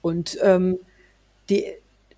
Und 0.02 0.36
ähm, 0.42 0.80
die, 1.50 1.64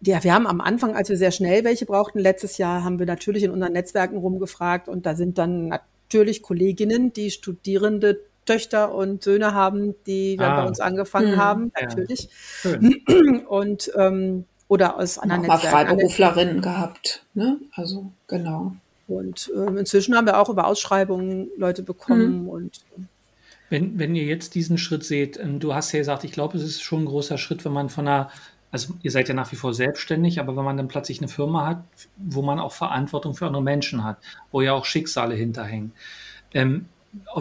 die, 0.01 0.17
wir 0.21 0.35
haben 0.35 0.47
am 0.47 0.61
Anfang, 0.61 0.97
als 0.97 1.09
wir 1.09 1.17
sehr 1.17 1.31
schnell 1.31 1.65
welche 1.65 1.87
brauchten, 1.87 2.19
letztes 2.19 2.59
Jahr 2.59 2.85
haben 2.85 2.99
wir 2.99 3.07
natürlich 3.07 3.43
in 3.43 3.51
unseren 3.51 3.73
Netzwerken 3.73 4.17
rumgefragt 4.17 4.89
und 4.89 5.07
da 5.07 5.15
sind 5.15 5.39
dann 5.39 5.69
natürlich 5.69 6.43
Kolleginnen, 6.43 7.13
die 7.13 7.31
Studierende 7.31 8.21
Töchter 8.47 8.95
und 8.95 9.23
Söhne 9.23 9.55
haben, 9.55 9.95
die 10.07 10.37
dann 10.37 10.53
ah. 10.53 10.63
bei 10.63 10.69
uns 10.69 10.81
angefangen 10.81 11.33
hm, 11.33 11.39
haben, 11.39 11.73
natürlich. 11.81 12.29
Ja. 12.65 12.79
Und 13.49 13.93
ähm, 13.97 14.45
oder 14.67 14.97
aus 14.99 15.19
anderen 15.19 15.43
Netzwerken. 15.43 15.69
Freiberuflerinnen 15.69 16.63
gehabt, 16.63 17.25
ne? 17.35 17.59
Also 17.73 18.11
genau. 18.29 18.73
Und 19.09 19.53
ähm, 19.55 19.77
inzwischen 19.77 20.17
haben 20.17 20.27
wir 20.27 20.39
auch 20.39 20.49
über 20.49 20.67
Ausschreibungen 20.67 21.49
Leute 21.57 21.83
bekommen 21.83 22.43
mhm. 22.43 22.49
und 22.49 22.81
wenn, 23.69 24.01
wenn 24.01 24.17
ihr 24.17 24.25
jetzt 24.25 24.57
diesen 24.57 24.79
Schritt 24.79 25.05
seht, 25.05 25.39
ähm, 25.39 25.61
du 25.61 25.75
hast 25.75 25.93
ja 25.93 26.01
gesagt, 26.01 26.25
ich 26.25 26.33
glaube, 26.33 26.59
es 26.59 26.65
ist 26.65 26.83
schon 26.83 27.03
ein 27.03 27.07
großer 27.07 27.39
Schritt, 27.39 27.65
wenn 27.65 27.73
man 27.73 27.89
von 27.89 28.07
einer 28.07 28.31
also 28.71 28.95
ihr 29.03 29.11
seid 29.11 29.29
ja 29.29 29.35
nach 29.35 29.51
wie 29.51 29.57
vor 29.57 29.75
selbstständig, 29.75 30.39
aber 30.39 30.57
wenn 30.57 30.65
man 30.65 30.77
dann 30.77 30.89
plötzlich 30.89 31.19
eine 31.19 31.29
Firma 31.29 31.67
hat, 31.67 31.83
wo 32.17 32.43
man 32.43 32.61
auch 32.61 32.73
Verantwortung 32.73 33.35
für 33.35 33.47
andere 33.47 33.63
Menschen 33.63 34.05
hat, 34.05 34.19
wo 34.53 34.61
ja 34.61 34.73
auch 34.73 34.85
Schicksale 34.85 35.35
hinterhängen. 35.35 35.93
Ähm, 36.55 36.87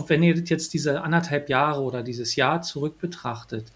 wenn 0.08 0.24
ihr 0.24 0.36
jetzt 0.36 0.74
diese 0.74 1.02
anderthalb 1.02 1.50
Jahre 1.50 1.82
oder 1.82 2.02
dieses 2.02 2.36
Jahr 2.36 2.62
zurück 2.62 3.00
betrachtet, 3.00 3.72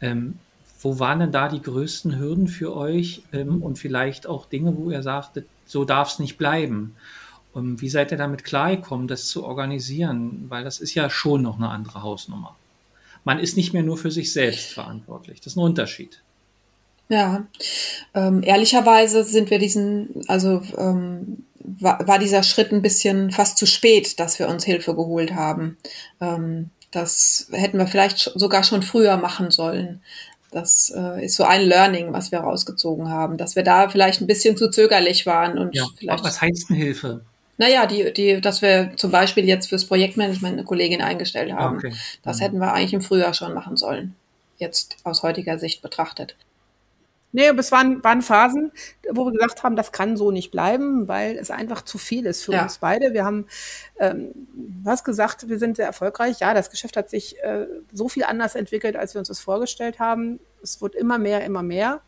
ähm, 0.00 0.38
wo 0.80 0.98
waren 0.98 1.20
denn 1.20 1.32
da 1.32 1.48
die 1.48 1.62
größten 1.62 2.18
Hürden 2.18 2.46
für 2.46 2.76
euch 2.76 3.22
ähm, 3.32 3.62
und 3.62 3.78
vielleicht 3.78 4.26
auch 4.26 4.46
Dinge, 4.46 4.76
wo 4.76 4.90
ihr 4.90 5.02
sagtet, 5.02 5.46
so 5.64 5.84
darf 5.84 6.12
es 6.12 6.18
nicht 6.18 6.36
bleiben? 6.36 6.94
Und 7.52 7.64
ähm, 7.64 7.80
wie 7.80 7.88
seid 7.88 8.12
ihr 8.12 8.18
damit 8.18 8.44
klargekommen, 8.44 9.08
das 9.08 9.26
zu 9.26 9.44
organisieren? 9.44 10.46
Weil 10.48 10.64
das 10.64 10.78
ist 10.78 10.94
ja 10.94 11.08
schon 11.10 11.42
noch 11.42 11.56
eine 11.56 11.70
andere 11.70 12.02
Hausnummer. 12.02 12.54
Man 13.24 13.38
ist 13.38 13.56
nicht 13.56 13.72
mehr 13.72 13.82
nur 13.82 13.96
für 13.96 14.10
sich 14.10 14.32
selbst 14.32 14.72
verantwortlich. 14.72 15.40
Das 15.40 15.54
ist 15.54 15.56
ein 15.56 15.64
Unterschied. 15.64 16.22
Ja, 17.08 17.46
ähm, 18.14 18.42
ehrlicherweise 18.42 19.24
sind 19.24 19.50
wir 19.50 19.58
diesen, 19.58 20.24
also 20.28 20.62
ähm, 20.76 21.44
war, 21.58 22.06
war 22.06 22.18
dieser 22.18 22.42
Schritt 22.42 22.72
ein 22.72 22.82
bisschen 22.82 23.30
fast 23.30 23.58
zu 23.58 23.66
spät, 23.66 24.20
dass 24.20 24.38
wir 24.38 24.48
uns 24.48 24.64
Hilfe 24.64 24.94
geholt 24.94 25.34
haben. 25.34 25.78
Ähm, 26.20 26.70
das 26.90 27.48
hätten 27.52 27.78
wir 27.78 27.86
vielleicht 27.86 28.32
sogar 28.34 28.64
schon 28.64 28.82
früher 28.82 29.16
machen 29.16 29.50
sollen. 29.50 30.00
Das 30.50 30.92
äh, 30.96 31.26
ist 31.26 31.36
so 31.36 31.44
ein 31.44 31.62
Learning, 31.62 32.12
was 32.12 32.32
wir 32.32 32.40
rausgezogen 32.40 33.10
haben, 33.10 33.36
dass 33.36 33.56
wir 33.56 33.62
da 33.62 33.88
vielleicht 33.88 34.20
ein 34.20 34.26
bisschen 34.26 34.56
zu 34.56 34.70
zögerlich 34.70 35.26
waren 35.26 35.58
und 35.58 35.74
ja, 35.74 35.86
vielleicht. 35.98 36.24
Was 36.24 36.40
heißt 36.40 36.70
denn 36.70 36.76
Hilfe? 36.76 37.20
Naja, 37.58 37.86
die, 37.86 38.12
die, 38.12 38.40
dass 38.40 38.62
wir 38.62 38.92
zum 38.96 39.10
Beispiel 39.10 39.44
jetzt 39.44 39.68
fürs 39.68 39.84
Projektmanagement 39.84 40.54
eine 40.54 40.64
Kollegin 40.64 41.02
eingestellt 41.02 41.52
haben. 41.52 41.76
Okay. 41.76 41.92
Das 42.22 42.38
mhm. 42.38 42.42
hätten 42.42 42.58
wir 42.58 42.72
eigentlich 42.72 42.94
im 42.94 43.02
Frühjahr 43.02 43.34
schon 43.34 43.52
machen 43.52 43.76
sollen. 43.76 44.14
Jetzt 44.58 44.96
aus 45.04 45.22
heutiger 45.22 45.58
Sicht 45.58 45.82
betrachtet. 45.82 46.36
Nee, 47.30 47.48
aber 47.48 47.60
es 47.60 47.70
waren, 47.72 48.02
waren 48.02 48.22
Phasen, 48.22 48.72
wo 49.10 49.26
wir 49.26 49.32
gesagt 49.32 49.62
haben, 49.62 49.76
das 49.76 49.92
kann 49.92 50.16
so 50.16 50.30
nicht 50.30 50.50
bleiben, 50.50 51.08
weil 51.08 51.36
es 51.36 51.50
einfach 51.50 51.82
zu 51.82 51.98
viel 51.98 52.24
ist 52.24 52.42
für 52.42 52.52
ja. 52.52 52.62
uns 52.62 52.78
beide. 52.78 53.12
Wir 53.12 53.24
haben, 53.24 53.46
ähm, 53.98 54.32
was 54.82 55.04
gesagt, 55.04 55.48
wir 55.48 55.58
sind 55.58 55.76
sehr 55.76 55.86
erfolgreich. 55.86 56.40
Ja, 56.40 56.54
das 56.54 56.70
Geschäft 56.70 56.96
hat 56.96 57.10
sich 57.10 57.38
äh, 57.42 57.66
so 57.92 58.08
viel 58.08 58.24
anders 58.24 58.54
entwickelt, 58.54 58.96
als 58.96 59.14
wir 59.14 59.18
uns 59.18 59.28
das 59.28 59.40
vorgestellt 59.40 59.98
haben. 59.98 60.40
Es 60.62 60.80
wird 60.80 60.94
immer 60.94 61.18
mehr, 61.18 61.44
immer 61.44 61.62
mehr. 61.62 62.00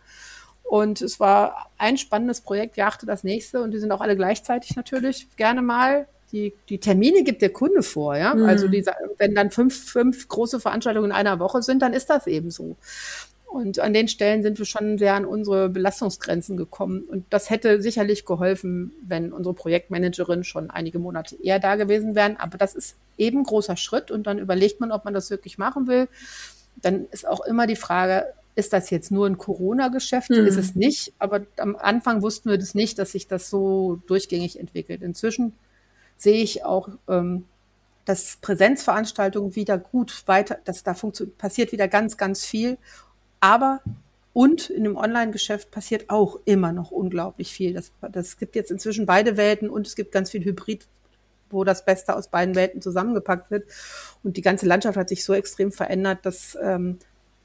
Und 0.62 1.02
es 1.02 1.20
war 1.20 1.70
ein 1.78 1.98
spannendes 1.98 2.40
Projekt, 2.40 2.76
jagte 2.76 3.04
das 3.04 3.22
nächste. 3.22 3.60
Und 3.60 3.72
die 3.72 3.78
sind 3.78 3.92
auch 3.92 4.00
alle 4.00 4.16
gleichzeitig 4.16 4.74
natürlich 4.76 5.28
gerne 5.36 5.60
mal. 5.60 6.06
Die, 6.32 6.54
die 6.68 6.78
Termine 6.78 7.24
gibt 7.24 7.42
der 7.42 7.50
Kunde 7.50 7.82
vor, 7.82 8.16
ja. 8.16 8.34
Mhm. 8.34 8.44
Also 8.44 8.68
diese, 8.68 8.92
wenn 9.18 9.34
dann 9.34 9.50
fünf, 9.50 9.90
fünf 9.90 10.28
große 10.28 10.60
Veranstaltungen 10.60 11.10
in 11.10 11.16
einer 11.16 11.40
Woche 11.40 11.60
sind, 11.60 11.82
dann 11.82 11.92
ist 11.92 12.08
das 12.08 12.28
eben 12.28 12.50
so. 12.52 12.76
Und 13.50 13.80
an 13.80 13.92
den 13.92 14.06
Stellen 14.06 14.44
sind 14.44 14.58
wir 14.58 14.64
schon 14.64 14.96
sehr 14.96 15.14
an 15.14 15.24
unsere 15.24 15.68
Belastungsgrenzen 15.68 16.56
gekommen. 16.56 17.02
Und 17.02 17.24
das 17.30 17.50
hätte 17.50 17.82
sicherlich 17.82 18.24
geholfen, 18.24 18.92
wenn 19.02 19.32
unsere 19.32 19.54
Projektmanagerin 19.54 20.44
schon 20.44 20.70
einige 20.70 21.00
Monate 21.00 21.36
eher 21.42 21.58
da 21.58 21.74
gewesen 21.74 22.14
wären. 22.14 22.36
Aber 22.36 22.58
das 22.58 22.76
ist 22.76 22.96
eben 23.18 23.38
ein 23.38 23.44
großer 23.44 23.76
Schritt 23.76 24.12
und 24.12 24.28
dann 24.28 24.38
überlegt 24.38 24.78
man, 24.78 24.92
ob 24.92 25.04
man 25.04 25.14
das 25.14 25.30
wirklich 25.30 25.58
machen 25.58 25.88
will. 25.88 26.06
Dann 26.80 27.06
ist 27.10 27.26
auch 27.26 27.40
immer 27.40 27.66
die 27.66 27.74
Frage, 27.74 28.26
ist 28.54 28.72
das 28.72 28.88
jetzt 28.90 29.10
nur 29.10 29.26
ein 29.26 29.36
Corona-Geschäft? 29.36 30.30
Mhm. 30.30 30.46
Ist 30.46 30.56
es 30.56 30.76
nicht. 30.76 31.12
Aber 31.18 31.40
am 31.56 31.74
Anfang 31.74 32.22
wussten 32.22 32.50
wir 32.50 32.58
das 32.58 32.76
nicht, 32.76 33.00
dass 33.00 33.12
sich 33.12 33.26
das 33.26 33.50
so 33.50 34.00
durchgängig 34.06 34.60
entwickelt. 34.60 35.02
Inzwischen 35.02 35.54
sehe 36.16 36.40
ich 36.40 36.64
auch, 36.64 36.88
ähm, 37.08 37.46
dass 38.04 38.38
Präsenzveranstaltungen 38.40 39.56
wieder 39.56 39.76
gut 39.76 40.22
weiter, 40.26 40.58
dass 40.64 40.84
da 40.84 40.94
passiert 41.38 41.72
wieder 41.72 41.88
ganz, 41.88 42.16
ganz 42.16 42.44
viel. 42.44 42.78
Aber 43.40 43.80
und 44.32 44.70
in 44.70 44.84
dem 44.84 44.96
Online-Geschäft 44.96 45.70
passiert 45.70 46.08
auch 46.08 46.38
immer 46.44 46.72
noch 46.72 46.90
unglaublich 46.90 47.52
viel. 47.52 47.74
Das, 47.74 47.90
das 48.12 48.36
gibt 48.36 48.54
jetzt 48.54 48.70
inzwischen 48.70 49.06
beide 49.06 49.36
Welten 49.36 49.68
und 49.68 49.86
es 49.86 49.96
gibt 49.96 50.12
ganz 50.12 50.30
viel 50.30 50.44
Hybrid, 50.44 50.86
wo 51.50 51.64
das 51.64 51.84
Beste 51.84 52.14
aus 52.14 52.28
beiden 52.28 52.54
Welten 52.54 52.80
zusammengepackt 52.80 53.50
wird. 53.50 53.64
Und 54.22 54.36
die 54.36 54.42
ganze 54.42 54.66
Landschaft 54.66 54.96
hat 54.96 55.08
sich 55.08 55.24
so 55.24 55.34
extrem 55.34 55.72
verändert, 55.72 56.20
dass, 56.22 56.56
ähm, 56.62 56.98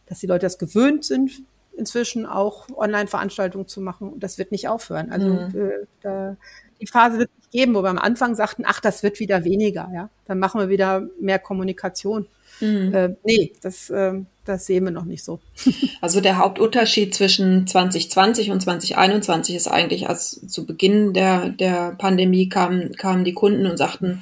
dass 0.06 0.20
die 0.20 0.28
Leute 0.28 0.46
das 0.46 0.60
gewöhnt 0.60 1.04
sind, 1.06 1.42
inzwischen 1.76 2.26
auch 2.28 2.68
Online-Veranstaltungen 2.76 3.68
zu 3.68 3.82
machen. 3.82 4.14
Und 4.14 4.22
das 4.22 4.38
wird 4.38 4.52
nicht 4.52 4.68
aufhören. 4.68 5.12
Also 5.12 5.28
mhm. 5.28 5.60
äh, 5.60 5.86
da, 6.02 6.38
die 6.80 6.88
Phase 6.88 7.18
wird 7.18 7.32
es 7.42 7.50
geben, 7.50 7.74
wo 7.74 7.82
wir 7.82 7.90
am 7.90 7.98
Anfang 7.98 8.36
sagten, 8.36 8.64
ach, 8.66 8.80
das 8.80 9.02
wird 9.02 9.20
wieder 9.20 9.44
weniger. 9.44 9.90
Ja, 9.92 10.10
Dann 10.26 10.38
machen 10.38 10.62
wir 10.62 10.70
wieder 10.70 11.08
mehr 11.20 11.40
Kommunikation. 11.40 12.28
Mhm. 12.60 12.94
Äh, 12.94 13.16
nee, 13.24 13.54
das, 13.62 13.90
äh, 13.90 14.14
das 14.46 14.66
sehen 14.66 14.86
wir 14.86 14.92
noch 14.92 15.06
nicht 15.06 15.24
so. 15.24 15.40
Also 16.02 16.22
der 16.22 16.38
Hauptunterschied 16.38 17.16
zwischen 17.16 17.66
2020 17.66 18.52
und 18.52 18.62
2021 18.62 19.56
ist 19.56 19.68
eigentlich, 19.68 20.08
als 20.08 20.48
zu 20.48 20.66
Beginn 20.66 21.14
der, 21.14 21.50
der 21.50 21.96
Pandemie 21.98 22.48
kamen, 22.48 22.94
kamen 22.96 23.24
die 23.24 23.34
Kunden 23.34 23.66
und 23.66 23.78
sagten, 23.78 24.22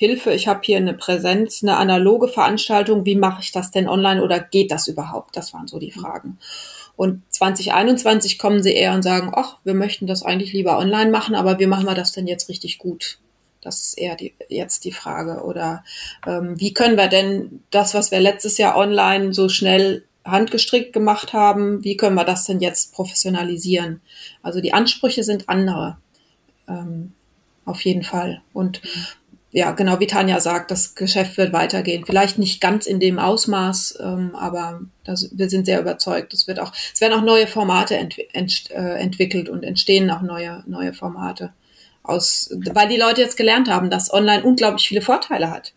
Hilfe, 0.00 0.32
ich 0.32 0.48
habe 0.48 0.60
hier 0.62 0.78
eine 0.78 0.94
Präsenz, 0.94 1.62
eine 1.62 1.76
analoge 1.76 2.26
Veranstaltung, 2.28 3.04
wie 3.04 3.16
mache 3.16 3.42
ich 3.42 3.52
das 3.52 3.70
denn 3.70 3.86
online 3.86 4.22
oder 4.22 4.40
geht 4.40 4.70
das 4.70 4.88
überhaupt? 4.88 5.36
Das 5.36 5.52
waren 5.52 5.68
so 5.68 5.78
die 5.78 5.90
Fragen. 5.90 6.38
Und 6.96 7.22
2021 7.28 8.38
kommen 8.38 8.62
sie 8.62 8.72
eher 8.72 8.94
und 8.94 9.02
sagen, 9.02 9.30
ach, 9.34 9.58
wir 9.62 9.74
möchten 9.74 10.06
das 10.06 10.22
eigentlich 10.22 10.52
lieber 10.52 10.78
online 10.78 11.10
machen, 11.10 11.34
aber 11.34 11.58
wie 11.58 11.66
machen 11.66 11.86
wir 11.86 11.94
das 11.94 12.12
denn 12.12 12.26
jetzt 12.26 12.48
richtig 12.48 12.78
gut? 12.78 13.18
Das 13.60 13.80
ist 13.80 13.98
eher 13.98 14.16
die, 14.16 14.34
jetzt 14.48 14.84
die 14.84 14.92
Frage. 14.92 15.42
Oder 15.44 15.84
ähm, 16.26 16.58
wie 16.58 16.72
können 16.72 16.96
wir 16.96 17.08
denn 17.08 17.62
das, 17.70 17.94
was 17.94 18.10
wir 18.10 18.20
letztes 18.20 18.58
Jahr 18.58 18.76
online 18.76 19.32
so 19.34 19.48
schnell 19.48 20.04
handgestrickt 20.24 20.92
gemacht 20.92 21.32
haben, 21.32 21.82
wie 21.84 21.96
können 21.96 22.14
wir 22.14 22.24
das 22.24 22.44
denn 22.44 22.60
jetzt 22.60 22.92
professionalisieren? 22.92 24.00
Also 24.42 24.60
die 24.60 24.72
Ansprüche 24.72 25.24
sind 25.24 25.48
andere. 25.48 25.98
Ähm, 26.68 27.12
auf 27.64 27.84
jeden 27.84 28.02
Fall. 28.02 28.42
Und 28.52 28.80
ja, 29.52 29.72
genau 29.72 29.98
wie 29.98 30.06
Tanja 30.06 30.38
sagt, 30.40 30.70
das 30.70 30.94
Geschäft 30.94 31.36
wird 31.36 31.52
weitergehen. 31.52 32.04
Vielleicht 32.06 32.38
nicht 32.38 32.60
ganz 32.60 32.86
in 32.86 33.00
dem 33.00 33.18
Ausmaß, 33.18 33.98
ähm, 34.00 34.34
aber 34.36 34.80
das, 35.04 35.30
wir 35.32 35.50
sind 35.50 35.66
sehr 35.66 35.80
überzeugt. 35.80 36.32
Es 36.32 36.46
wird 36.46 36.60
auch, 36.60 36.72
es 36.94 37.00
werden 37.00 37.18
auch 37.18 37.24
neue 37.24 37.48
Formate 37.48 37.96
ent, 37.96 38.16
ent, 38.32 38.70
äh, 38.70 38.94
entwickelt 38.94 39.48
und 39.48 39.64
entstehen 39.64 40.10
auch 40.10 40.22
neue, 40.22 40.62
neue 40.66 40.92
Formate. 40.92 41.52
Aus, 42.02 42.50
weil 42.72 42.88
die 42.88 42.96
Leute 42.96 43.20
jetzt 43.20 43.36
gelernt 43.36 43.68
haben, 43.68 43.90
dass 43.90 44.12
online 44.12 44.42
unglaublich 44.42 44.88
viele 44.88 45.02
Vorteile 45.02 45.50
hat. 45.50 45.74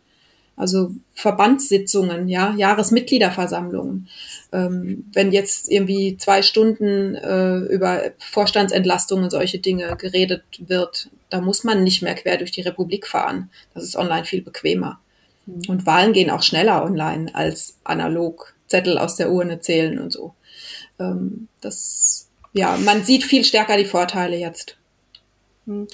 Also 0.56 0.92
Verbandssitzungen, 1.16 2.28
ja, 2.28 2.54
Jahresmitgliederversammlungen. 2.56 4.08
Ähm, 4.52 5.06
wenn 5.12 5.32
jetzt 5.32 5.70
irgendwie 5.70 6.16
zwei 6.18 6.44
Stunden 6.44 7.16
äh, 7.16 7.58
über 7.74 8.04
Vorstandsentlastungen 8.20 9.26
und 9.26 9.32
solche 9.32 9.60
Dinge 9.60 9.96
geredet 9.98 10.44
wird, 10.60 11.10
da 11.30 11.42
muss 11.42 11.64
man 11.64 11.84
nicht 11.84 12.04
mehr 12.04 12.14
quer 12.14 12.38
durch 12.38 12.52
die 12.52 12.62
Republik 12.62 13.08
fahren. 13.08 13.50
Das 13.74 13.84
ist 13.84 13.96
online 13.96 14.26
viel 14.26 14.44
bequemer. 14.44 15.00
Mhm. 15.48 15.64
Und 15.68 15.86
Wahlen 15.88 16.14
gehen 16.14 16.30
auch 16.30 16.44
schneller 16.44 16.84
online 16.84 17.34
als 17.34 17.78
analog 17.84 18.54
Zettel 18.68 19.00
aus 19.00 19.16
der 19.16 19.32
Urne 19.32 19.60
zählen 19.60 20.00
und 20.00 20.14
so. 20.14 20.36
Ähm, 21.00 21.48
das, 21.62 22.30
ja, 22.54 22.78
man 22.78 23.04
sieht 23.04 23.24
viel 23.24 23.44
stärker 23.44 23.78
die 23.78 23.86
Vorteile 23.86 24.38
jetzt. 24.38 24.78
Mhm. 25.66 25.88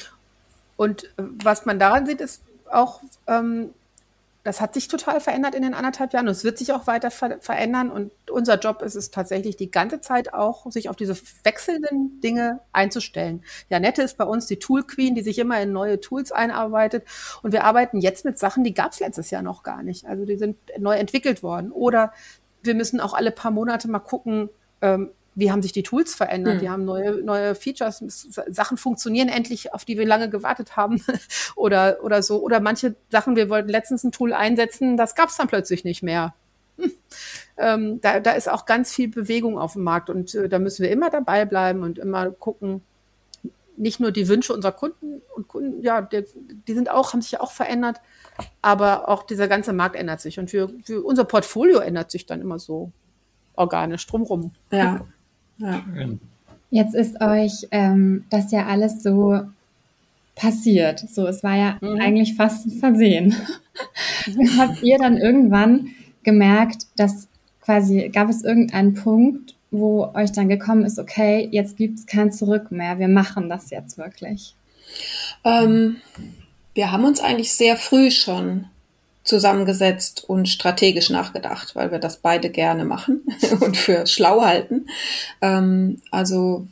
Und 0.80 1.04
äh, 1.04 1.08
was 1.18 1.66
man 1.66 1.78
daran 1.78 2.06
sieht, 2.06 2.22
ist 2.22 2.42
auch, 2.72 3.02
ähm, 3.28 3.74
das 4.46 4.62
hat 4.62 4.74
sich 4.74 4.88
total 4.88 5.20
verändert 5.20 5.54
in 5.54 5.62
den 5.62 5.74
anderthalb 5.74 6.14
Jahren 6.14 6.30
und 6.30 6.32
es 6.32 6.46
wird 6.46 6.58
sich 6.58 6.72
auch 6.72 6.88
weiter 6.88 7.12
ver 7.12 7.42
verändern. 7.42 7.92
Und 7.92 8.14
unser 8.32 8.58
Job 8.58 8.82
ist 8.82 8.96
es 8.96 9.12
tatsächlich 9.12 9.58
die 9.58 9.72
ganze 9.72 10.00
Zeit 10.00 10.34
auch, 10.34 10.72
sich 10.72 10.88
auf 10.88 10.96
diese 10.96 11.18
wechselnden 11.44 12.22
Dinge 12.22 12.62
einzustellen. 12.72 13.44
Janette 13.68 14.04
ist 14.04 14.18
bei 14.18 14.24
uns 14.24 14.46
die 14.46 14.58
Tool 14.58 14.84
Queen, 14.84 15.16
die 15.16 15.22
sich 15.22 15.38
immer 15.38 15.62
in 15.62 15.74
neue 15.74 16.00
Tools 16.00 16.32
einarbeitet. 16.32 17.04
Und 17.44 17.52
wir 17.52 17.66
arbeiten 17.66 18.00
jetzt 18.00 18.24
mit 18.24 18.40
Sachen, 18.40 18.64
die 18.64 18.74
gab 18.74 18.94
es 18.94 19.02
letztes 19.02 19.32
Jahr 19.32 19.42
noch 19.42 19.64
gar 19.64 19.84
nicht. 19.84 20.06
Also 20.06 20.24
die 20.24 20.38
sind 20.38 20.56
neu 20.78 20.96
entwickelt 20.96 21.44
worden. 21.44 21.74
Oder 21.74 22.14
wir 22.64 22.74
müssen 22.74 23.02
auch 23.02 23.14
alle 23.14 23.32
paar 23.32 23.52
Monate 23.52 23.90
mal 23.90 24.00
gucken, 24.00 24.50
ähm, 24.82 25.12
wie 25.40 25.52
haben 25.52 25.62
sich 25.62 25.72
die 25.72 25.84
Tools 25.84 26.16
verändert? 26.16 26.56
Mhm. 26.56 26.60
Die 26.60 26.70
haben 26.70 26.86
neue, 26.86 27.24
neue 27.24 27.56
Features, 27.56 28.04
Sachen 28.48 28.78
funktionieren 28.78 29.30
endlich, 29.30 29.74
auf 29.74 29.86
die 29.86 29.98
wir 29.98 30.06
lange 30.06 30.30
gewartet 30.30 30.76
haben 30.76 31.04
oder, 31.56 32.00
oder 32.04 32.22
so. 32.22 32.42
Oder 32.42 32.60
manche 32.60 32.96
Sachen, 33.10 33.36
wir 33.36 33.50
wollten 33.50 33.70
letztens 33.70 34.04
ein 34.04 34.12
Tool 34.12 34.34
einsetzen, 34.34 34.98
das 34.98 35.16
gab 35.16 35.30
es 35.30 35.38
dann 35.38 35.48
plötzlich 35.48 35.84
nicht 35.84 36.04
mehr. 36.04 36.34
Hm. 36.78 36.92
Ähm, 37.58 38.02
da, 38.02 38.20
da 38.20 38.32
ist 38.32 38.50
auch 38.50 38.66
ganz 38.66 38.94
viel 38.94 39.10
Bewegung 39.10 39.58
auf 39.58 39.74
dem 39.74 39.84
Markt 39.84 40.10
und 40.10 40.34
äh, 40.36 40.50
da 40.50 40.60
müssen 40.60 40.84
wir 40.84 40.92
immer 40.92 41.10
dabei 41.10 41.46
bleiben 41.46 41.84
und 41.84 42.00
immer 42.00 42.32
gucken, 42.32 42.82
nicht 43.76 44.00
nur 44.00 44.12
die 44.12 44.28
Wünsche 44.28 44.54
unserer 44.54 44.74
Kunden 44.74 45.22
und 45.36 45.48
Kunden, 45.48 45.82
ja, 45.82 46.02
die, 46.02 46.26
die 46.68 46.74
sind 46.74 46.90
auch, 46.90 47.14
haben 47.14 47.22
sich 47.22 47.32
ja 47.32 47.40
auch 47.40 47.52
verändert, 47.52 48.02
aber 48.62 49.08
auch 49.08 49.24
dieser 49.24 49.48
ganze 49.48 49.74
Markt 49.74 49.96
ändert 49.96 50.20
sich 50.22 50.38
und 50.38 50.50
für, 50.50 50.70
für 50.84 51.02
unser 51.02 51.24
Portfolio 51.24 51.80
ändert 51.80 52.12
sich 52.12 52.26
dann 52.26 52.42
immer 52.42 52.60
so 52.60 52.92
organisch 53.56 54.06
drumrum. 54.08 54.54
Ja. 54.72 55.02
Ja. 55.60 55.84
Jetzt 56.72 56.96
ist 56.96 57.22
euch 57.22 57.68
ähm, 57.72 58.26
das 58.30 58.52
ja 58.52 58.68
alles 58.68 59.02
so 59.02 59.42
passiert. 60.36 61.00
So, 61.00 61.28
es 61.28 61.44
war 61.44 61.56
ja 61.56 61.78
mhm. 61.82 62.00
eigentlich 62.00 62.36
fast 62.36 62.66
ein 62.66 62.72
Versehen. 62.72 63.36
Habt 64.58 64.82
ihr 64.84 64.98
dann 64.98 65.18
irgendwann 65.18 65.90
gemerkt, 66.24 66.88
dass 66.96 67.28
quasi 67.62 68.10
gab 68.10 68.30
es 68.30 68.44
irgendeinen 68.44 68.94
Punkt, 68.94 69.56
wo 69.72 70.12
euch 70.14 70.32
dann 70.32 70.50
gekommen 70.50 70.84
ist, 70.86 70.98
okay, 70.98 71.48
jetzt 71.52 71.78
gibt 71.78 72.00
es 72.00 72.06
kein 72.06 72.32
Zurück 72.32 72.72
mehr, 72.72 73.00
wir 73.00 73.08
machen 73.08 73.50
das 73.50 73.70
jetzt 73.70 73.98
wirklich? 73.98 74.56
Ähm, 75.44 75.98
wir 76.74 76.92
haben 76.92 77.06
uns 77.06 77.20
eigentlich 77.20 77.54
sehr 77.54 77.76
früh 77.76 78.10
schon 78.10 78.66
zusammengesetzt 79.30 80.26
und 80.28 80.50
strategisch 80.50 81.10
nachgedacht, 81.10 81.76
weil 81.76 81.92
wir 81.92 82.00
das 82.00 82.18
beide 82.18 82.50
gerne 82.50 82.84
machen 82.84 83.22
und 83.62 83.78
für 83.78 84.06
schlau 84.08 84.42
halten. 84.42 84.88
Ähm, 85.42 86.02
also 86.12 86.68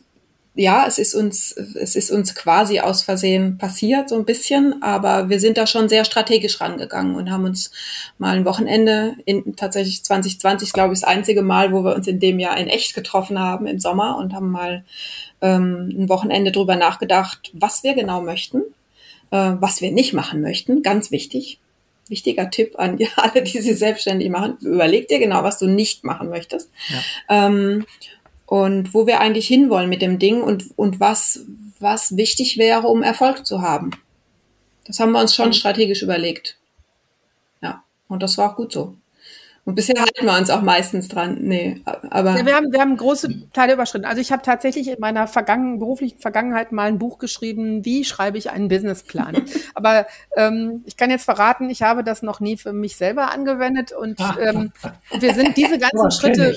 ja, 0.55 0.87
es 0.87 0.97
ist 0.97 1.13
uns, 1.13 1.51
es 1.51 1.95
ist 1.95 2.09
uns 2.09 2.33
quasi 2.33 2.79
aus 2.79 3.03
Versehen 3.03 3.59
passiert, 3.59 4.09
so 4.09 4.15
ein 4.15 4.25
bisschen, 4.25 4.81
aber 4.81 5.29
wir 5.29 5.39
sind 5.39 5.55
da 5.55 5.67
schon 5.67 5.87
sehr 5.87 6.03
strategisch 6.03 6.59
rangegangen 6.59 7.15
und 7.15 7.29
haben 7.29 7.45
uns 7.45 7.69
mal 8.17 8.35
ein 8.35 8.45
Wochenende 8.45 9.13
in 9.25 9.55
tatsächlich 9.55 10.03
2020, 10.03 10.73
glaube 10.73 10.95
ich, 10.95 11.01
das 11.01 11.07
einzige 11.07 11.43
Mal, 11.43 11.71
wo 11.71 11.83
wir 11.83 11.93
uns 11.93 12.07
in 12.07 12.19
dem 12.19 12.39
Jahr 12.39 12.57
in 12.57 12.67
echt 12.67 12.95
getroffen 12.95 13.37
haben 13.37 13.67
im 13.67 13.77
Sommer 13.77 14.17
und 14.17 14.33
haben 14.33 14.49
mal 14.49 14.83
ähm, 15.41 15.93
ein 15.95 16.09
Wochenende 16.09 16.51
drüber 16.51 16.75
nachgedacht, 16.75 17.51
was 17.53 17.83
wir 17.83 17.93
genau 17.93 18.21
möchten, 18.21 18.63
äh, 19.29 19.53
was 19.59 19.81
wir 19.81 19.91
nicht 19.91 20.13
machen 20.13 20.41
möchten, 20.41 20.81
ganz 20.81 21.11
wichtig 21.11 21.59
wichtiger 22.09 22.49
Tipp 22.49 22.73
an 22.77 22.97
alle, 23.15 23.43
die 23.43 23.59
sich 23.59 23.77
selbstständig 23.77 24.29
machen. 24.29 24.57
Überleg 24.61 25.07
dir 25.07 25.19
genau, 25.19 25.43
was 25.43 25.59
du 25.59 25.67
nicht 25.67 26.03
machen 26.03 26.29
möchtest. 26.29 26.69
Ja. 26.89 27.47
Ähm, 27.47 27.85
und 28.45 28.93
wo 28.93 29.05
wir 29.05 29.19
eigentlich 29.19 29.47
hinwollen 29.47 29.89
mit 29.89 30.01
dem 30.01 30.19
Ding 30.19 30.41
und, 30.41 30.71
und 30.77 30.99
was, 30.99 31.41
was 31.79 32.15
wichtig 32.15 32.57
wäre, 32.57 32.87
um 32.87 33.03
Erfolg 33.03 33.45
zu 33.45 33.61
haben. 33.61 33.91
Das 34.85 35.01
haben 35.01 35.11
wir 35.11 35.19
uns 35.19 35.35
schon 35.35 35.51
strategisch 35.51 36.01
überlegt. 36.01 36.57
Ja, 37.61 37.83
und 38.07 38.23
das 38.23 38.37
war 38.37 38.51
auch 38.51 38.55
gut 38.55 38.71
so. 38.71 38.95
Und 39.67 39.75
bisher 39.75 39.99
halten 39.99 40.25
wir 40.25 40.37
uns 40.37 40.49
auch 40.49 40.61
meistens 40.61 41.09
dran. 41.09 41.39
Nee, 41.41 41.81
aber. 42.09 42.37
Ja, 42.37 42.45
wir, 42.45 42.55
haben, 42.55 42.71
wir 42.71 42.79
haben 42.79 42.95
große 42.95 43.51
Teile 43.51 43.73
überschritten. 43.73 44.05
Also 44.05 44.21
ich 44.21 44.31
habe 44.31 44.41
tatsächlich 44.41 44.87
in 44.87 44.95
meiner 44.99 45.27
vergangen, 45.27 45.77
beruflichen 45.77 46.19
Vergangenheit 46.19 46.71
mal 46.71 46.87
ein 46.87 46.99
Buch 46.99 47.17
geschrieben, 47.17 47.83
wie 47.83 48.05
schreibe 48.05 48.37
ich 48.37 48.49
einen 48.49 48.69
Businessplan. 48.69 49.43
aber 49.73 50.07
ähm, 50.37 50.83
ich 50.85 50.95
kann 50.95 51.09
jetzt 51.09 51.25
verraten, 51.25 51.69
ich 51.69 51.81
habe 51.81 52.05
das 52.05 52.21
noch 52.21 52.39
nie 52.39 52.55
für 52.55 52.71
mich 52.71 52.95
selber 52.95 53.29
angewendet 53.33 53.91
und 53.91 54.17
ähm, 54.41 54.71
wir 55.19 55.33
sind 55.33 55.57
diese 55.57 55.77
ganzen 55.77 56.11
Schritte 56.11 56.55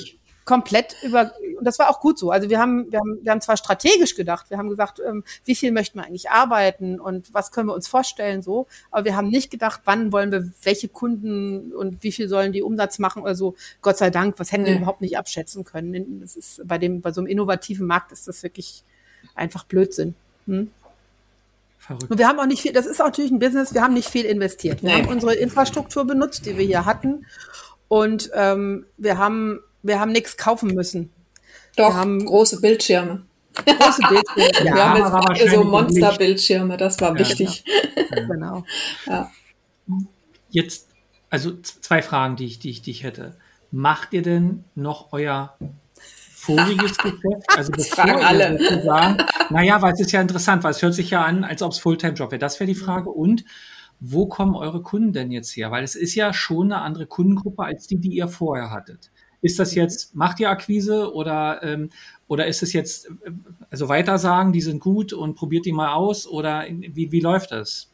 komplett 0.51 0.97
über, 1.05 1.33
und 1.59 1.65
das 1.65 1.79
war 1.79 1.89
auch 1.89 2.01
gut 2.01 2.19
so. 2.19 2.33
Also 2.33 2.51
wir 2.51 2.59
haben, 2.59 2.91
wir 2.91 2.99
haben, 2.99 3.21
wir 3.23 3.31
haben 3.31 3.41
zwar 3.41 3.57
strategisch 3.57 4.17
gedacht, 4.17 4.51
wir 4.51 4.59
haben 4.59 4.69
gesagt, 4.69 5.01
ähm, 5.07 5.23
wie 5.45 5.55
viel 5.55 5.71
möchten 5.71 6.01
wir 6.01 6.05
eigentlich 6.05 6.29
arbeiten 6.29 6.99
und 6.99 7.33
was 7.33 7.53
können 7.53 7.69
wir 7.69 7.75
uns 7.75 7.87
vorstellen 7.87 8.43
so, 8.43 8.67
aber 8.91 9.05
wir 9.05 9.15
haben 9.15 9.29
nicht 9.29 9.53
gedacht, 9.53 9.83
wann 9.85 10.11
wollen 10.11 10.33
wir 10.33 10.51
welche 10.65 10.89
Kunden 10.89 11.73
und 11.73 12.03
wie 12.03 12.11
viel 12.11 12.29
sollen 12.29 12.51
die 12.51 12.63
Umsatz 12.63 12.99
machen 12.99 13.23
oder 13.23 13.37
so. 13.37 13.55
Gott 13.81 13.97
sei 13.97 14.11
Dank, 14.11 14.41
was 14.41 14.51
hätten 14.51 14.67
wir 14.67 14.75
überhaupt 14.75 15.03
nicht 15.03 15.17
abschätzen 15.17 15.65
können. 15.65 16.21
Das 16.21 16.35
ist 16.35 16.67
bei 16.67 16.79
dem, 16.79 17.01
bei 17.01 17.13
so 17.13 17.21
einem 17.21 17.29
innovativen 17.29 17.87
Markt 17.87 18.11
ist 18.11 18.27
das 18.27 18.43
wirklich 18.43 18.83
einfach 19.37 19.63
Blödsinn. 19.63 20.17
Hm? 20.49 20.73
Und 22.09 22.19
wir 22.19 22.27
haben 22.27 22.41
auch 22.41 22.47
nicht 22.47 22.63
viel, 22.63 22.73
das 22.73 22.87
ist 22.87 22.99
natürlich 22.99 23.31
ein 23.31 23.39
Business, 23.39 23.73
wir 23.73 23.83
haben 23.83 23.95
nicht 23.95 24.09
viel 24.09 24.25
investiert. 24.25 24.83
Wir 24.83 24.91
nee. 24.91 25.03
haben 25.03 25.09
unsere 25.09 25.35
Infrastruktur 25.35 26.05
benutzt, 26.05 26.45
die 26.47 26.59
wir 26.59 26.65
hier 26.65 26.87
hatten. 26.87 27.25
Und 27.87 28.31
ähm, 28.35 28.87
wir 28.97 29.17
haben 29.19 29.61
wir 29.83 30.01
haben 30.01 30.13
nichts 30.13 30.37
kaufen 30.37 30.75
müssen. 30.75 31.13
Doch, 31.77 31.91
wir 31.91 31.95
haben 31.95 32.25
große 32.25 32.61
Bildschirme. 32.61 33.25
Große 33.55 34.03
Bildschirme. 34.09 34.65
ja, 34.65 34.95
wir 34.95 35.05
haben 35.05 35.35
jetzt 35.35 35.53
so 35.53 35.65
Monsterbildschirme, 35.65 36.77
das 36.77 37.01
war 37.01 37.13
ja, 37.13 37.19
wichtig. 37.19 37.65
Ja. 37.97 38.21
genau. 38.27 38.65
Ja. 39.07 39.31
Jetzt, 40.51 40.89
also 41.31 41.57
zwei 41.61 42.03
Fragen, 42.03 42.37
die 42.37 42.47
ich, 42.47 42.59
die, 42.59 42.71
ich, 42.71 42.83
die 42.83 42.91
ich 42.91 43.03
hätte. 43.03 43.37
Macht 43.71 44.13
ihr 44.13 44.23
denn 44.23 44.65
noch 44.75 45.13
euer 45.13 45.57
voriges 46.35 46.97
Geschäft? 46.99 47.45
Also 47.57 47.73
das 47.73 47.89
fragen 47.89 48.25
alle. 48.25 48.83
Sagen, 48.83 49.19
naja, 49.51 49.81
weil 49.83 49.93
es 49.93 50.01
ist 50.01 50.13
ja 50.13 50.21
interessant, 50.21 50.65
weil 50.65 50.73
es 50.73 50.83
hört 50.83 50.95
sich 50.95 51.11
ja 51.11 51.25
an, 51.25 51.45
als 51.45 51.63
ob 51.63 51.73
es 51.73 51.79
Fulltime-Job 51.79 52.31
wäre. 52.33 52.41
Das 52.41 52.59
wäre 52.59 52.67
die 52.69 52.75
Frage. 52.75 53.11
Und 53.11 53.45
wo 54.01 54.27
kommen 54.27 54.57
eure 54.57 54.83
Kunden 54.83 55.13
denn 55.13 55.31
jetzt 55.31 55.55
her? 55.57 55.71
Weil 55.71 55.85
es 55.85 55.95
ist 55.95 56.15
ja 56.15 56.33
schon 56.33 56.73
eine 56.73 56.83
andere 56.83 57.07
Kundengruppe 57.07 57.63
als 57.63 57.87
die, 57.87 57.99
die 57.99 58.11
ihr 58.11 58.29
vorher 58.29 58.71
hattet. 58.71 59.11
Ist 59.43 59.59
das 59.59 59.75
jetzt, 59.75 60.15
macht 60.15 60.41
ihr 60.41 60.51
Akquise 60.51 61.13
oder, 61.13 61.63
ähm, 61.63 61.91
oder 62.29 62.47
ist 62.47 62.63
es 62.63 62.73
jetzt, 62.73 63.11
also 63.71 63.89
weitersagen, 63.89 64.53
die 64.53 64.61
sind 64.61 64.81
gut 64.81 65.13
und 65.13 65.35
probiert 65.35 65.67
die 65.67 65.73
mal 65.73 65.95
aus 65.95 66.27
oder 66.27 66.67
wie, 66.69 67.11
wie 67.11 67.21
läuft 67.21 67.53
das? 67.53 67.91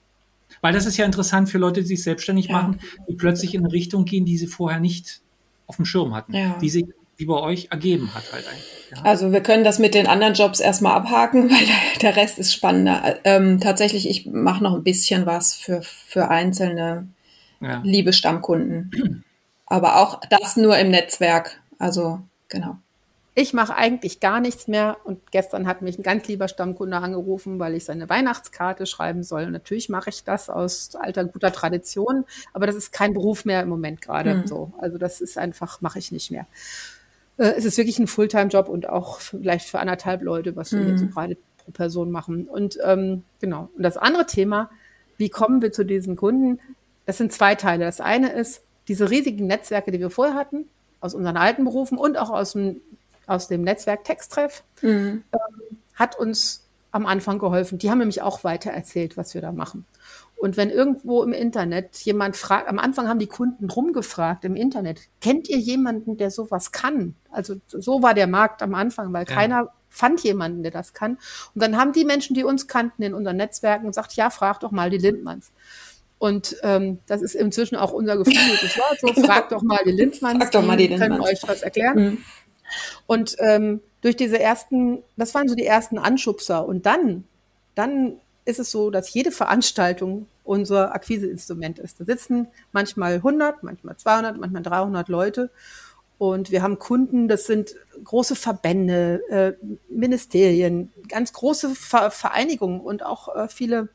Weil 0.61 0.73
das 0.73 0.87
ist 0.87 0.97
ja 0.97 1.05
interessant 1.05 1.49
für 1.49 1.59
Leute, 1.59 1.81
die 1.81 1.87
sich 1.87 2.03
selbstständig 2.03 2.47
ja. 2.47 2.53
machen, 2.53 2.81
die 3.09 3.15
plötzlich 3.15 3.55
in 3.55 3.65
eine 3.65 3.73
Richtung 3.73 4.05
gehen, 4.05 4.25
die 4.25 4.39
sie 4.39 4.47
vorher 4.47 4.81
nicht 4.81 5.21
auf 5.67 5.77
dem 5.77 5.85
Schirm 5.85 6.15
hatten, 6.15 6.35
ja. 6.35 6.59
die 6.61 6.71
sich 6.71 6.87
wie 7.17 7.25
bei 7.25 7.35
euch 7.35 7.69
ergeben 7.71 8.15
hat 8.15 8.31
halt 8.33 8.47
eigentlich. 8.47 8.91
Ja. 8.95 9.03
Also 9.03 9.33
wir 9.33 9.41
können 9.41 9.65
das 9.65 9.79
mit 9.79 9.95
den 9.95 10.07
anderen 10.07 10.35
Jobs 10.35 10.61
erstmal 10.61 10.93
abhaken, 10.93 11.51
weil 11.51 11.67
der 12.03 12.17
Rest 12.17 12.39
ist 12.39 12.53
spannender. 12.53 13.17
Ähm, 13.25 13.61
tatsächlich, 13.61 14.09
ich 14.09 14.27
mache 14.27 14.63
noch 14.63 14.75
ein 14.75 14.85
bisschen 14.85 15.27
was 15.27 15.55
für, 15.55 15.83
für 15.83 16.29
einzelne 16.29 17.09
liebe 17.83 18.13
Stammkunden. 18.13 19.25
Aber 19.67 19.97
auch 19.97 20.21
das 20.31 20.57
nur 20.57 20.79
im 20.79 20.91
Netzwerk. 20.91 21.61
Also, 21.79 22.21
genau. 22.49 22.79
Ich 23.39 23.53
mache 23.53 23.77
eigentlich 23.77 24.21
gar 24.21 24.41
nichts 24.41 24.67
mehr 24.67 24.97
und 25.05 25.31
gestern 25.31 25.67
hat 25.67 25.83
mich 25.83 25.99
ein 25.99 26.03
ganz 26.03 26.27
lieber 26.27 26.49
Stammkunde 26.49 26.97
angerufen, 26.97 27.59
weil 27.59 27.75
ich 27.75 27.85
seine 27.85 28.09
Weihnachtskarte 28.09 28.87
schreiben 28.87 29.23
soll. 29.23 29.45
Und 29.45 29.53
natürlich 29.53 29.91
mache 29.91 30.09
ich 30.09 30.25
das 30.25 30.49
aus 30.49 30.97
alter 30.97 31.27
guter 31.27 31.53
Tradition, 31.53 32.25
aber 32.55 32.67
das 32.67 32.77
ist 32.77 32.93
kein 32.93 33.13
Beruf 33.13 33.45
mehr 33.45 33.61
im 33.63 33.69
Moment 33.69 34.01
gerade 34.01 34.37
mhm. 34.37 34.47
so. 34.47 34.73
Also 34.79 34.97
das 34.97 35.21
ist 35.21 35.37
einfach, 35.37 35.83
mache 35.83 35.99
ich 35.99 36.13
nicht 36.13 36.31
mehr. 36.31 36.47
äh, 37.37 37.53
es 37.59 37.67
ist 37.67 37.77
wirklich 37.77 37.99
ein 37.99 38.07
Fulltime-Job 38.07 38.71
und 38.71 38.89
auch 38.89 39.21
vielleicht 39.21 39.69
für 39.69 39.81
anderthalb 39.81 40.23
Leute, 40.23 40.57
was 40.57 40.73
wir 40.73 40.81
mhm. 40.81 40.89
jetzt 40.89 41.01
so 41.01 41.07
gerade 41.09 41.37
pro 41.59 41.73
Person 41.73 42.11
machen. 42.11 42.47
Und 42.47 42.79
ähm, 42.83 43.25
genau. 43.43 43.69
Und 43.77 43.83
das 43.83 43.99
andere 43.99 44.25
Thema, 44.25 44.71
wie 45.19 45.29
kommen 45.29 45.61
wir 45.61 45.73
zu 45.73 45.85
diesen 45.85 46.17
Kunden? 46.17 46.59
Das 47.05 47.19
sind 47.19 47.35
zwei 47.35 47.55
Teile. 47.55 47.85
Das 47.85 48.01
eine 48.01 48.33
ist 48.33 48.63
diese 48.89 49.11
riesigen 49.11 49.47
Netzwerke, 49.47 49.91
die 49.91 50.01
wir 50.01 50.11
vorher 50.11 50.35
hatten, 50.35 50.69
aus 51.01 51.15
unseren 51.15 51.37
alten 51.37 51.65
Berufen 51.65 51.99
und 51.99 52.17
auch 52.17 52.31
aus 52.31 52.53
dem, 52.53 52.81
aus 53.27 53.49
dem 53.49 53.63
Netzwerk 53.63 54.05
Texttreff, 54.05 54.63
mhm. 54.83 55.25
ähm, 55.33 55.79
hat 55.95 56.19
uns 56.19 56.65
am 56.91 57.07
Anfang 57.07 57.39
geholfen. 57.39 57.79
Die 57.79 57.91
haben 57.91 57.99
nämlich 57.99 58.23
auch 58.23 58.43
weiter 58.45 58.71
erzählt, 58.71 59.17
was 59.17 59.35
wir 59.35 59.43
da 59.43 59.53
machen. 59.53 59.85
Und 60.37 60.57
wenn 60.57 60.71
irgendwo 60.71 61.23
im 61.23 61.33
Internet 61.33 61.97
jemand 61.99 62.37
fragt, 62.37 62.69
am 62.69 62.79
Anfang 62.79 63.09
haben 63.09 63.19
die 63.19 63.27
Kunden 63.27 63.71
rumgefragt 63.71 64.45
im 64.45 64.55
Internet, 64.55 65.01
kennt 65.21 65.49
ihr 65.49 65.59
jemanden, 65.59 66.19
der 66.19 66.31
sowas 66.31 66.73
kann? 66.73 67.15
Also 67.31 67.57
so 67.69 68.03
war 68.03 68.13
der 68.13 68.27
Markt 68.27 68.63
am 68.63 68.75
Anfang, 68.75 69.13
weil 69.13 69.27
ja. 69.27 69.35
keiner 69.35 69.73
fand 69.89 70.23
jemanden, 70.23 70.63
der 70.63 70.73
das 70.73 70.93
kann. 70.93 71.19
Und 71.55 71.63
dann 71.63 71.79
haben 71.79 71.93
die 71.93 72.05
Menschen, 72.05 72.35
die 72.35 72.45
uns 72.45 72.69
kannten 72.69 73.03
in 73.03 73.15
unseren 73.15 73.37
Netzwerken, 73.37 73.87
gesagt, 73.87 74.13
ja, 74.13 74.29
frag 74.29 74.61
doch 74.61 74.73
mal 74.73 74.91
die 74.91 74.99
Lindmanns. 74.99 75.53
Und 76.19 76.57
ähm, 76.63 76.99
das 77.07 77.23
ist 77.23 77.35
inzwischen 77.35 77.77
auch 77.77 77.93
unser 77.93 78.17
gefühltes 78.17 78.79
Wort. 78.79 79.01
So, 79.01 79.09
genau. 79.09 79.27
fragt 79.27 79.53
doch 79.53 79.63
mal 79.63 79.81
die 79.85 79.93
Lindmanns, 79.93 80.39
frag 80.39 80.53
doch 80.53 80.65
mal 80.65 80.77
die, 80.77 80.89
die 80.89 80.97
können 80.97 81.21
euch 81.21 81.41
was 81.47 81.63
erklären. 81.63 81.99
Mhm. 81.99 82.19
Und 83.07 83.37
ähm, 83.39 83.81
durch 84.01 84.17
diese 84.17 84.39
ersten, 84.39 85.03
das 85.17 85.35
waren 85.35 85.49
so 85.49 85.55
die 85.55 85.67
ersten 85.67 85.99
Anschubser. 85.99 86.67
Und 86.67 86.87
dann, 86.87 87.25
dann 87.75 88.17
ist 88.45 88.59
es 88.59 88.71
so, 88.71 88.91
dass 88.91 89.13
jede 89.13 89.31
Veranstaltung 89.31 90.27
unser 90.45 90.95
Akquiseinstrument 90.95 91.79
ist. 91.79 92.01
Da 92.01 92.05
sitzen 92.05 92.49
manchmal 92.73 93.15
100, 93.15 93.63
manchmal 93.63 93.97
200, 93.97 94.39
manchmal 94.39 94.63
300 94.63 95.09
Leute. 95.09 95.51
Und 96.19 96.51
wir 96.51 96.63
haben 96.63 96.79
Kunden, 96.79 97.29
das 97.29 97.47
sind 97.47 97.75
große 98.03 98.37
Verbände, 98.37 99.21
äh, 99.29 99.53
Ministerien, 99.89 100.93
ganz 101.09 101.33
große 101.33 101.75
Ver 101.75 102.11
Vereinigungen 102.11 102.81
und 102.81 103.05
auch 103.05 103.35
äh, 103.35 103.49
viele. 103.49 103.89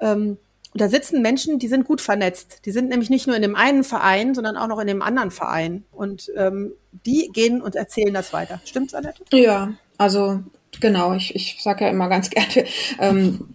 Ähm, 0.00 0.38
da 0.74 0.88
sitzen 0.88 1.22
Menschen, 1.22 1.58
die 1.58 1.68
sind 1.68 1.84
gut 1.84 2.00
vernetzt. 2.00 2.62
Die 2.64 2.72
sind 2.72 2.88
nämlich 2.88 3.08
nicht 3.08 3.26
nur 3.26 3.36
in 3.36 3.42
dem 3.42 3.54
einen 3.54 3.84
Verein, 3.84 4.34
sondern 4.34 4.56
auch 4.56 4.66
noch 4.66 4.80
in 4.80 4.88
dem 4.88 5.02
anderen 5.02 5.30
Verein. 5.30 5.84
Und 5.92 6.32
ähm, 6.36 6.72
die 7.06 7.30
gehen 7.32 7.62
und 7.62 7.76
erzählen 7.76 8.12
das 8.12 8.32
weiter. 8.32 8.60
Stimmt's, 8.64 8.94
Annette? 8.94 9.22
Ja, 9.32 9.74
also 9.98 10.40
genau. 10.80 11.14
Ich, 11.14 11.34
ich 11.34 11.58
sage 11.62 11.84
ja 11.84 11.90
immer 11.90 12.08
ganz 12.08 12.28
gerne, 12.30 12.66
ähm, 12.98 13.48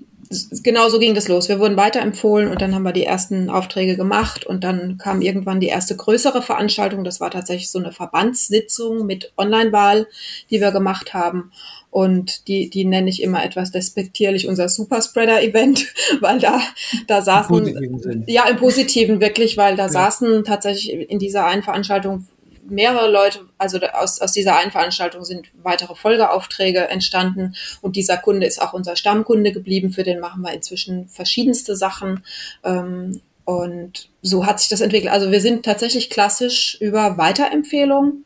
genau 0.63 0.89
so 0.89 0.99
ging 0.99 1.15
das 1.15 1.27
los. 1.27 1.49
Wir 1.49 1.59
wurden 1.59 1.75
weiterempfohlen 1.75 2.49
und 2.49 2.61
dann 2.61 2.75
haben 2.75 2.83
wir 2.83 2.93
die 2.93 3.03
ersten 3.03 3.49
Aufträge 3.49 3.97
gemacht 3.97 4.45
und 4.45 4.63
dann 4.63 4.97
kam 4.97 5.21
irgendwann 5.21 5.59
die 5.59 5.67
erste 5.67 5.95
größere 5.95 6.41
Veranstaltung. 6.41 7.03
Das 7.03 7.19
war 7.19 7.31
tatsächlich 7.31 7.71
so 7.71 7.79
eine 7.79 7.91
Verbandssitzung 7.91 9.05
mit 9.05 9.33
Online-Wahl, 9.37 10.07
die 10.49 10.61
wir 10.61 10.71
gemacht 10.71 11.13
haben. 11.13 11.51
Und 11.91 12.47
die, 12.47 12.69
die 12.69 12.85
nenne 12.85 13.09
ich 13.09 13.23
immer 13.23 13.43
etwas 13.43 13.71
despektierlich 13.71 14.47
unser 14.47 14.69
Superspreader-Event, 14.69 15.87
weil 16.21 16.39
da, 16.39 16.61
da 17.07 17.21
saßen, 17.21 17.67
Im 17.67 18.23
ja, 18.27 18.47
im 18.47 18.57
Positiven 18.57 19.21
wirklich, 19.21 19.57
weil 19.57 19.75
da 19.75 19.83
ja. 19.83 19.89
saßen 19.89 20.43
tatsächlich 20.43 21.09
in 21.09 21.19
dieser 21.19 21.45
einen 21.45 21.63
Veranstaltung 21.63 22.27
mehrere 22.69 23.09
Leute, 23.09 23.39
also 23.57 23.79
aus, 23.79 24.21
aus 24.21 24.31
dieser 24.31 24.57
einen 24.57 24.71
Veranstaltung 24.71 25.25
sind 25.25 25.47
weitere 25.63 25.95
Folgeaufträge 25.95 26.87
entstanden 26.87 27.55
und 27.81 27.95
dieser 27.95 28.17
Kunde 28.17 28.45
ist 28.45 28.61
auch 28.61 28.73
unser 28.73 28.95
Stammkunde 28.95 29.51
geblieben. 29.51 29.91
Für 29.91 30.03
den 30.03 30.19
machen 30.19 30.41
wir 30.43 30.53
inzwischen 30.53 31.07
verschiedenste 31.09 31.75
Sachen. 31.75 32.23
Ähm, 32.63 33.21
und 33.45 34.09
so 34.21 34.45
hat 34.45 34.59
sich 34.59 34.69
das 34.69 34.81
entwickelt. 34.81 35.11
Also 35.11 35.31
wir 35.31 35.41
sind 35.41 35.65
tatsächlich 35.65 36.11
klassisch 36.11 36.77
über 36.79 37.17
Weiterempfehlungen 37.17 38.25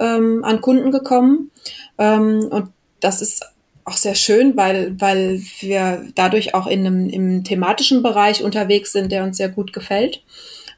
ähm, 0.00 0.42
an 0.44 0.60
Kunden 0.60 0.90
gekommen. 0.90 1.52
Ähm, 1.98 2.48
und 2.50 2.70
das 3.04 3.20
ist 3.20 3.44
auch 3.84 3.96
sehr 3.96 4.14
schön, 4.14 4.56
weil, 4.56 4.98
weil 5.00 5.40
wir 5.60 6.06
dadurch 6.14 6.54
auch 6.54 6.66
in 6.66 6.86
einem 6.86 7.08
im 7.10 7.44
thematischen 7.44 8.02
Bereich 8.02 8.42
unterwegs 8.42 8.92
sind, 8.92 9.12
der 9.12 9.24
uns 9.24 9.36
sehr 9.36 9.50
gut 9.50 9.72
gefällt. 9.72 10.22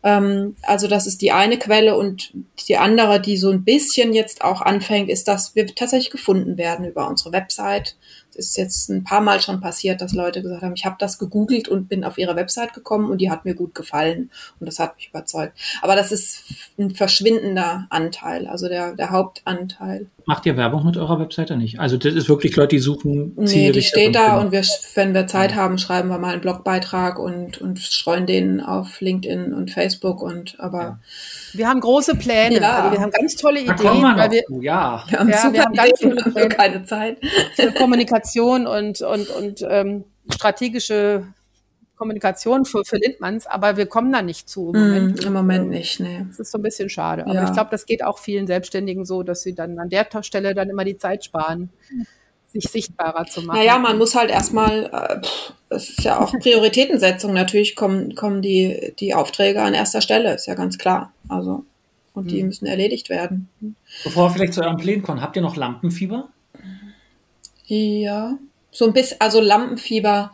Ähm, 0.03 0.57
also 0.63 0.89
das 0.89 1.07
ist 1.07 1.23
die 1.23 1.31
eine 1.31 1.57
Quelle 1.57 1.97
und 1.97 2.33
die 2.69 2.77
andere, 2.77 3.21
die 3.21 3.37
so 3.37 3.51
ein 3.51 3.65
bisschen 3.65 4.13
jetzt 4.13 4.43
auch 4.43 4.61
anfängt, 4.61 5.09
ist, 5.09 5.29
dass 5.29 5.55
wir 5.55 5.67
tatsächlich 5.67 6.11
gefunden 6.11 6.59
werden 6.59 6.85
über 6.85 7.09
unsere 7.09 7.33
Website. 7.33 7.97
Es 8.31 8.49
ist 8.49 8.57
jetzt 8.57 8.91
ein 8.91 9.05
paar 9.05 9.21
Mal 9.21 9.41
schon 9.41 9.61
passiert, 9.61 10.01
dass 10.01 10.13
Leute 10.13 10.43
gesagt 10.43 10.63
haben, 10.63 10.75
ich 10.75 10.85
habe 10.85 10.97
das 10.99 11.19
gegoogelt 11.19 11.69
und 11.69 11.89
bin 11.89 12.05
auf 12.05 12.19
ihre 12.19 12.37
Website 12.37 12.75
gekommen 12.75 13.09
und 13.11 13.19
die 13.19 13.31
hat 13.31 13.45
mir 13.45 13.55
gut 13.55 13.75
gefallen 13.75 14.31
und 14.59 14.67
das 14.67 14.81
hat 14.81 14.97
mich 14.97 15.09
überzeugt. 15.09 15.57
Aber 15.81 15.95
das 15.95 16.11
ist 16.11 16.43
ein 16.77 16.91
verschwindender 16.91 17.87
Anteil, 17.89 18.49
also 18.49 18.69
der, 18.69 18.95
der 18.95 19.11
Hauptanteil. 19.11 20.09
Macht 20.29 20.45
ihr 20.45 20.57
Werbung 20.57 20.85
mit 20.85 20.97
eurer 20.97 21.21
Webseite 21.21 21.57
nicht? 21.57 21.79
Also 21.79 21.97
das 21.97 22.13
ist 22.13 22.29
wirklich 22.29 22.57
Leute, 22.57 22.75
die 22.75 22.81
suchen. 22.81 23.33
Nee, 23.37 23.71
die 23.71 23.83
steht 23.83 24.17
da 24.17 24.41
und 24.41 24.51
wir, 24.51 24.63
wenn 24.97 25.15
wir 25.15 25.29
Zeit 25.29 25.55
haben, 25.55 25.79
schreiben 25.79 26.09
wir 26.09 26.19
mal 26.19 26.33
einen 26.33 26.41
Blogbeitrag 26.41 27.21
und, 27.21 27.61
und 27.61 27.79
streuen 27.79 28.27
den 28.27 28.61
auf 28.61 29.01
LinkedIn 29.01 29.55
und 29.55 29.71
Facebook 29.71 30.23
und 30.23 30.59
aber 30.59 30.81
ja. 30.81 30.99
Wir 31.53 31.69
haben 31.69 31.79
große 31.79 32.17
Pläne, 32.17 32.61
ja. 32.61 32.81
also 32.81 32.97
wir 32.97 33.01
haben 33.01 33.13
ganz 33.13 33.37
tolle 33.37 33.61
Ideen. 33.61 33.79
Wir 33.79 34.17
weil 34.17 34.31
wir, 34.33 34.43
ja. 34.61 35.05
wir 35.09 35.19
haben, 35.21 35.29
ja, 35.29 35.37
super 35.39 35.53
wir 35.53 35.63
haben 35.63 35.75
ganz 35.75 35.99
viele 36.01 36.17
Pläne. 36.17 36.49
keine 36.49 36.85
Zeit. 36.85 37.19
Für 37.55 37.71
Kommunikation 37.71 38.67
und, 38.67 39.03
und, 39.03 39.31
und 39.31 39.65
ähm, 39.71 40.05
strategische 40.29 41.29
Kommunikation 41.97 42.65
für, 42.65 42.85
für 42.85 42.97
Lindmanns, 42.97 43.47
aber 43.47 43.77
wir 43.77 43.87
kommen 43.87 44.13
da 44.13 44.23
nicht 44.23 44.49
zu. 44.49 44.73
Im 44.75 44.81
Moment, 44.81 45.23
mm, 45.23 45.27
im 45.27 45.33
Moment 45.33 45.71
nicht, 45.71 46.01
nee. 46.01 46.27
Das 46.29 46.39
ist 46.39 46.51
so 46.51 46.59
ein 46.59 46.63
bisschen 46.63 46.91
schade. 46.91 47.25
Aber 47.25 47.35
ja. 47.35 47.45
ich 47.45 47.53
glaube, 47.53 47.71
das 47.71 47.87
geht 47.87 48.05
auch 48.05 48.19
vielen 48.19 48.47
Selbstständigen 48.47 49.05
so, 49.05 49.23
dass 49.23 49.43
sie 49.43 49.55
dann 49.55 49.79
an 49.79 49.89
der 49.89 50.07
Stelle 50.23 50.55
dann 50.55 50.69
immer 50.69 50.85
die 50.85 50.99
Zeit 50.99 51.25
sparen, 51.25 51.71
sich 52.47 52.71
sichtbarer 52.71 53.25
zu 53.25 53.43
machen. 53.43 53.59
Naja, 53.59 53.79
man 53.79 53.99
muss 53.99 54.15
halt 54.15 54.31
erstmal, 54.31 54.91
äh, 54.93 55.75
es 55.75 55.91
ist 55.91 56.05
ja 56.05 56.21
auch 56.21 56.33
Prioritätensetzung, 56.33 57.33
natürlich 57.33 57.77
kommen, 57.77 58.15
kommen 58.15 58.43
die, 58.43 58.95
die 58.99 59.15
Aufträge 59.15 59.63
an 59.63 59.75
erster 59.75 60.01
Stelle, 60.01 60.35
ist 60.35 60.47
ja 60.47 60.55
ganz 60.55 60.79
klar. 60.79 61.13
Also, 61.29 61.65
und 62.13 62.31
die 62.31 62.41
hm. 62.41 62.47
müssen 62.47 62.67
erledigt 62.67 63.09
werden. 63.09 63.49
Bevor 64.05 64.29
wir 64.29 64.31
vielleicht 64.35 64.55
zu 64.55 64.63
eurem 64.63 64.77
Plänen 64.77 65.03
kommen, 65.03 65.23
habt 65.23 65.37
ihr 65.37 65.43
noch 65.43 65.57
Lampenfieber? 65.57 66.29
Ja, 67.67 68.39
so 68.71 68.85
ein 68.87 68.93
bisschen, 68.93 69.21
also 69.21 69.41
Lampenfieber 69.41 70.33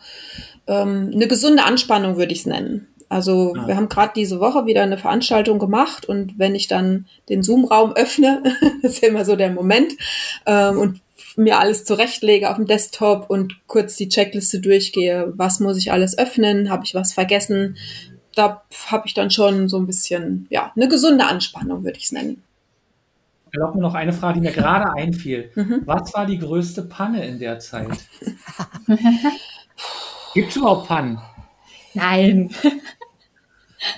ähm, 0.66 1.10
eine 1.14 1.28
gesunde 1.28 1.64
Anspannung 1.64 2.16
würde 2.16 2.32
ich 2.32 2.40
es 2.40 2.46
nennen. 2.46 2.88
Also 3.08 3.54
ja. 3.54 3.68
wir 3.68 3.76
haben 3.76 3.90
gerade 3.90 4.12
diese 4.16 4.40
Woche 4.40 4.64
wieder 4.64 4.82
eine 4.82 4.96
Veranstaltung 4.96 5.58
gemacht 5.58 6.06
und 6.06 6.38
wenn 6.38 6.54
ich 6.54 6.66
dann 6.66 7.06
den 7.28 7.42
Zoom-Raum 7.42 7.92
öffne, 7.96 8.42
das 8.82 8.92
ist 8.92 9.02
ja 9.02 9.08
immer 9.08 9.24
so 9.24 9.36
der 9.36 9.50
Moment, 9.50 9.92
ähm, 10.46 10.78
und 10.78 11.00
mir 11.36 11.58
alles 11.58 11.84
zurechtlege 11.84 12.50
auf 12.50 12.56
dem 12.56 12.66
Desktop 12.66 13.28
und 13.28 13.66
kurz 13.66 13.96
die 13.96 14.08
Checkliste 14.08 14.60
durchgehe, 14.60 15.32
was 15.36 15.60
muss 15.60 15.78
ich 15.78 15.92
alles 15.92 16.16
öffnen, 16.16 16.70
habe 16.70 16.84
ich 16.84 16.94
was 16.94 17.12
vergessen, 17.12 17.76
da 18.34 18.62
habe 18.86 19.06
ich 19.06 19.14
dann 19.14 19.30
schon 19.30 19.68
so 19.68 19.78
ein 19.78 19.86
bisschen, 19.86 20.46
ja, 20.50 20.72
eine 20.74 20.88
gesunde 20.88 21.26
Anspannung, 21.26 21.84
würde 21.84 21.98
ich 21.98 22.04
es 22.04 22.12
nennen. 22.12 22.42
Erlaubt 23.52 23.74
mir 23.74 23.82
noch 23.82 23.94
eine 23.94 24.14
Frage, 24.14 24.40
die 24.40 24.46
mir 24.46 24.52
gerade 24.52 24.90
einfiel. 24.94 25.50
Mhm. 25.54 25.82
Was 25.84 26.14
war 26.14 26.24
die 26.24 26.38
größte 26.38 26.82
Panne 26.82 27.26
in 27.26 27.38
der 27.38 27.58
Zeit? 27.58 27.98
Gibt 30.34 30.50
es 30.50 30.56
überhaupt 30.56 30.88
Pannen? 30.88 31.20
Nein. 31.94 32.50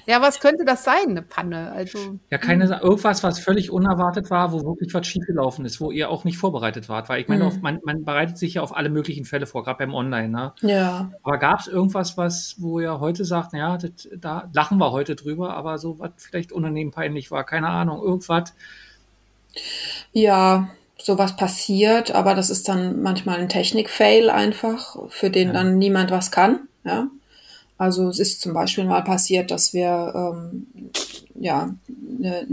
Ja, 0.06 0.22
was 0.22 0.40
könnte 0.40 0.64
das 0.64 0.84
sein, 0.84 1.10
eine 1.10 1.22
Panne? 1.22 1.72
Also, 1.72 2.18
ja, 2.30 2.38
keine 2.38 2.64
irgendwas, 2.80 3.22
was 3.22 3.38
völlig 3.38 3.70
unerwartet 3.70 4.30
war, 4.30 4.52
wo 4.52 4.64
wirklich 4.64 4.94
was 4.94 5.06
schiefgelaufen 5.06 5.64
ist, 5.64 5.80
wo 5.80 5.90
ihr 5.90 6.08
auch 6.08 6.24
nicht 6.24 6.38
vorbereitet 6.38 6.88
wart. 6.88 7.08
Weil 7.08 7.20
ich 7.20 7.28
meine, 7.28 7.44
mhm. 7.44 7.60
man, 7.60 7.80
man, 7.84 8.04
bereitet 8.04 8.38
sich 8.38 8.54
ja 8.54 8.62
auf 8.62 8.74
alle 8.74 8.88
möglichen 8.88 9.24
Fälle 9.24 9.46
vor, 9.46 9.62
gerade 9.62 9.78
beim 9.78 9.94
Online. 9.94 10.28
Ne? 10.28 10.52
Ja. 10.62 11.12
Aber 11.22 11.38
gab 11.38 11.60
es 11.60 11.66
irgendwas, 11.66 12.16
was, 12.16 12.56
wo 12.58 12.80
ihr 12.80 13.00
heute 13.00 13.24
sagt, 13.24 13.52
ja, 13.52 13.76
das, 13.76 14.08
da 14.16 14.48
lachen 14.52 14.78
wir 14.78 14.90
heute 14.90 15.16
drüber, 15.16 15.54
aber 15.54 15.78
so 15.78 15.98
was 15.98 16.12
vielleicht 16.16 16.52
unangenehm 16.52 16.90
peinlich 16.90 17.30
war, 17.30 17.44
keine 17.44 17.68
Ahnung, 17.68 18.02
irgendwas? 18.02 18.54
Ja, 20.12 20.68
sowas 21.04 21.36
passiert, 21.36 22.12
aber 22.12 22.34
das 22.34 22.48
ist 22.48 22.66
dann 22.68 23.02
manchmal 23.02 23.38
ein 23.38 23.50
Technik-Fail 23.50 24.30
einfach, 24.30 24.96
für 25.10 25.28
den 25.28 25.48
ja. 25.48 25.52
dann 25.54 25.76
niemand 25.76 26.10
was 26.10 26.30
kann. 26.30 26.60
Ja. 26.84 27.08
Also 27.76 28.08
es 28.08 28.18
ist 28.18 28.40
zum 28.40 28.54
Beispiel 28.54 28.84
mal 28.84 29.02
passiert, 29.02 29.50
dass 29.50 29.74
wir 29.74 30.12
ähm, 30.14 30.66
ja 31.34 31.74
ne, 31.88 32.46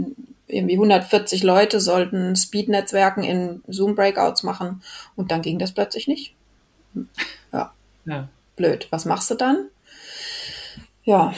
irgendwie 0.48 0.74
140 0.74 1.42
Leute 1.42 1.80
sollten 1.80 2.36
Speed-Netzwerken 2.36 3.22
in 3.22 3.62
Zoom-Breakouts 3.68 4.42
machen 4.42 4.82
und 5.16 5.30
dann 5.30 5.40
ging 5.40 5.58
das 5.58 5.72
plötzlich 5.72 6.06
nicht. 6.06 6.34
Ja. 7.52 7.72
ja. 8.04 8.28
Blöd. 8.56 8.86
Was 8.90 9.06
machst 9.06 9.30
du 9.30 9.34
dann? 9.34 9.68
Ja, 11.04 11.32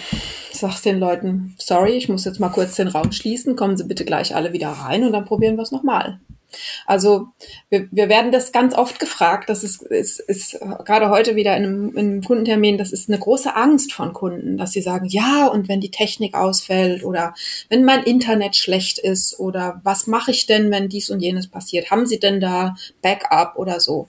sagst 0.53 0.85
den 0.85 0.99
Leuten, 0.99 1.55
sorry, 1.59 1.93
ich 1.93 2.09
muss 2.09 2.25
jetzt 2.25 2.41
mal 2.41 2.49
kurz 2.49 2.75
den 2.75 2.89
Raum 2.89 3.12
schließen, 3.12 3.55
kommen 3.55 3.77
Sie 3.77 3.85
bitte 3.85 4.05
gleich 4.05 4.35
alle 4.35 4.53
wieder 4.53 4.71
rein 4.71 5.05
und 5.05 5.12
dann 5.12 5.25
probieren 5.25 5.57
wir 5.57 5.62
es 5.62 5.71
nochmal. 5.71 6.19
Also 6.86 7.28
wir, 7.68 7.88
wir 7.90 8.09
werden 8.09 8.32
das 8.32 8.52
ganz 8.52 8.74
oft 8.74 8.98
gefragt. 8.98 9.48
Das 9.48 9.64
ist, 9.64 9.82
ist, 9.82 10.20
ist 10.20 10.59
gerade 10.84 11.11
heute 11.11 11.36
wieder 11.36 11.57
in 11.57 11.64
einem, 11.64 11.88
in 11.90 11.98
einem 11.98 12.22
Kundentermin, 12.22 12.78
das 12.78 12.92
ist 12.92 13.09
eine 13.09 13.18
große 13.18 13.55
Angst 13.55 13.92
von 13.92 14.12
Kunden, 14.12 14.57
dass 14.57 14.72
sie 14.72 14.82
sagen, 14.82 15.07
ja, 15.07 15.46
und 15.46 15.68
wenn 15.68 15.80
die 15.80 15.90
Technik 15.90 16.34
ausfällt 16.34 17.05
oder 17.05 17.34
wenn 17.68 17.84
mein 17.84 18.02
Internet 18.02 18.57
schlecht 18.57 18.98
ist 18.98 19.38
oder 19.38 19.80
was 19.84 20.07
mache 20.07 20.30
ich 20.30 20.46
denn, 20.46 20.70
wenn 20.70 20.88
dies 20.88 21.11
und 21.11 21.20
jenes 21.20 21.48
passiert? 21.48 21.90
Haben 21.90 22.07
Sie 22.07 22.18
denn 22.18 22.40
da 22.40 22.74
Backup 23.02 23.57
oder 23.57 23.80
so? 23.80 24.09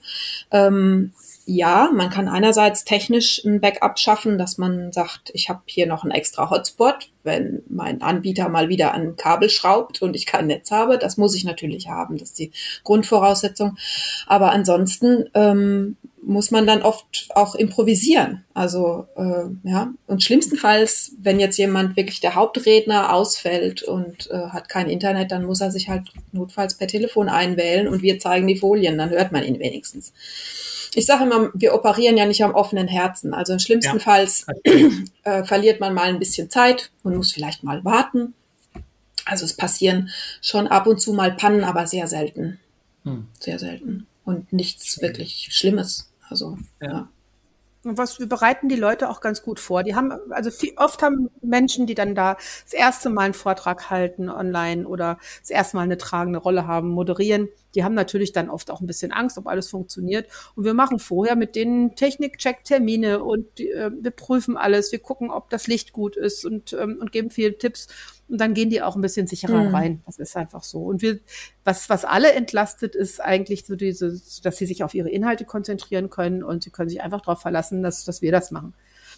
Ähm, 0.50 1.12
ja, 1.48 1.90
man 1.94 2.10
kann 2.10 2.26
einerseits 2.28 2.84
technisch 2.84 3.42
ein 3.44 3.60
Backup 3.60 4.00
schaffen, 4.00 4.36
dass 4.36 4.58
man 4.58 4.92
sagt, 4.92 5.30
ich 5.32 5.48
habe 5.48 5.62
hier 5.66 5.86
noch 5.86 6.02
einen 6.02 6.10
extra 6.10 6.50
Hotspot, 6.50 7.08
wenn 7.22 7.62
mein 7.68 8.02
Anbieter 8.02 8.48
mal 8.48 8.68
wieder 8.68 8.92
an 8.92 9.14
Kabel 9.14 9.48
schraubt 9.48 10.02
und 10.02 10.16
ich 10.16 10.26
kein 10.26 10.48
Netz 10.48 10.72
habe. 10.72 10.98
Das 10.98 11.16
muss 11.16 11.36
ich 11.36 11.44
natürlich 11.44 11.88
haben, 11.88 12.18
das 12.18 12.30
ist 12.30 12.40
die 12.40 12.50
Grundvoraussetzung. 12.82 13.76
Aber 14.26 14.50
ansonsten 14.50 15.30
ähm, 15.34 15.96
muss 16.20 16.50
man 16.50 16.66
dann 16.66 16.82
oft 16.82 17.28
auch 17.36 17.54
improvisieren. 17.54 18.44
Also 18.52 19.06
äh, 19.14 19.44
ja, 19.62 19.92
und 20.08 20.24
schlimmstenfalls, 20.24 21.12
wenn 21.20 21.38
jetzt 21.38 21.58
jemand 21.58 21.96
wirklich 21.96 22.18
der 22.18 22.34
Hauptredner 22.34 23.14
ausfällt 23.14 23.84
und 23.84 24.28
äh, 24.32 24.48
hat 24.48 24.68
kein 24.68 24.90
Internet, 24.90 25.30
dann 25.30 25.44
muss 25.44 25.60
er 25.60 25.70
sich 25.70 25.88
halt 25.88 26.08
notfalls 26.32 26.74
per 26.74 26.88
Telefon 26.88 27.28
einwählen 27.28 27.86
und 27.86 28.02
wir 28.02 28.18
zeigen 28.18 28.48
die 28.48 28.56
Folien, 28.56 28.98
dann 28.98 29.10
hört 29.10 29.30
man 29.30 29.44
ihn 29.44 29.60
wenigstens 29.60 30.12
ich 30.96 31.04
sage 31.04 31.24
immer, 31.24 31.50
wir 31.52 31.74
operieren 31.74 32.16
ja 32.16 32.24
nicht 32.24 32.42
am 32.42 32.54
offenen 32.54 32.88
Herzen. 32.88 33.34
Also 33.34 33.52
im 33.52 33.58
schlimmsten 33.58 33.98
ja. 33.98 34.02
Fall 34.02 34.26
äh, 35.24 35.44
verliert 35.44 35.78
man 35.78 35.92
mal 35.92 36.08
ein 36.08 36.18
bisschen 36.18 36.48
Zeit 36.48 36.90
und 37.02 37.14
muss 37.14 37.32
vielleicht 37.32 37.62
mal 37.62 37.84
warten. 37.84 38.32
Also 39.26 39.44
es 39.44 39.54
passieren 39.54 40.08
schon 40.40 40.66
ab 40.66 40.86
und 40.86 40.98
zu 40.98 41.12
mal 41.12 41.32
Pannen, 41.32 41.64
aber 41.64 41.86
sehr 41.86 42.06
selten. 42.06 42.58
Hm. 43.04 43.26
Sehr 43.38 43.58
selten. 43.58 44.06
Und 44.24 44.52
nichts 44.54 45.02
wirklich 45.02 45.48
Schlimmes. 45.50 46.10
Also, 46.30 46.56
ja. 46.80 46.88
ja. 46.88 47.08
Und 47.84 47.98
was 47.98 48.18
wir 48.18 48.26
bereiten 48.26 48.68
die 48.70 48.76
Leute 48.76 49.10
auch 49.10 49.20
ganz 49.20 49.42
gut 49.42 49.60
vor. 49.60 49.82
Die 49.82 49.94
haben, 49.94 50.12
also 50.30 50.50
viel, 50.50 50.72
oft 50.76 51.02
haben 51.02 51.28
Menschen, 51.42 51.86
die 51.86 51.94
dann 51.94 52.14
da 52.14 52.34
das 52.64 52.72
erste 52.72 53.10
Mal 53.10 53.26
einen 53.26 53.34
Vortrag 53.34 53.90
halten 53.90 54.30
online 54.30 54.88
oder 54.88 55.18
das 55.40 55.50
erste 55.50 55.76
Mal 55.76 55.82
eine 55.82 55.98
tragende 55.98 56.38
Rolle 56.38 56.66
haben, 56.66 56.88
moderieren, 56.88 57.48
die 57.76 57.84
haben 57.84 57.94
natürlich 57.94 58.32
dann 58.32 58.48
oft 58.48 58.70
auch 58.70 58.80
ein 58.80 58.86
bisschen 58.86 59.12
Angst, 59.12 59.36
ob 59.36 59.46
alles 59.46 59.68
funktioniert. 59.68 60.28
Und 60.56 60.64
wir 60.64 60.74
machen 60.74 60.98
vorher 60.98 61.36
mit 61.36 61.54
denen 61.54 61.94
Technik-Check-Termine 61.94 63.22
und 63.22 63.60
äh, 63.60 63.90
wir 64.00 64.10
prüfen 64.10 64.56
alles, 64.56 64.90
wir 64.92 64.98
gucken, 64.98 65.30
ob 65.30 65.50
das 65.50 65.66
Licht 65.66 65.92
gut 65.92 66.16
ist 66.16 66.44
und, 66.46 66.72
ähm, 66.72 66.98
und 67.00 67.12
geben 67.12 67.30
viele 67.30 67.58
Tipps. 67.58 67.88
Und 68.28 68.40
dann 68.40 68.54
gehen 68.54 68.70
die 68.70 68.82
auch 68.82 68.96
ein 68.96 69.02
bisschen 69.02 69.26
sicherer 69.26 69.64
mhm. 69.64 69.74
rein. 69.74 70.02
Das 70.06 70.18
ist 70.18 70.36
einfach 70.36 70.64
so. 70.64 70.82
Und 70.82 71.02
wir, 71.02 71.20
was, 71.64 71.88
was 71.90 72.04
alle 72.04 72.32
entlastet, 72.32 72.96
ist 72.96 73.20
eigentlich 73.20 73.66
so 73.66 73.76
diese, 73.76 74.20
dass 74.42 74.56
sie 74.56 74.66
sich 74.66 74.82
auf 74.82 74.94
ihre 74.94 75.10
Inhalte 75.10 75.44
konzentrieren 75.44 76.10
können 76.10 76.42
und 76.42 76.64
sie 76.64 76.70
können 76.70 76.88
sich 76.88 77.02
einfach 77.02 77.20
darauf 77.20 77.42
verlassen, 77.42 77.82
dass, 77.82 78.04
dass 78.04 78.22
wir 78.22 78.32
das 78.32 78.50
machen. 78.50 78.74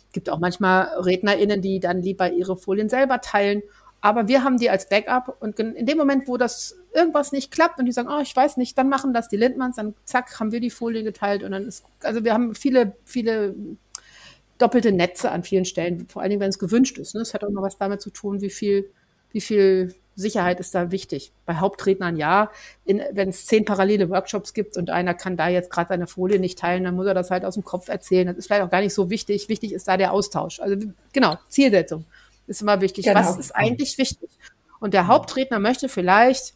Es 0.09 0.13
gibt 0.13 0.29
auch 0.31 0.41
manchmal 0.41 0.89
RednerInnen, 0.99 1.63
die 1.63 1.81
dann 1.81 2.03
lieber 2.03 2.33
ihre 2.33 2.57
Folien 2.57 2.89
selber 2.89 3.21
teilen. 3.21 3.63
Aber 4.01 4.29
wir 4.29 4.45
haben 4.45 4.59
die 4.59 4.71
als 4.71 4.89
Backup 4.89 5.37
und 5.41 5.59
in 5.59 5.87
dem 5.87 5.99
Moment, 5.99 6.29
wo 6.29 6.37
das 6.37 6.77
irgendwas 6.95 7.33
nicht 7.33 7.51
klappt 7.51 7.79
und 7.79 7.87
die 7.87 7.93
sagen, 7.93 8.09
oh, 8.11 8.21
ich 8.21 8.35
weiß 8.35 8.57
nicht, 8.57 8.77
dann 8.79 8.89
machen 8.89 9.13
das 9.13 9.29
die 9.29 9.37
Lindmanns, 9.37 9.77
dann 9.77 9.95
zack, 10.05 10.41
haben 10.41 10.53
wir 10.53 10.61
die 10.61 10.71
Folie 10.71 11.03
geteilt 11.03 11.43
und 11.43 11.53
dann 11.53 11.67
ist, 11.67 11.85
also 12.03 12.25
wir 12.25 12.33
haben 12.33 12.55
viele, 12.55 12.97
viele 13.05 13.55
doppelte 14.59 14.93
Netze 14.93 15.31
an 15.31 15.45
vielen 15.45 15.65
Stellen, 15.65 16.09
vor 16.09 16.23
allen 16.23 16.31
Dingen, 16.31 16.41
wenn 16.41 16.51
es 16.51 16.59
gewünscht 16.59 16.99
ist. 16.99 17.15
Ne? 17.15 17.21
Das 17.21 17.35
hat 17.35 17.45
auch 17.45 17.51
noch 17.51 17.63
was 17.63 17.79
damit 17.79 18.01
zu 18.01 18.11
tun, 18.11 18.41
wie 18.41 18.51
viel 18.51 18.91
wie 19.33 19.41
viel 19.41 19.95
Sicherheit 20.15 20.59
ist 20.59 20.75
da 20.75 20.91
wichtig? 20.91 21.33
Bei 21.47 21.57
Hauptrednern 21.57 22.17
ja. 22.17 22.51
wenn 22.85 23.29
es 23.29 23.47
zehn 23.47 23.65
parallele 23.65 24.11
Workshops 24.11 24.53
gibt 24.53 24.77
und 24.77 24.91
einer 24.91 25.15
kann 25.15 25.37
da 25.37 25.49
jetzt 25.49 25.71
gerade 25.71 25.89
seine 25.89 26.07
Folie 26.07 26.41
nicht 26.41 26.59
teilen, 26.59 26.85
dann 26.85 26.97
muss 26.97 27.07
er 27.07 27.15
das 27.15 27.31
halt 27.31 27.45
aus 27.45 27.55
dem 27.55 27.65
Kopf 27.65 27.89
erzählen. 27.89 28.27
Das 28.27 28.37
ist 28.37 28.47
vielleicht 28.47 28.63
auch 28.63 28.71
gar 28.71 28.81
nicht 28.81 28.95
so 28.95 29.11
wichtig. 29.11 29.49
Wichtig 29.49 29.73
ist 29.73 29.87
da 29.87 29.97
der 29.97 30.13
Austausch. 30.13 30.61
Also 30.61 30.77
genau, 31.13 31.37
Zielsetzung 31.49 32.05
ist 32.49 32.63
immer 32.63 32.81
wichtig. 32.81 33.05
Genau. 33.05 33.21
Was 33.21 33.39
ist 33.39 33.55
eigentlich 33.55 33.97
wichtig? 33.99 34.31
Und 34.81 34.95
der 34.95 35.07
Hauptredner 35.07 35.61
möchte 35.61 35.89
vielleicht 35.89 36.55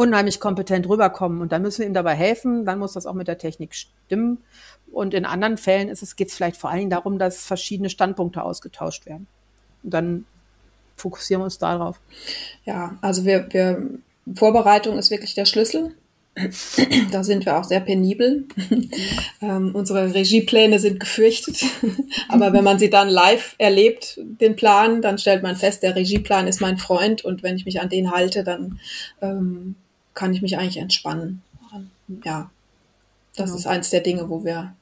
unheimlich 0.00 0.40
kompetent 0.40 0.88
rüberkommen 0.88 1.42
und 1.42 1.52
dann 1.52 1.60
müssen 1.60 1.80
wir 1.80 1.86
ihm 1.86 1.94
dabei 1.94 2.14
helfen. 2.14 2.64
Dann 2.64 2.78
muss 2.78 2.94
das 2.94 3.04
auch 3.04 3.12
mit 3.12 3.28
der 3.28 3.36
Technik 3.36 3.74
stimmen. 3.74 4.38
Und 4.90 5.12
in 5.12 5.26
anderen 5.26 5.58
Fällen 5.58 5.90
es, 5.90 6.16
geht 6.16 6.28
es 6.28 6.34
vielleicht 6.34 6.56
vor 6.56 6.70
allen 6.70 6.78
Dingen 6.78 6.90
darum, 6.90 7.18
dass 7.18 7.44
verschiedene 7.44 7.90
Standpunkte 7.90 8.42
ausgetauscht 8.42 9.04
werden. 9.04 9.26
Und 9.82 9.92
dann 9.92 10.24
fokussieren 10.96 11.42
wir 11.42 11.44
uns 11.44 11.58
darauf. 11.58 12.00
Ja, 12.64 12.96
also 13.02 13.26
wir, 13.26 13.46
wir 13.50 13.90
Vorbereitung 14.34 14.98
ist 14.98 15.10
wirklich 15.10 15.34
der 15.34 15.44
Schlüssel. 15.44 15.94
Da 17.10 17.24
sind 17.24 17.44
wir 17.44 17.58
auch 17.58 17.64
sehr 17.64 17.80
penibel. 17.80 18.46
ähm, 19.42 19.72
unsere 19.74 20.14
Regiepläne 20.14 20.78
sind 20.78 21.00
gefürchtet. 21.00 21.64
Aber 22.28 22.52
wenn 22.52 22.64
man 22.64 22.78
sie 22.78 22.88
dann 22.88 23.08
live 23.08 23.54
erlebt, 23.58 24.18
den 24.18 24.56
Plan, 24.56 25.02
dann 25.02 25.18
stellt 25.18 25.42
man 25.42 25.56
fest, 25.56 25.82
der 25.82 25.96
Regieplan 25.96 26.46
ist 26.46 26.60
mein 26.60 26.78
Freund 26.78 27.24
und 27.24 27.42
wenn 27.42 27.56
ich 27.56 27.66
mich 27.66 27.80
an 27.80 27.88
den 27.88 28.12
halte, 28.12 28.44
dann 28.44 28.78
ähm, 29.20 29.74
kann 30.20 30.34
ich 30.34 30.42
mich 30.42 30.58
eigentlich 30.58 30.76
entspannen. 30.76 31.40
Ja, 32.26 32.50
das 33.34 33.46
genau. 33.46 33.56
ist 33.56 33.66
eins 33.66 33.88
der 33.88 34.02
Dinge, 34.02 34.28
wo 34.28 34.44
wir 34.44 34.74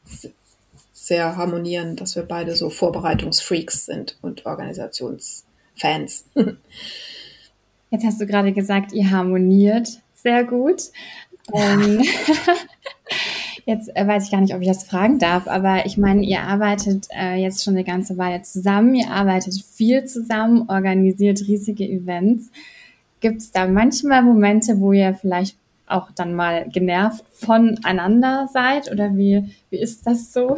sehr 0.93 1.37
harmonieren, 1.37 1.95
dass 1.95 2.17
wir 2.17 2.25
beide 2.25 2.57
so 2.57 2.71
Vorbereitungsfreaks 2.71 3.87
sind 3.87 4.19
und 4.21 4.47
Organisations 4.47 5.45
Fans. 5.77 6.25
Jetzt 7.91 8.05
hast 8.05 8.21
du 8.21 8.27
gerade 8.27 8.53
gesagt, 8.53 8.93
ihr 8.93 9.13
harmoniert 9.13 10.01
sehr 10.13 10.43
gut. 10.43 10.83
Ähm, 11.55 12.03
jetzt 13.65 13.89
äh, 13.97 14.07
weiß 14.07 14.25
ich 14.25 14.31
gar 14.31 14.43
nicht, 14.43 14.55
ob 14.55 14.61
ich 14.61 14.69
das 14.69 14.85
fragen 14.85 15.19
darf, 15.19 15.47
aber 15.47 15.87
ich 15.87 15.97
meine, 15.97 16.23
ihr 16.23 16.43
arbeitet 16.43 17.07
äh, 17.17 17.37
jetzt 17.37 17.65
schon 17.65 17.75
eine 17.75 17.85
ganze 17.85 18.19
Weile 18.19 18.43
zusammen, 18.43 18.95
ihr 18.95 19.11
arbeitet 19.11 19.55
viel 19.55 20.05
zusammen, 20.05 20.69
organisiert 20.69 21.41
riesige 21.47 21.89
Events. 21.89 22.51
Gibt 23.21 23.39
es 23.39 23.51
da 23.53 23.67
manchmal 23.67 24.23
Momente, 24.23 24.81
wo 24.81 24.93
ihr 24.93 25.15
vielleicht 25.15 25.57
auch 25.87 26.11
dann 26.13 26.35
mal 26.35 26.69
genervt 26.69 27.25
voneinander 27.33 28.49
seid 28.53 28.93
oder 28.93 29.17
wie, 29.17 29.55
wie 29.71 29.79
ist 29.79 30.07
das 30.07 30.33
so? 30.33 30.57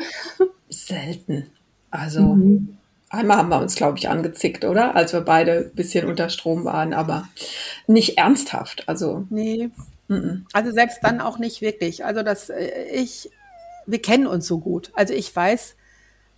Selten. 0.69 1.47
Also 1.91 2.23
mhm. 2.23 2.77
Einmal 3.13 3.39
haben 3.39 3.49
wir 3.49 3.59
uns, 3.59 3.75
glaube 3.75 3.99
ich, 3.99 4.09
angezickt, 4.09 4.65
oder? 4.65 4.95
Als 4.95 5.13
wir 5.13 5.23
beide 5.23 5.71
ein 5.71 5.75
bisschen 5.75 6.07
unter 6.07 6.29
Strom 6.29 6.65
waren, 6.65 6.95
aber 6.95 7.29
nicht 7.89 8.19
ernsthaft. 8.19 8.89
Also. 8.89 9.27
Nee. 9.31 9.71
Also 10.53 10.71
selbst 10.71 11.01
dann 11.03 11.21
auch 11.21 11.39
nicht 11.39 11.61
wirklich. 11.61 12.05
Also 12.05 12.23
dass 12.23 12.51
äh, 12.51 12.85
ich, 12.93 13.31
wir 13.87 14.01
kennen 14.01 14.29
uns 14.29 14.47
so 14.47 14.59
gut. 14.59 14.93
Also 14.95 15.13
ich 15.13 15.35
weiß, 15.35 15.75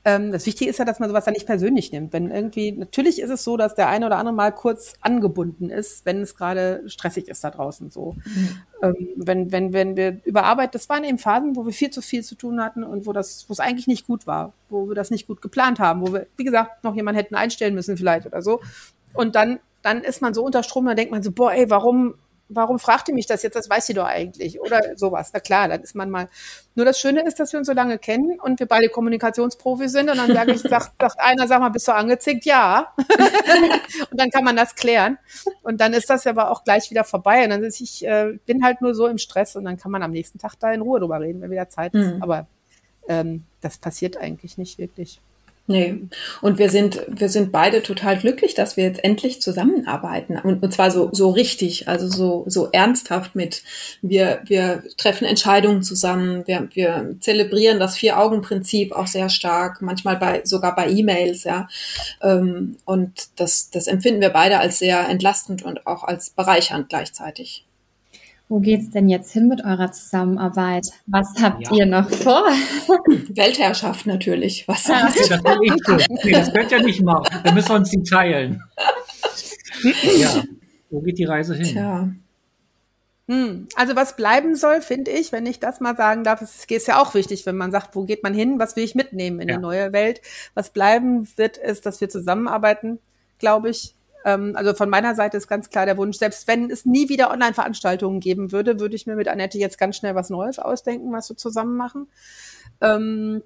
ähm, 0.05 0.33
das 0.33 0.47
Wichtige 0.47 0.69
ist 0.69 0.79
ja, 0.79 0.85
dass 0.85 0.99
man 0.99 1.09
sowas 1.09 1.25
dann 1.25 1.35
nicht 1.35 1.47
persönlich 1.47 1.93
nimmt. 1.93 2.13
Wenn 2.13 2.31
irgendwie, 2.31 2.73
natürlich 2.73 3.21
ist 3.21 3.31
es 3.31 3.45
so, 3.45 3.57
dass 3.57 3.77
der 3.77 3.89
eine 3.89 4.07
oder 4.07 4.19
andere 4.19 4.35
mal 4.35 4.51
kurz 4.51 4.95
angebunden 5.01 5.71
ist, 5.71 6.05
wenn 6.05 6.23
es 6.23 6.35
gerade 6.35 6.83
stressig 6.87 7.29
ist 7.29 7.45
da 7.45 7.51
draußen 7.51 7.91
so. 7.91 8.17
Mhm. 8.25 8.63
Ähm, 8.83 9.09
wenn, 9.17 9.53
wenn, 9.53 9.73
wenn 9.73 9.97
wir 9.97 10.21
überarbeitet, 10.25 10.75
das 10.75 10.89
waren 10.89 11.05
eben 11.05 11.19
Phasen, 11.19 11.55
wo 11.55 11.65
wir 11.65 11.73
viel 11.73 11.91
zu 11.91 12.03
viel 12.03 12.25
zu 12.25 12.35
tun 12.35 12.61
hatten 12.61 12.83
und 12.83 13.07
wo 13.07 13.13
das, 13.13 13.45
wo 13.49 13.53
es 13.53 13.61
eigentlich 13.61 13.87
nicht 13.87 14.09
gut 14.09 14.27
war, 14.27 14.53
wo 14.69 14.89
wir 14.89 14.97
das 14.97 15.13
nicht 15.13 15.29
gut 15.29 15.41
geplant 15.41 15.79
haben, 15.79 16.01
wo 16.01 16.13
wir, 16.13 16.27
wie 16.37 16.45
gesagt, 16.45 16.83
noch 16.83 16.97
jemanden 16.97 17.21
hätten 17.21 17.37
einstellen 17.37 17.75
müssen 17.75 17.97
vielleicht 17.97 18.27
oder 18.27 18.43
so. 18.43 18.61
Und 19.15 19.37
dann, 19.37 19.61
dann 19.83 20.03
ist 20.03 20.21
man 20.21 20.35
so 20.35 20.45
unter 20.45 20.65
Strom, 20.65 20.87
dann 20.87 20.97
denkt 20.97 21.13
man 21.13 21.23
so, 21.23 21.31
boah, 21.31 21.53
ey, 21.53 21.71
warum, 21.71 22.15
warum 22.55 22.79
fragt 22.79 23.09
ihr 23.09 23.15
mich 23.15 23.27
das 23.27 23.43
jetzt? 23.43 23.55
Das 23.55 23.69
weiß 23.69 23.87
sie 23.87 23.95
doch 23.95 24.07
eigentlich. 24.07 24.61
Oder 24.61 24.97
sowas. 24.97 25.31
Na 25.33 25.41
klar, 25.41 25.69
dann 25.69 25.83
ist 25.83 25.95
man 25.95 26.11
mal. 26.11 26.29
Nur 26.75 26.87
das 26.87 26.99
Schöne 26.99 27.25
ist, 27.27 27.39
dass 27.39 27.53
wir 27.53 27.59
uns 27.59 27.67
so 27.67 27.73
lange 27.73 27.99
kennen 27.99 28.41
und 28.41 28.61
wir 28.61 28.67
beide 28.67 28.89
Kommunikationsprofis 28.89 29.93
sind. 29.93 30.11
Und 30.11 30.17
dann 30.17 30.33
sage 30.33 30.53
ich, 30.53 30.61
sagt, 30.61 30.93
sagt 31.01 31.21
einer, 31.21 31.47
sag 31.47 31.61
mal, 31.61 31.69
bist 31.69 31.89
du 31.89 31.95
angezickt? 31.95 32.45
Ja. 32.45 32.95
und 34.11 34.21
dann 34.21 34.31
kann 34.31 34.45
man 34.45 34.57
das 34.57 34.75
klären. 34.75 35.19
Und 35.63 35.81
dann 35.81 35.93
ist 35.93 36.09
das 36.09 36.27
aber 36.27 36.51
auch 36.51 36.65
gleich 36.65 36.91
wieder 36.91 37.05
vorbei. 37.05 37.45
Und 37.45 37.51
dann 37.51 37.65
ist 37.65 37.81
ich, 37.81 38.07
äh, 38.07 38.39
bin 38.47 38.65
halt 38.65 38.81
nur 38.81 38.95
so 38.95 39.07
im 39.07 39.19
Stress 39.19 39.57
und 39.57 39.65
dann 39.65 39.77
kann 39.77 39.91
man 39.91 40.03
am 40.03 40.11
nächsten 40.13 40.39
Tag 40.39 40.55
da 40.59 40.73
in 40.73 40.81
Ruhe 40.81 41.01
drüber 41.01 41.21
reden, 41.21 41.41
wenn 41.43 41.51
wieder 41.51 41.69
Zeit 41.69 41.95
ist. 41.95 42.15
Mhm. 42.15 42.23
Aber 42.23 42.47
ähm, 43.09 43.45
das 43.61 43.79
passiert 43.79 44.17
eigentlich 44.17 44.59
nicht 44.59 44.79
wirklich. 44.79 45.21
Nee. 45.69 46.09
Und 46.41 46.59
wir 46.59 46.71
sind, 46.71 47.03
wir 47.09 47.29
sind 47.29 47.53
beide 47.53 47.85
total 47.85 48.19
glücklich, 48.19 48.55
dass 48.55 48.77
wir 48.77 48.83
jetzt 48.83 49.05
endlich 49.05 49.41
zusammenarbeiten. 49.41 50.37
Und, 50.37 50.61
und 50.61 50.73
zwar 50.73 50.91
so, 50.91 51.11
so 51.13 51.31
richtig, 51.31 51.87
also 51.89 52.09
so, 52.09 52.45
so 52.49 52.69
ernsthaft 52.73 53.37
mit, 53.37 53.63
wir, 54.03 54.43
wir 54.45 54.83
treffen 54.97 55.25
Entscheidungen 55.25 55.85
zusammen, 55.85 56.45
wir, 56.47 56.69
wir 56.75 57.15
zelebrieren 57.21 57.79
das 57.79 57.97
Vier-Augen-Prinzip 57.97 58.93
auch 58.93 59.07
sehr 59.07 59.29
stark, 59.29 59.81
manchmal 59.83 60.17
bei, 60.17 60.43
sogar 60.45 60.75
bei 60.75 60.91
E-Mails, 60.91 61.45
ja. 61.45 61.69
Ähm, 62.23 62.77
und 62.85 63.29
das, 63.37 63.71
das 63.71 63.87
empfinden 63.87 64.21
wir 64.21 64.31
beide 64.31 64.59
als 64.59 64.81
sehr 64.81 65.09
entlastend 65.09 65.63
und 65.63 65.87
auch 65.87 66.03
als 66.03 66.31
bereichernd 66.31 66.89
gleichzeitig. 66.89 67.65
Wo 68.53 68.61
geht's 68.61 68.91
denn 68.91 69.09
jetzt 69.09 69.33
hin 69.33 69.49
mit 69.49 69.65
eurer 69.65 69.93
Zusammenarbeit? 69.93 70.89
Was 71.07 71.29
habt 71.41 71.69
ja. 71.69 71.75
ihr 71.75 71.87
noch 71.87 72.11
vor? 72.11 72.45
Weltherrschaft 73.31 74.05
natürlich. 74.05 74.69
Was 74.69 74.89
ja. 74.89 75.07
das, 75.07 75.31
nee, 76.23 76.33
das 76.33 76.53
könnt 76.53 76.71
ihr 76.71 76.83
nicht 76.83 77.01
machen. 77.01 77.25
Da 77.45 77.53
müssen 77.53 77.71
wir 77.71 77.77
uns 77.77 77.89
die 77.89 78.03
teilen. 78.03 78.63
ja, 80.19 80.45
wo 80.91 81.01
geht 81.01 81.17
die 81.17 81.25
Reise 81.25 81.55
hin? 81.55 81.65
Tja. 81.65 82.13
Hm. 83.27 83.69
Also 83.75 83.97
was 83.97 84.17
bleiben 84.17 84.55
soll, 84.55 84.83
finde 84.83 85.13
ich, 85.13 85.33
wenn 85.33 85.47
ich 85.47 85.59
das 85.59 85.81
mal 85.81 85.97
sagen 85.97 86.23
darf, 86.23 86.43
es 86.43 86.67
ist 86.67 86.87
ja 86.87 87.01
auch 87.01 87.15
wichtig, 87.15 87.47
wenn 87.47 87.57
man 87.57 87.73
sagt, 87.73 87.97
wo 87.97 88.05
geht 88.05 88.23
man 88.23 88.35
hin, 88.35 88.59
was 88.59 88.77
will 88.77 88.85
ich 88.85 88.95
mitnehmen 88.95 89.41
in 89.41 89.49
ja. 89.49 89.57
die 89.57 89.63
neue 89.63 89.95
Welt. 89.95 90.21
Was 90.53 90.75
bleiben 90.75 91.27
wird, 91.37 91.57
ist, 91.57 91.87
dass 91.87 92.03
wir 92.03 92.11
zusammenarbeiten, 92.11 92.99
glaube 93.39 93.71
ich. 93.71 93.95
Ähm, 94.25 94.53
also 94.57 94.75
von 94.75 94.89
meiner 94.89 95.15
Seite 95.15 95.37
ist 95.37 95.49
ganz 95.49 95.71
klar 95.71 95.87
der 95.87 95.97
Wunsch, 95.97 96.19
selbst 96.19 96.47
wenn 96.49 96.71
es 96.71 96.85
nie 96.85 97.09
wieder 97.09 97.31
Online-Veranstaltungen 97.31 98.21
geben 98.21 98.53
würde, 98.53 98.81
würde 98.81 98.97
ich 98.97 99.07
mir 99.07 99.17
mit 99.17 99.29
Annette 99.29 99.59
jetzt 99.59 99.79
ganz 99.79 99.97
schnell 99.97 100.15
was 100.15 100.31
Neues 100.31 100.59
ausdenken, 100.59 101.13
was 101.13 101.29
wir 101.29 101.37
zusammen 101.37 101.77
machen. 101.77 102.09
Ähm, 102.81 103.43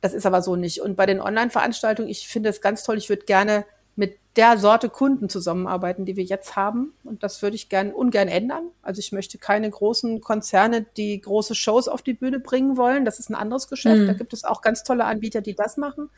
das 0.00 0.14
ist 0.14 0.26
aber 0.26 0.42
so 0.42 0.56
nicht. 0.56 0.80
Und 0.80 0.96
bei 0.96 1.06
den 1.06 1.20
Online-Veranstaltungen, 1.20 2.08
ich 2.08 2.28
finde 2.28 2.48
es 2.48 2.60
ganz 2.60 2.82
toll, 2.82 2.96
ich 2.96 3.08
würde 3.08 3.24
gerne 3.26 3.64
mit 3.96 4.18
der 4.36 4.56
Sorte 4.56 4.88
Kunden 4.88 5.28
zusammenarbeiten, 5.28 6.06
die 6.06 6.16
wir 6.16 6.24
jetzt 6.24 6.56
haben. 6.56 6.94
Und 7.04 7.22
das 7.22 7.42
würde 7.42 7.56
ich 7.56 7.68
gern 7.68 7.92
ungern 7.92 8.28
ändern. 8.28 8.70
Also 8.80 9.00
ich 9.00 9.12
möchte 9.12 9.36
keine 9.36 9.68
großen 9.68 10.20
Konzerne, 10.20 10.86
die 10.96 11.20
große 11.20 11.54
Shows 11.54 11.88
auf 11.88 12.00
die 12.00 12.14
Bühne 12.14 12.40
bringen 12.40 12.76
wollen. 12.76 13.04
Das 13.04 13.18
ist 13.18 13.28
ein 13.28 13.34
anderes 13.34 13.68
Geschäft. 13.68 14.02
Mhm. 14.02 14.06
Da 14.06 14.12
gibt 14.14 14.32
es 14.32 14.44
auch 14.44 14.62
ganz 14.62 14.84
tolle 14.84 15.04
Anbieter, 15.04 15.40
die 15.42 15.54
das 15.54 15.76
machen. 15.76 16.08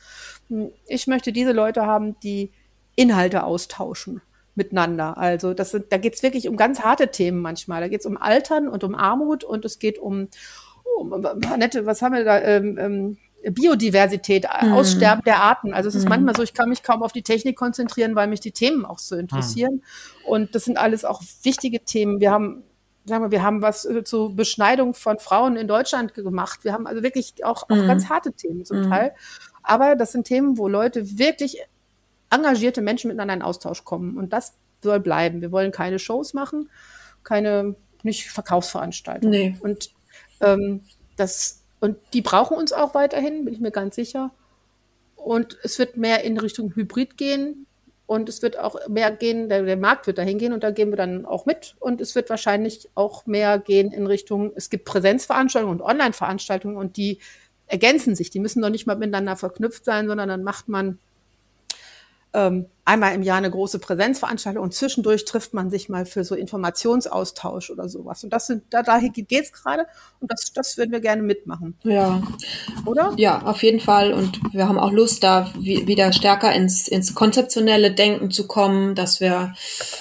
Ich 0.87 1.07
möchte 1.07 1.33
diese 1.33 1.53
Leute 1.53 1.87
haben, 1.87 2.17
die 2.21 2.53
Inhalte 2.97 3.45
austauschen 3.45 4.23
miteinander. 4.55 5.17
Also 5.17 5.55
das 5.55 5.71
sind, 5.71 5.91
da 5.91 5.97
geht 5.97 6.15
es 6.15 6.23
wirklich 6.23 6.49
um 6.49 6.57
ganz 6.57 6.81
harte 6.81 7.11
Themen 7.11 7.41
manchmal. 7.41 7.81
Da 7.81 7.89
geht 7.89 8.01
es 8.01 8.07
um 8.07 8.17
Altern 8.17 8.69
und 8.69 8.85
um 8.85 8.95
Armut 8.95 9.45
und 9.45 9.65
es 9.65 9.79
geht 9.79 9.99
um, 9.99 10.29
um 10.99 11.13
Annette, 11.13 11.87
was 11.87 12.03
haben 12.03 12.15
wir 12.15 12.25
da? 12.25 12.41
Ähm, 12.41 12.79
ähm, 12.79 13.19
Biodiversität, 13.51 14.47
mhm. 14.63 14.73
Aussterben 14.73 15.25
der 15.25 15.43
Arten. 15.43 15.75
Also 15.75 15.89
es 15.89 15.95
ist 15.95 16.05
mhm. 16.05 16.11
manchmal 16.11 16.37
so, 16.37 16.43
ich 16.43 16.55
kann 16.55 16.69
mich 16.69 16.83
kaum 16.83 17.03
auf 17.03 17.13
die 17.13 17.23
Technik 17.23 17.57
konzentrieren, 17.57 18.15
weil 18.15 18.29
mich 18.29 18.41
die 18.41 18.53
Themen 18.53 18.85
auch 18.85 18.99
so 18.99 19.17
interessieren. 19.17 19.75
Mhm. 19.75 20.27
Und 20.27 20.55
das 20.55 20.65
sind 20.65 20.77
alles 20.77 21.05
auch 21.05 21.23
wichtige 21.43 21.81
Themen. 21.81 22.21
Wir 22.21 22.31
haben, 22.31 22.63
sagen 23.05 23.25
wir, 23.25 23.31
wir 23.33 23.43
haben 23.43 23.63
was 23.63 23.85
äh, 23.85 24.05
zur 24.05 24.37
Beschneidung 24.37 24.95
von 24.95 25.19
Frauen 25.19 25.57
in 25.57 25.67
Deutschland 25.67 26.15
gemacht. 26.15 26.61
Wir 26.63 26.73
haben 26.73 26.87
also 26.87 27.03
wirklich 27.03 27.45
auch, 27.45 27.65
auch 27.65 27.77
mhm. 27.77 27.89
ganz 27.89 28.09
harte 28.09 28.33
Themen 28.33 28.65
zum 28.65 28.83
mhm. 28.83 28.91
Teil. 28.91 29.15
Aber 29.65 29.97
das 29.97 30.13
sind 30.13 30.27
Themen, 30.27 30.59
wo 30.59 30.69
Leute 30.69 31.19
wirklich 31.19 31.59
engagierte 32.33 32.83
Menschen 32.83 33.09
miteinander 33.09 33.35
in 33.35 33.43
Austausch 33.43 33.85
kommen. 33.85 34.17
Und 34.17 34.33
das 34.33 34.55
soll 34.83 35.01
bleiben. 35.01 35.41
Wir 35.41 35.53
wollen 35.53 35.71
keine 35.71 35.99
Shows 35.99 36.35
machen, 36.35 36.71
keine, 37.23 37.77
nicht 38.03 38.31
Verkaufsveranstaltungen. 38.31 39.31
Nee. 39.31 39.57
Und 39.61 39.91
ähm, 40.41 40.83
das 41.17 41.63
und 41.83 41.97
die 42.13 42.23
brauchen 42.23 42.57
uns 42.57 42.73
auch 42.73 42.95
weiterhin, 42.95 43.45
bin 43.45 43.55
ich 43.55 43.61
mir 43.61 43.73
ganz 43.73 43.97
sicher. 43.97 44.31
Und 45.17 45.59
es 45.65 45.81
wird 45.81 45.97
mehr 45.97 46.23
in 46.23 46.39
Richtung 46.39 46.77
Hybrid 46.77 47.17
gehen. 47.17 47.67
Und 48.07 48.29
es 48.29 48.41
wird 48.41 48.57
auch 48.57 48.89
mehr 48.89 49.11
gehen, 49.11 49.49
der, 49.49 49.63
der, 49.63 49.77
Markt 49.77 50.07
wird 50.07 50.19
dahin 50.19 50.39
gehen 50.39 50.53
und 50.53 50.63
da 50.63 50.71
gehen 50.71 50.91
wir 50.91 50.97
dann 50.97 51.25
auch 51.25 51.45
mit. 51.45 51.75
Und 51.81 52.01
es 52.01 52.15
wird 52.15 52.31
wahrscheinlich 52.31 52.89
auch 52.95 53.27
mehr 53.27 53.59
gehen 53.59 53.91
in 53.91 54.07
Richtung, 54.07 54.53
es 54.55 54.71
gibt 54.71 54.85
Präsenzveranstaltungen 54.85 55.81
und 55.81 55.85
Online-Veranstaltungen 55.85 56.77
und 56.77 56.97
die 56.97 57.19
ergänzen 57.67 58.15
sich. 58.15 58.31
Die 58.31 58.39
müssen 58.39 58.61
noch 58.61 58.71
nicht 58.71 58.87
mal 58.87 58.97
miteinander 58.97 59.37
verknüpft 59.37 59.85
sein, 59.85 60.07
sondern 60.07 60.29
dann 60.29 60.45
macht 60.45 60.69
man 60.69 60.99
ähm, 62.35 62.67
einmal 62.85 63.15
im 63.15 63.23
Jahr 63.23 63.37
eine 63.37 63.51
große 63.51 63.79
Präsenzveranstaltung 63.79 64.63
und 64.63 64.75
zwischendurch 64.75 65.25
trifft 65.25 65.55
man 65.55 65.71
sich 65.71 65.89
mal 65.89 66.05
für 66.05 66.25
so 66.25 66.35
Informationsaustausch 66.35 67.71
oder 67.71 67.89
sowas. 67.89 68.25
Und 68.25 68.33
das 68.33 68.49
sind, 68.49 68.65
da, 68.71 68.83
daher 68.83 69.09
geht's 69.11 69.53
gerade 69.53 69.87
und 70.21 70.31
das, 70.33 70.53
das 70.53 70.77
würden 70.79 70.91
wir 70.91 71.01
gerne 71.01 71.23
mitmachen. 71.23 71.77
Ja. 71.85 72.23
Oder? 72.85 73.15
Ja, 73.17 73.43
auf 73.43 73.63
jeden 73.63 73.81
Fall. 73.81 74.13
Und 74.13 74.41
wir 74.53 74.69
haben 74.69 74.79
auch 74.79 74.91
Lust, 74.91 75.23
da 75.23 75.53
wieder 75.59 76.13
stärker 76.13 76.53
ins, 76.53 76.89
ins 76.89 77.15
konzeptionelle 77.15 77.93
Denken 77.93 78.31
zu 78.31 78.49
kommen, 78.49 78.95
dass 78.95 79.21
wir 79.21 79.55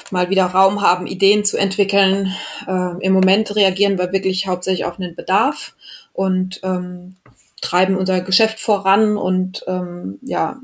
mal 0.09 0.29
wieder 0.29 0.45
Raum 0.45 0.81
haben, 0.81 1.05
Ideen 1.05 1.45
zu 1.45 1.57
entwickeln. 1.57 2.33
Äh, 2.67 3.05
Im 3.05 3.13
Moment 3.13 3.55
reagieren 3.55 3.99
wir 3.99 4.11
wirklich 4.11 4.47
hauptsächlich 4.47 4.85
auf 4.85 4.99
einen 4.99 5.15
Bedarf 5.15 5.75
und 6.13 6.61
ähm, 6.63 7.17
treiben 7.61 7.95
unser 7.95 8.21
Geschäft 8.21 8.59
voran 8.59 9.17
und 9.17 9.63
ähm, 9.67 10.17
ja, 10.23 10.59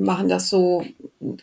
machen 0.00 0.28
das 0.28 0.48
so 0.48 0.84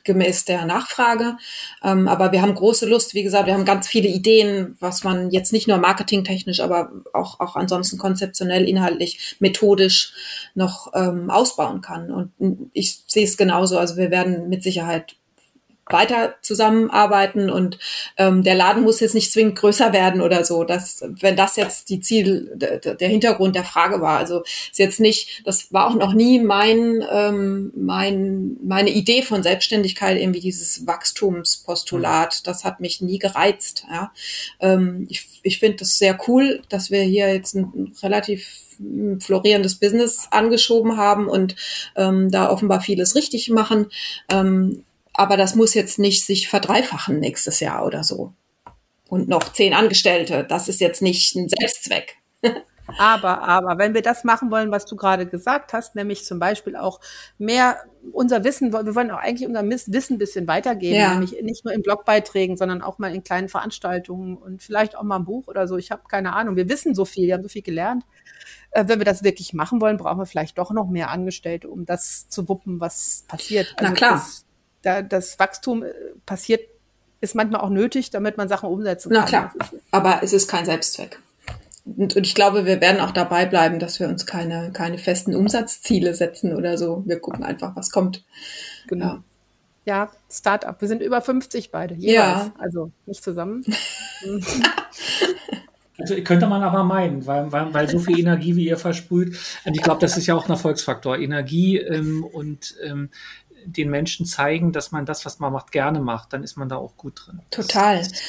gemäß 0.04 0.46
der 0.46 0.66
Nachfrage. 0.66 1.38
Ähm, 1.84 2.08
aber 2.08 2.32
wir 2.32 2.42
haben 2.42 2.56
große 2.56 2.88
Lust, 2.88 3.14
wie 3.14 3.24
gesagt, 3.24 3.46
wir 3.46 3.54
haben 3.54 3.66
ganz 3.66 3.88
viele 3.88 4.08
Ideen, 4.08 4.76
was 4.80 5.04
man 5.04 5.30
jetzt 5.32 5.54
nicht 5.54 5.68
nur 5.68 5.78
marketingtechnisch, 5.78 6.60
aber 6.60 6.92
auch, 7.14 7.40
auch 7.40 7.56
ansonsten 7.56 7.98
konzeptionell, 7.98 8.68
inhaltlich, 8.68 9.36
methodisch 9.40 10.14
noch 10.56 10.92
ähm, 10.96 11.30
ausbauen 11.30 11.82
kann. 11.82 12.12
Und 12.12 12.72
ich 12.74 13.04
sehe 13.08 13.26
es 13.26 13.38
genauso. 13.38 13.78
Also 13.78 13.98
wir 13.98 14.12
werden 14.12 14.50
mit 14.50 14.64
Sicherheit 14.64 15.16
weiter 15.90 16.36
zusammenarbeiten 16.42 17.50
und 17.50 17.80
ähm, 18.18 18.44
der 18.44 18.56
Laden 18.56 18.84
muss 18.84 19.00
jetzt 19.00 19.16
nicht 19.16 19.32
zwingend 19.32 19.58
größer 19.58 19.94
werden 19.94 20.22
oder 20.22 20.44
so. 20.46 20.64
dass 20.64 21.04
wenn 21.22 21.36
das 21.36 21.56
jetzt 21.56 21.90
die 21.90 22.00
Ziel, 22.00 22.52
der, 22.56 22.78
der 22.96 23.10
Hintergrund 23.10 23.56
der 23.56 23.64
Frage 23.64 24.02
war, 24.02 24.18
also 24.18 24.44
ist 24.44 24.80
jetzt 24.80 25.00
nicht, 25.00 25.42
das 25.46 25.72
war 25.74 25.88
auch 25.88 25.96
noch 25.96 26.14
nie 26.14 26.40
mein, 26.40 27.04
ähm, 27.12 27.72
mein 27.76 28.58
meine 28.64 28.90
Idee 28.90 29.22
von 29.22 29.44
Selbstständigkeit 29.44 30.18
irgendwie 30.18 30.40
dieses 30.40 30.86
Wachstumspostulat. 30.86 32.48
Das 32.48 32.64
hat 32.64 32.80
mich 32.80 33.02
nie 33.02 33.20
gereizt. 33.20 33.86
Ja, 33.90 34.12
ähm, 34.60 35.08
ich 35.10 35.28
ich 35.44 35.60
finde 35.60 35.78
das 35.78 35.98
sehr 35.98 36.18
cool, 36.28 36.62
dass 36.70 36.92
wir 36.92 37.02
hier 37.02 37.34
jetzt 37.34 37.56
ein 37.56 37.94
relativ 38.02 38.68
florierendes 39.20 39.76
Business 39.76 40.28
angeschoben 40.32 40.98
haben 40.98 41.28
und 41.28 41.56
ähm, 41.96 42.30
da 42.32 42.50
offenbar 42.50 42.82
vieles 42.82 43.16
richtig 43.16 43.50
machen. 43.50 43.88
Ähm, 44.30 44.84
aber 45.18 45.36
das 45.36 45.56
muss 45.56 45.74
jetzt 45.74 45.98
nicht 45.98 46.26
sich 46.26 46.48
verdreifachen 46.48 47.20
nächstes 47.20 47.60
Jahr 47.60 47.86
oder 47.86 48.04
so. 48.04 48.34
Und 49.10 49.28
noch 49.28 49.52
zehn 49.52 49.74
Angestellte. 49.74 50.46
Das 50.48 50.68
ist 50.68 50.80
jetzt 50.80 51.02
nicht 51.02 51.36
ein 51.36 51.50
Selbstzweck. 51.50 52.18
Aber, 52.98 53.42
aber, 53.42 53.78
wenn 53.80 53.94
wir 53.94 54.02
das 54.02 54.24
machen 54.24 54.50
wollen, 54.50 54.72
was 54.72 54.86
du 54.86 54.96
gerade 54.96 55.26
gesagt 55.26 55.74
hast, 55.74 55.96
nämlich 55.96 56.24
zum 56.24 56.40
Beispiel 56.40 56.78
auch 56.78 57.02
mehr 57.38 57.84
unser 58.14 58.46
Wissen, 58.46 58.72
wir 58.72 58.96
wollen 58.96 59.12
auch 59.12 59.18
eigentlich 59.18 59.46
unser 59.46 59.62
Wissen 59.70 60.16
ein 60.16 60.18
bisschen 60.18 60.48
weitergeben, 60.48 60.96
ja. 60.96 61.12
nämlich 61.12 61.36
nicht 61.42 61.66
nur 61.66 61.74
in 61.74 61.82
Blogbeiträgen, 61.82 62.56
sondern 62.56 62.82
auch 62.82 62.98
mal 62.98 63.14
in 63.14 63.26
kleinen 63.26 63.50
Veranstaltungen 63.50 64.38
und 64.38 64.64
vielleicht 64.64 64.96
auch 64.96 65.04
mal 65.04 65.18
ein 65.18 65.26
Buch 65.26 65.48
oder 65.48 65.68
so. 65.68 65.76
Ich 65.76 65.92
habe 65.92 66.04
keine 66.08 66.32
Ahnung. 66.34 66.56
Wir 66.56 66.70
wissen 66.70 66.96
so 66.96 67.04
viel, 67.04 67.28
wir 67.28 67.34
haben 67.34 67.44
so 67.44 67.50
viel 67.50 67.62
gelernt. 67.62 68.06
Äh, 68.72 68.86
wenn 68.88 69.00
wir 69.00 69.06
das 69.06 69.22
wirklich 69.22 69.54
machen 69.54 69.82
wollen, 69.82 69.98
brauchen 69.98 70.20
wir 70.20 70.26
vielleicht 70.26 70.58
doch 70.58 70.72
noch 70.72 70.88
mehr 70.88 71.10
Angestellte, 71.10 71.70
um 71.70 71.86
das 71.86 72.30
zu 72.30 72.48
wuppen, 72.48 72.80
was 72.80 73.26
passiert. 73.28 73.74
Also 73.78 73.90
Na 73.90 73.92
klar. 73.92 74.14
Das, 74.14 74.46
da, 74.88 75.02
das 75.02 75.40
Wachstum 75.40 75.84
äh, 75.84 75.92
passiert, 76.26 76.62
ist 77.20 77.36
manchmal 77.36 77.62
auch 77.62 77.70
nötig, 77.70 78.10
damit 78.10 78.38
man 78.38 78.48
Sachen 78.48 78.70
umsetzen 78.70 79.12
kann. 79.12 79.22
Na 79.22 79.26
klar, 79.26 79.54
aber 79.92 80.20
es 80.24 80.34
ist 80.34 80.48
kein 80.48 80.66
Selbstzweck. 80.66 81.20
Und, 81.86 82.16
und 82.16 82.28
ich 82.28 82.36
glaube, 82.36 82.66
wir 82.66 82.82
werden 82.82 83.00
auch 83.00 83.12
dabei 83.12 83.46
bleiben, 83.46 83.80
dass 83.80 84.00
wir 84.00 84.08
uns 84.08 84.26
keine, 84.26 84.72
keine 84.74 84.98
festen 84.98 85.36
Umsatzziele 85.36 86.14
setzen 86.14 86.56
oder 86.56 86.78
so. 86.78 87.04
Wir 87.06 87.20
gucken 87.20 87.44
einfach, 87.44 87.76
was 87.76 87.92
kommt. 87.92 88.24
Genau. 88.88 89.06
Ja 89.06 89.24
ja, 89.88 90.12
Startup. 90.30 90.80
Wir 90.82 90.88
sind 90.90 91.02
über 91.02 91.22
50 91.22 91.72
beide. 91.72 91.96
Jeweils. 91.96 92.14
Ja. 92.14 92.52
Also 92.60 92.92
nicht 93.06 93.24
zusammen. 93.24 93.64
also 95.98 96.22
könnte 96.24 96.48
man 96.48 96.62
aber 96.62 96.84
meinen, 96.84 97.26
weil, 97.26 97.50
weil, 97.54 97.74
weil 97.74 97.90
so 97.90 98.00
viel 98.00 98.20
Energie, 98.20 98.58
wie 98.58 98.68
ihr 98.68 98.78
versprüht. 98.78 99.38
Und 99.64 99.76
ich 99.76 99.82
glaube, 99.82 100.02
das 100.02 100.18
ist 100.18 100.28
ja 100.28 100.36
auch 100.36 100.44
ein 100.44 100.52
Erfolgsfaktor. 100.52 101.18
Energie 101.18 101.78
ähm, 101.78 102.26
und 102.26 102.76
ähm, 102.84 103.10
den 103.72 103.90
Menschen 103.90 104.26
zeigen, 104.26 104.72
dass 104.72 104.92
man 104.92 105.06
das, 105.06 105.26
was 105.26 105.40
man 105.40 105.54
macht, 105.54 105.72
gerne 105.72 106.00
macht, 106.00 106.34
dann 106.34 106.44
ist 106.44 106.58
man 106.58 106.70
da 106.70 106.78
auch 106.78 106.98
gut 106.98 107.22
drin. 107.26 107.42
Total. 107.52 108.00
Das, 108.00 108.12
das 108.12 108.22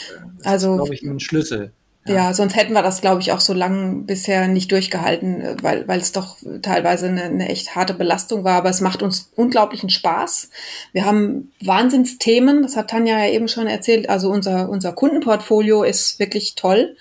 also, 0.45 0.77
glaube 0.77 0.95
ich, 0.95 1.03
ein 1.03 1.21
Schlüssel. 1.21 1.73
Ja. 2.09 2.15
ja, 2.15 2.35
sonst 2.35 2.57
hätten 2.57 2.73
wir 2.73 2.83
das, 2.83 3.01
glaube 3.01 3.21
ich, 3.21 3.33
auch 3.33 3.41
so 3.41 3.53
lange 3.53 4.03
bisher 4.03 4.49
nicht 4.49 4.73
durchgehalten, 4.73 5.41
äh, 5.41 5.57
weil, 5.63 5.87
weil 5.89 6.01
es 6.01 6.13
doch 6.13 6.37
teilweise 6.63 7.09
eine, 7.09 7.25
eine 7.25 7.49
echt 7.49 7.75
harte 7.77 7.95
Belastung 7.95 8.45
war. 8.45 8.57
Aber 8.57 8.71
es 8.71 8.81
macht 8.81 9.03
uns 9.03 9.31
unglaublichen 9.37 9.91
Spaß. 9.91 10.51
Wir 10.93 11.05
haben 11.05 11.53
Wahnsinnsthemen, 11.61 12.63
das 12.63 12.77
hat 12.77 12.91
Tanja 12.91 13.19
ja 13.19 13.31
eben 13.31 13.49
schon 13.49 13.67
erzählt. 13.67 14.09
Also 14.09 14.31
unser, 14.31 14.69
unser 14.71 14.93
Kundenportfolio 14.93 15.83
ist 15.83 16.19
wirklich 16.19 16.55
toll. 16.55 16.97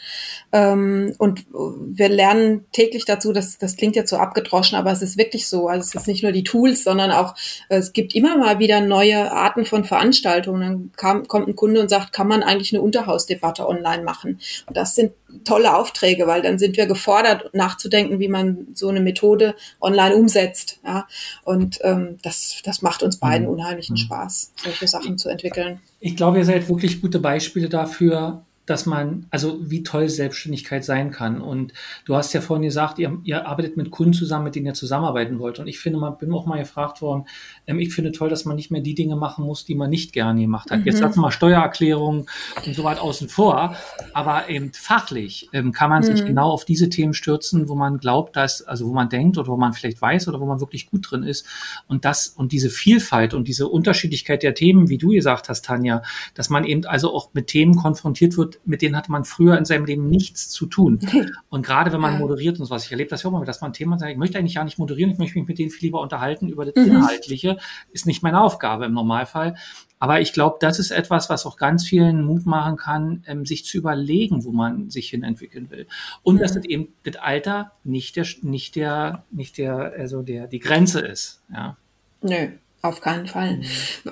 Ähm, 0.52 1.14
und 1.18 1.46
wir 1.52 2.10
lernen 2.10 2.66
täglich 2.72 3.06
dazu, 3.06 3.34
das, 3.34 3.58
das 3.58 3.76
klingt 3.76 3.96
jetzt 3.96 4.10
so 4.10 4.18
abgedroschen, 4.18 4.78
aber 4.78 4.92
es 4.92 5.02
ist 5.02 5.18
wirklich 5.18 5.48
so. 5.48 5.68
Also 5.68 5.88
es 5.88 5.96
ist 5.96 6.08
nicht 6.08 6.24
nur 6.24 6.32
die 6.32 6.44
Tools, 6.44 6.84
sondern 6.84 7.12
auch, 7.12 7.36
es 7.70 7.94
gibt 7.94 8.16
immer 8.16 8.38
mal 8.38 8.60
wieder 8.60 8.82
neue 8.82 9.32
Arten 9.32 9.66
von 9.66 9.84
Veranstaltungen. 9.84 10.62
Dann 10.62 10.92
kam, 10.96 11.28
kommt 11.28 11.48
ein 11.48 11.56
Kunde 11.56 11.82
und 11.82 11.90
sagt, 11.90 12.14
kann 12.14 12.28
man 12.28 12.44
eigentlich 12.44 12.74
eine 12.74 12.82
Unterhausdebatte 12.82 13.68
online 13.68 14.04
machen? 14.04 14.40
Und 14.68 14.78
das 14.78 14.96
sind 14.96 15.12
tolle 15.44 15.76
Aufträge, 15.76 16.28
weil 16.28 16.42
dann 16.42 16.58
sind 16.58 16.78
wir 16.78 16.86
gefordert, 16.86 17.54
nachzudenken, 17.54 18.20
wie 18.20 18.30
man 18.30 18.68
so 18.74 18.88
eine 18.88 19.02
Methode 19.02 19.56
online 19.82 20.16
umsetzt. 20.16 20.80
Ja? 20.86 21.08
Und 21.44 21.80
ähm, 21.84 22.18
das, 22.24 22.62
das 22.64 22.82
macht 22.82 23.04
uns 23.04 23.18
beiden 23.18 23.48
mhm. 23.48 23.54
unheimlichen 23.54 23.94
mhm. 23.94 23.98
Spaß, 23.98 24.54
solche 24.64 24.88
Sachen 24.88 25.18
zu 25.18 25.30
entwickeln. 25.30 25.80
Ich 26.00 26.16
glaube, 26.16 26.38
ihr 26.38 26.46
seid 26.46 26.70
wirklich 26.70 27.02
gute 27.02 27.20
Beispiele 27.20 27.70
dafür, 27.70 28.46
dass 28.68 28.86
man, 28.86 29.26
also 29.32 29.58
wie 29.62 29.82
toll 29.82 30.10
Selbstständigkeit 30.10 30.84
sein 30.84 31.10
kann. 31.10 31.42
Und 31.42 31.74
du 32.06 32.16
hast 32.16 32.34
ja 32.34 32.42
vorhin 32.42 32.64
gesagt, 32.64 33.00
ihr, 33.00 33.18
ihr 33.24 33.48
arbeitet 33.48 33.78
mit 33.78 33.92
Kunden 33.92 34.14
zusammen, 34.14 34.44
mit 34.44 34.56
denen 34.56 34.66
ihr 34.68 34.74
zusammenarbeiten 34.74 35.40
wollt. 35.40 35.58
Und 35.58 35.68
ich 35.68 35.80
finde, 35.80 36.00
man 36.00 36.18
bin 36.18 36.32
auch 36.34 36.46
mal 36.46 36.60
gefragt 36.60 37.02
worden, 37.02 37.26
ähm, 37.66 37.80
ich 37.80 37.96
finde 37.96 38.12
toll, 38.12 38.30
dass 38.30 38.44
man 38.44 38.58
nicht 38.58 38.70
mehr 38.70 38.82
die 38.82 38.94
Dinge 38.94 39.16
machen 39.16 39.46
muss, 39.46 39.64
die 39.64 39.74
man 39.74 39.90
nicht 39.90 40.12
gerne 40.12 40.42
gemacht 40.42 40.70
hat. 40.70 40.82
Mhm. 40.82 40.86
Jetzt 40.86 41.00
lassen 41.00 41.22
wir 41.22 41.32
Steuererklärungen 41.32 42.28
und 42.66 42.76
so 42.76 42.84
weit 42.84 43.00
außen 43.00 43.30
vor. 43.30 43.76
Aber 44.14 44.50
eben 44.50 44.74
fachlich 44.74 45.50
ähm, 45.54 45.72
kann 45.72 45.90
man 45.90 46.04
mhm. 46.04 46.08
sich 46.08 46.26
genau 46.26 46.52
auf 46.52 46.66
diese 46.66 46.90
Themen 46.90 47.14
stürzen, 47.14 47.70
wo 47.70 47.76
man 47.76 48.00
glaubt, 48.00 48.36
dass, 48.36 48.62
also 48.62 48.86
wo 48.88 48.94
man 48.94 49.08
denkt 49.08 49.38
oder 49.38 49.48
wo 49.48 49.56
man 49.56 49.72
vielleicht 49.72 50.02
weiß 50.02 50.28
oder 50.28 50.42
wo 50.42 50.46
man 50.46 50.60
wirklich 50.60 50.92
gut 50.92 51.10
drin 51.10 51.24
ist. 51.24 51.46
Und 51.88 52.04
das 52.04 52.28
und 52.28 52.52
diese 52.52 52.70
Vielfalt 52.70 53.34
und 53.34 53.48
diese 53.48 53.70
Unterschiedlichkeit 53.70 54.44
der 54.44 54.54
Themen, 54.54 54.90
wie 54.90 54.98
du 54.98 55.10
gesagt 55.12 55.48
hast, 55.48 55.64
Tanja, 55.64 56.04
dass 56.34 56.50
man 56.50 56.66
eben 56.66 56.86
also 56.86 57.16
auch 57.16 57.30
mit 57.34 57.48
Themen 57.48 57.78
konfrontiert 57.78 58.38
wird, 58.38 58.57
mit 58.66 58.82
denen 58.82 58.96
hatte 58.96 59.12
man 59.12 59.26
früher 59.26 59.58
in 59.58 59.66
seinem 59.66 59.86
Leben 59.86 60.10
nichts 60.10 60.50
zu 60.50 60.66
tun. 60.66 61.00
Und 61.50 61.66
gerade 61.66 61.92
wenn 61.92 62.02
man 62.02 62.18
moderiert 62.18 62.60
und 62.60 62.66
so 62.66 62.72
was, 62.72 62.86
ich 62.86 62.92
erlebe 62.92 63.10
das 63.10 63.24
ja 63.24 63.30
auch 63.30 63.34
mal, 63.34 63.46
dass 63.46 63.62
man 63.62 63.74
Themen 63.74 63.98
sagt, 63.98 64.12
ich 64.12 64.18
möchte 64.18 64.38
eigentlich 64.38 64.56
gar 64.56 64.64
nicht 64.64 64.78
moderieren, 64.78 65.12
ich 65.12 65.18
möchte 65.18 65.38
mich 65.40 65.48
mit 65.48 65.60
denen 65.60 65.70
viel 65.70 65.88
lieber 65.88 66.02
unterhalten 66.02 66.50
über 66.50 66.66
das 66.66 66.76
mhm. 66.76 66.92
Inhaltliche, 66.92 67.58
ist 67.92 68.06
nicht 68.06 68.24
meine 68.24 68.42
Aufgabe 68.42 68.86
im 68.86 68.94
Normalfall. 68.94 69.56
Aber 70.00 70.22
ich 70.22 70.34
glaube, 70.34 70.58
das 70.60 70.80
ist 70.80 70.92
etwas, 70.92 71.30
was 71.30 71.46
auch 71.46 71.58
ganz 71.58 71.84
vielen 71.86 72.24
Mut 72.24 72.46
machen 72.46 72.78
kann, 72.78 73.24
ähm, 73.28 73.46
sich 73.46 73.66
zu 73.66 73.78
überlegen, 73.78 74.44
wo 74.44 74.52
man 74.52 74.90
sich 74.90 75.10
hin 75.10 75.24
entwickeln 75.24 75.70
will. 75.72 75.88
Und 76.24 76.36
mhm. 76.36 76.40
dass 76.40 76.54
das 76.54 76.66
eben 76.66 76.90
das 77.04 77.16
Alter 77.16 77.72
nicht 77.84 78.16
der, 78.16 78.26
nicht 78.42 78.76
der, 78.76 79.24
nicht 79.32 79.58
der, 79.58 79.94
also 79.98 80.22
der, 80.22 80.48
die 80.48 80.60
Grenze 80.60 81.00
ist. 81.00 81.42
Ja. 81.52 81.78
Nö, 82.22 82.50
auf 82.82 83.02
keinen 83.02 83.28
Fall. 83.28 83.62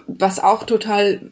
Was 0.08 0.40
auch 0.40 0.64
total 0.64 1.32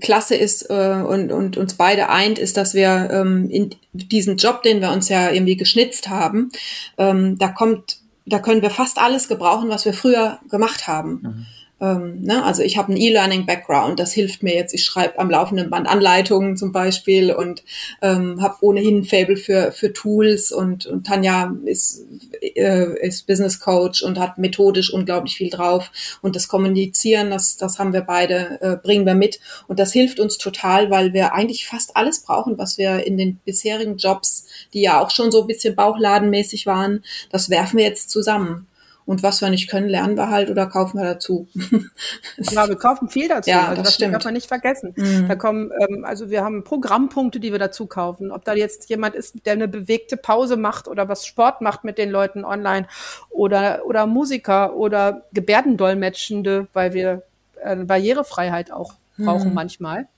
klasse 0.00 0.34
ist 0.34 0.68
äh, 0.70 1.02
und, 1.06 1.32
und 1.32 1.56
uns 1.56 1.74
beide 1.74 2.08
eint, 2.08 2.38
ist, 2.38 2.56
dass 2.56 2.74
wir 2.74 3.08
ähm, 3.10 3.48
in 3.50 3.74
diesen 3.92 4.36
Job, 4.36 4.62
den 4.62 4.80
wir 4.80 4.90
uns 4.90 5.08
ja 5.08 5.30
irgendwie 5.30 5.56
geschnitzt 5.56 6.08
haben, 6.08 6.50
ähm, 6.98 7.38
da 7.38 7.48
kommt, 7.48 7.98
da 8.26 8.38
können 8.38 8.62
wir 8.62 8.70
fast 8.70 8.98
alles 8.98 9.28
gebrauchen, 9.28 9.68
was 9.68 9.84
wir 9.84 9.94
früher 9.94 10.38
gemacht 10.50 10.86
haben. 10.86 11.20
Mhm. 11.22 11.46
Ähm, 11.84 12.22
ne? 12.22 12.42
Also 12.44 12.62
ich 12.62 12.78
habe 12.78 12.88
einen 12.88 12.96
E-Learning-Background, 12.96 14.00
das 14.00 14.12
hilft 14.12 14.42
mir 14.42 14.54
jetzt. 14.54 14.72
Ich 14.72 14.84
schreibe 14.84 15.18
am 15.18 15.30
laufenden 15.30 15.68
Band 15.68 15.86
Anleitungen 15.86 16.56
zum 16.56 16.72
Beispiel 16.72 17.30
und 17.30 17.62
ähm, 18.00 18.40
habe 18.40 18.56
ohnehin 18.62 18.98
ein 19.00 19.04
Fable 19.04 19.36
für, 19.36 19.70
für 19.72 19.92
Tools 19.92 20.50
und, 20.50 20.86
und 20.86 21.06
Tanja 21.06 21.54
ist, 21.66 22.06
äh, 22.40 23.06
ist 23.06 23.26
Business 23.26 23.60
Coach 23.60 24.02
und 24.02 24.18
hat 24.18 24.38
methodisch 24.38 24.92
unglaublich 24.92 25.36
viel 25.36 25.50
drauf. 25.50 25.90
Und 26.22 26.36
das 26.36 26.48
Kommunizieren, 26.48 27.30
das, 27.30 27.58
das 27.58 27.78
haben 27.78 27.92
wir 27.92 28.02
beide, 28.02 28.58
äh, 28.62 28.76
bringen 28.76 29.04
wir 29.04 29.14
mit. 29.14 29.40
Und 29.68 29.78
das 29.78 29.92
hilft 29.92 30.20
uns 30.20 30.38
total, 30.38 30.90
weil 30.90 31.12
wir 31.12 31.34
eigentlich 31.34 31.66
fast 31.66 31.96
alles 31.96 32.20
brauchen, 32.20 32.56
was 32.56 32.78
wir 32.78 33.06
in 33.06 33.18
den 33.18 33.36
bisherigen 33.44 33.98
Jobs, 33.98 34.46
die 34.72 34.80
ja 34.80 35.02
auch 35.02 35.10
schon 35.10 35.30
so 35.30 35.42
ein 35.42 35.46
bisschen 35.46 35.74
bauchladenmäßig 35.74 36.64
waren, 36.64 37.04
das 37.30 37.50
werfen 37.50 37.76
wir 37.76 37.84
jetzt 37.84 38.08
zusammen. 38.08 38.68
Und 39.06 39.22
was 39.22 39.42
wir 39.42 39.50
nicht 39.50 39.68
können, 39.68 39.88
lernen 39.88 40.16
wir 40.16 40.30
halt 40.30 40.50
oder 40.50 40.66
kaufen 40.66 40.98
wir 40.98 41.04
dazu. 41.04 41.46
ja, 42.38 42.68
wir 42.68 42.76
kaufen 42.76 43.08
viel 43.08 43.28
dazu. 43.28 43.50
Ja, 43.50 43.68
also 43.68 43.76
das, 43.76 43.84
das 43.84 43.94
stimmt. 43.94 44.14
darf 44.14 44.24
man 44.24 44.34
nicht 44.34 44.46
vergessen. 44.46 44.94
Mhm. 44.96 45.28
Da 45.28 45.36
kommen, 45.36 45.70
ähm, 45.78 46.04
also 46.04 46.30
wir 46.30 46.42
haben 46.42 46.64
Programmpunkte, 46.64 47.38
die 47.38 47.52
wir 47.52 47.58
dazu 47.58 47.86
kaufen. 47.86 48.30
Ob 48.30 48.44
da 48.44 48.54
jetzt 48.54 48.88
jemand 48.88 49.14
ist, 49.14 49.44
der 49.44 49.54
eine 49.54 49.68
bewegte 49.68 50.16
Pause 50.16 50.56
macht 50.56 50.88
oder 50.88 51.08
was 51.08 51.26
Sport 51.26 51.60
macht 51.60 51.84
mit 51.84 51.98
den 51.98 52.10
Leuten 52.10 52.44
online 52.44 52.88
oder, 53.30 53.84
oder 53.86 54.06
Musiker 54.06 54.74
oder 54.74 55.24
Gebärdendolmetschende, 55.32 56.68
weil 56.72 56.94
wir 56.94 57.22
äh, 57.62 57.76
Barrierefreiheit 57.76 58.72
auch 58.72 58.94
brauchen 59.18 59.50
mhm. 59.50 59.54
manchmal 59.54 60.08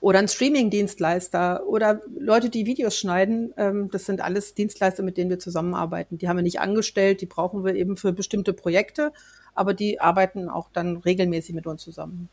oder 0.00 0.18
ein 0.18 0.28
Streaming-Dienstleister 0.28 1.66
oder 1.66 2.00
Leute, 2.18 2.50
die 2.50 2.66
Videos 2.66 2.96
schneiden. 2.96 3.52
Ähm, 3.56 3.90
das 3.90 4.06
sind 4.06 4.20
alles 4.20 4.54
Dienstleister, 4.54 5.02
mit 5.02 5.16
denen 5.16 5.30
wir 5.30 5.38
zusammenarbeiten. 5.38 6.18
Die 6.18 6.28
haben 6.28 6.36
wir 6.36 6.42
nicht 6.42 6.60
angestellt, 6.60 7.20
die 7.20 7.26
brauchen 7.26 7.64
wir 7.64 7.74
eben 7.74 7.96
für 7.96 8.12
bestimmte 8.12 8.52
Projekte, 8.52 9.12
aber 9.54 9.74
die 9.74 10.00
arbeiten 10.00 10.48
auch 10.48 10.68
dann 10.72 10.98
regelmäßig 10.98 11.54
mit 11.54 11.66
uns 11.66 11.82
zusammen. 11.82 12.28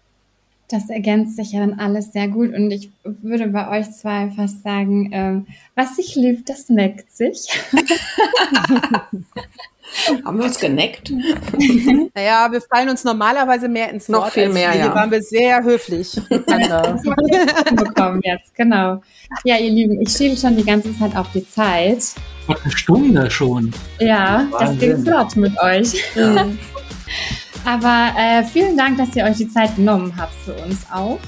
Das 0.70 0.89
ergänzt 0.89 1.36
sich 1.36 1.54
ja 1.54 1.62
dann 1.62 1.80
alles 1.80 2.14
sehr 2.14 2.28
gut 2.28 2.54
und 2.54 2.70
ich 2.70 2.91
würde 3.04 3.47
bei 3.47 3.80
euch 3.80 3.89
zwei 3.91 4.30
fast 4.30 4.62
sagen, 4.62 5.10
ähm, 5.12 5.47
was 5.74 5.95
sich 5.95 6.16
liebt, 6.16 6.47
das 6.47 6.70
neckt 6.70 7.12
sich. 7.12 7.47
Haben 10.26 10.38
wir 10.38 10.46
uns 10.46 10.60
geneckt? 10.60 11.12
naja, 12.16 12.52
wir 12.52 12.62
fallen 12.62 12.90
uns 12.90 13.04
normalerweise 13.04 13.68
mehr 13.68 13.90
ins 13.90 14.10
Wort. 14.10 14.26
Noch 14.26 14.32
viel 14.32 14.50
mehr, 14.50 14.72
Hier 14.72 14.86
ja. 14.86 14.96
waren 14.96 15.12
wir 15.12 15.22
sehr 15.22 15.64
höflich 15.64 16.20
bekommen 16.30 18.22
jetzt, 18.24 18.54
genau. 18.56 19.02
Ja, 19.44 19.58
ihr 19.58 19.72
Lieben, 19.72 20.00
ich 20.02 20.10
schiebe 20.10 20.36
schon 20.38 20.56
die 20.58 20.66
ganze 20.66 20.98
Zeit 20.98 21.16
auf 21.16 21.32
die 21.34 21.48
Zeit. 21.48 22.04
Eine 22.48 22.72
Stunde 22.72 23.30
schon. 23.30 23.72
Ja, 24.00 24.48
Wahnsinn. 24.52 24.60
das 24.60 24.80
ging 24.80 25.04
flott 25.04 25.36
mit 25.36 25.60
euch. 25.62 26.04
Ja. 26.16 26.48
Aber 27.66 28.14
äh, 28.18 28.44
vielen 28.44 28.78
Dank, 28.78 28.98
dass 28.98 29.16
ihr 29.16 29.24
euch 29.26 29.38
die 29.38 29.50
Zeit 29.50 29.76
genommen 29.76 30.14
habt 30.18 30.34
für 30.46 30.54
uns 30.54 30.86
auch. 30.92 31.20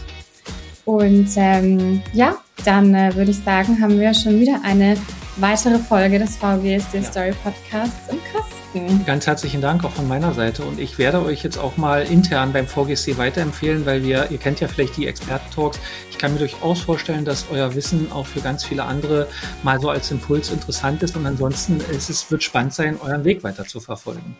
Und 0.85 1.29
ähm, 1.35 2.01
ja, 2.13 2.35
dann 2.65 2.93
äh, 2.93 3.15
würde 3.15 3.31
ich 3.31 3.39
sagen, 3.39 3.81
haben 3.81 3.99
wir 3.99 4.13
schon 4.13 4.39
wieder 4.39 4.61
eine 4.63 4.97
weitere 5.37 5.79
Folge 5.79 6.19
des 6.19 6.35
VGSD 6.37 6.97
ja. 6.97 7.03
Story 7.03 7.33
Podcasts 7.43 8.09
im 8.09 8.19
Kasten. 8.31 9.05
Ganz 9.05 9.27
herzlichen 9.27 9.61
Dank 9.61 9.83
auch 9.83 9.91
von 9.91 10.07
meiner 10.07 10.33
Seite 10.33 10.63
und 10.63 10.79
ich 10.79 10.97
werde 10.97 11.21
euch 11.23 11.43
jetzt 11.43 11.57
auch 11.57 11.75
mal 11.75 12.03
intern 12.03 12.53
beim 12.53 12.67
VGSD 12.67 13.17
weiterempfehlen, 13.17 13.85
weil 13.85 14.03
wir, 14.03 14.31
ihr 14.31 14.37
kennt 14.37 14.61
ja 14.61 14.67
vielleicht 14.67 14.95
die 14.95 15.07
Experten-Talks. 15.07 15.79
Ich 16.09 16.17
kann 16.17 16.33
mir 16.33 16.39
durchaus 16.39 16.81
vorstellen, 16.81 17.25
dass 17.25 17.47
euer 17.51 17.75
Wissen 17.75 18.11
auch 18.11 18.25
für 18.25 18.39
ganz 18.39 18.63
viele 18.63 18.83
andere 18.83 19.27
mal 19.63 19.79
so 19.81 19.89
als 19.89 20.09
Impuls 20.11 20.51
interessant 20.51 21.03
ist 21.03 21.17
und 21.17 21.25
ansonsten 21.25 21.81
ist 21.91 22.09
es, 22.09 22.31
wird 22.31 22.43
spannend 22.43 22.73
sein, 22.73 22.97
euren 23.01 23.25
Weg 23.25 23.43
weiter 23.43 23.65
zu 23.65 23.81
verfolgen. 23.81 24.37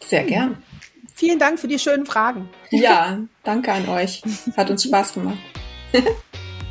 Sehr 0.00 0.24
gern. 0.24 0.56
Vielen 1.14 1.38
Dank 1.38 1.58
für 1.58 1.68
die 1.68 1.78
schönen 1.78 2.06
Fragen. 2.06 2.48
Ja, 2.70 3.18
danke 3.44 3.72
an 3.72 3.88
euch. 3.88 4.22
Hat 4.56 4.70
uns 4.70 4.84
Spaß 4.84 5.14
gemacht. 5.14 5.38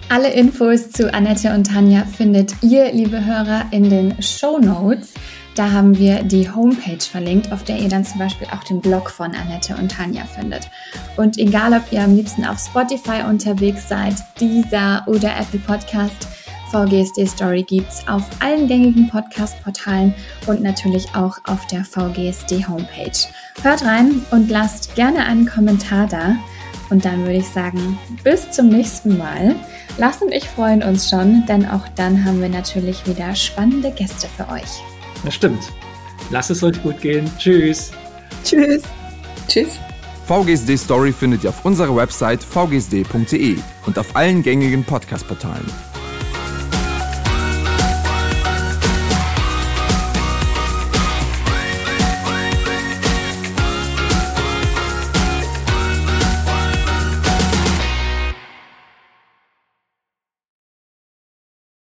Alle 0.10 0.32
Infos 0.32 0.92
zu 0.92 1.14
Annette 1.14 1.54
und 1.54 1.66
Tanja 1.66 2.06
findet 2.06 2.54
ihr, 2.62 2.94
liebe 2.94 3.26
Hörer, 3.26 3.66
in 3.72 3.90
den 3.90 4.22
Show 4.22 4.58
Notes. 4.58 5.14
Da 5.54 5.72
haben 5.72 5.98
wir 5.98 6.24
die 6.24 6.50
Homepage 6.50 7.02
verlinkt, 7.02 7.52
auf 7.52 7.64
der 7.64 7.80
ihr 7.80 7.90
dann 7.90 8.06
zum 8.06 8.20
Beispiel 8.20 8.48
auch 8.54 8.64
den 8.64 8.80
Blog 8.80 9.10
von 9.10 9.34
Annette 9.36 9.76
und 9.76 9.92
Tanja 9.92 10.24
findet. 10.26 10.70
Und 11.18 11.38
egal, 11.38 11.74
ob 11.74 11.92
ihr 11.92 12.04
am 12.04 12.16
liebsten 12.16 12.46
auf 12.46 12.60
Spotify 12.60 13.24
unterwegs 13.28 13.90
seid, 13.90 14.14
Deezer 14.40 15.04
oder 15.08 15.36
Apple 15.38 15.60
Podcast, 15.60 16.28
VGSD 16.72 17.26
Story 17.26 17.64
gibt's 17.64 18.08
auf 18.08 18.24
allen 18.40 18.68
gängigen 18.68 19.10
Podcast-Portalen 19.10 20.14
und 20.46 20.62
natürlich 20.62 21.08
auch 21.16 21.38
auf 21.46 21.66
der 21.68 21.84
VGSD 21.84 22.66
Homepage. 22.68 23.18
Hört 23.62 23.84
rein 23.84 24.22
und 24.32 24.50
lasst 24.50 24.96
gerne 24.96 25.26
einen 25.26 25.48
Kommentar 25.48 26.08
da. 26.08 26.36
Und 26.90 27.06
dann 27.06 27.22
würde 27.22 27.38
ich 27.38 27.48
sagen, 27.48 27.98
bis 28.24 28.50
zum 28.52 28.70
nächsten 28.70 29.18
Mal. 29.18 29.56
Lars 29.98 30.22
und 30.22 30.32
ich 30.32 30.48
freuen 30.48 30.84
uns 30.84 31.10
schon, 31.10 31.46
denn 31.48 31.66
auch 31.66 31.88
dann 31.96 32.24
haben 32.24 32.42
wir 32.42 32.50
natürlich 32.50 33.06
wieder 33.06 33.36
spannende 33.36 33.92
Gäste 33.92 34.28
für 34.36 34.48
euch. 34.50 34.82
Das 35.26 35.34
stimmt. 35.34 35.62
Lasst 36.30 36.52
es 36.52 36.64
euch 36.64 36.82
gut 36.84 37.02
gehen. 37.02 37.30
Tschüss. 37.38 37.92
Tschüss. 38.44 38.84
Tschüss. 39.48 39.80
VGSD 40.26 40.78
Story 40.78 41.14
findet 41.14 41.46
ihr 41.46 41.50
auf 41.52 41.64
unserer 41.64 41.96
Website 41.96 42.44
vgsd.de 42.44 43.58
und 43.86 43.98
auf 43.98 44.16
allen 44.16 44.44
gängigen 44.44 44.84
Podcast-Portalen. 44.84 45.87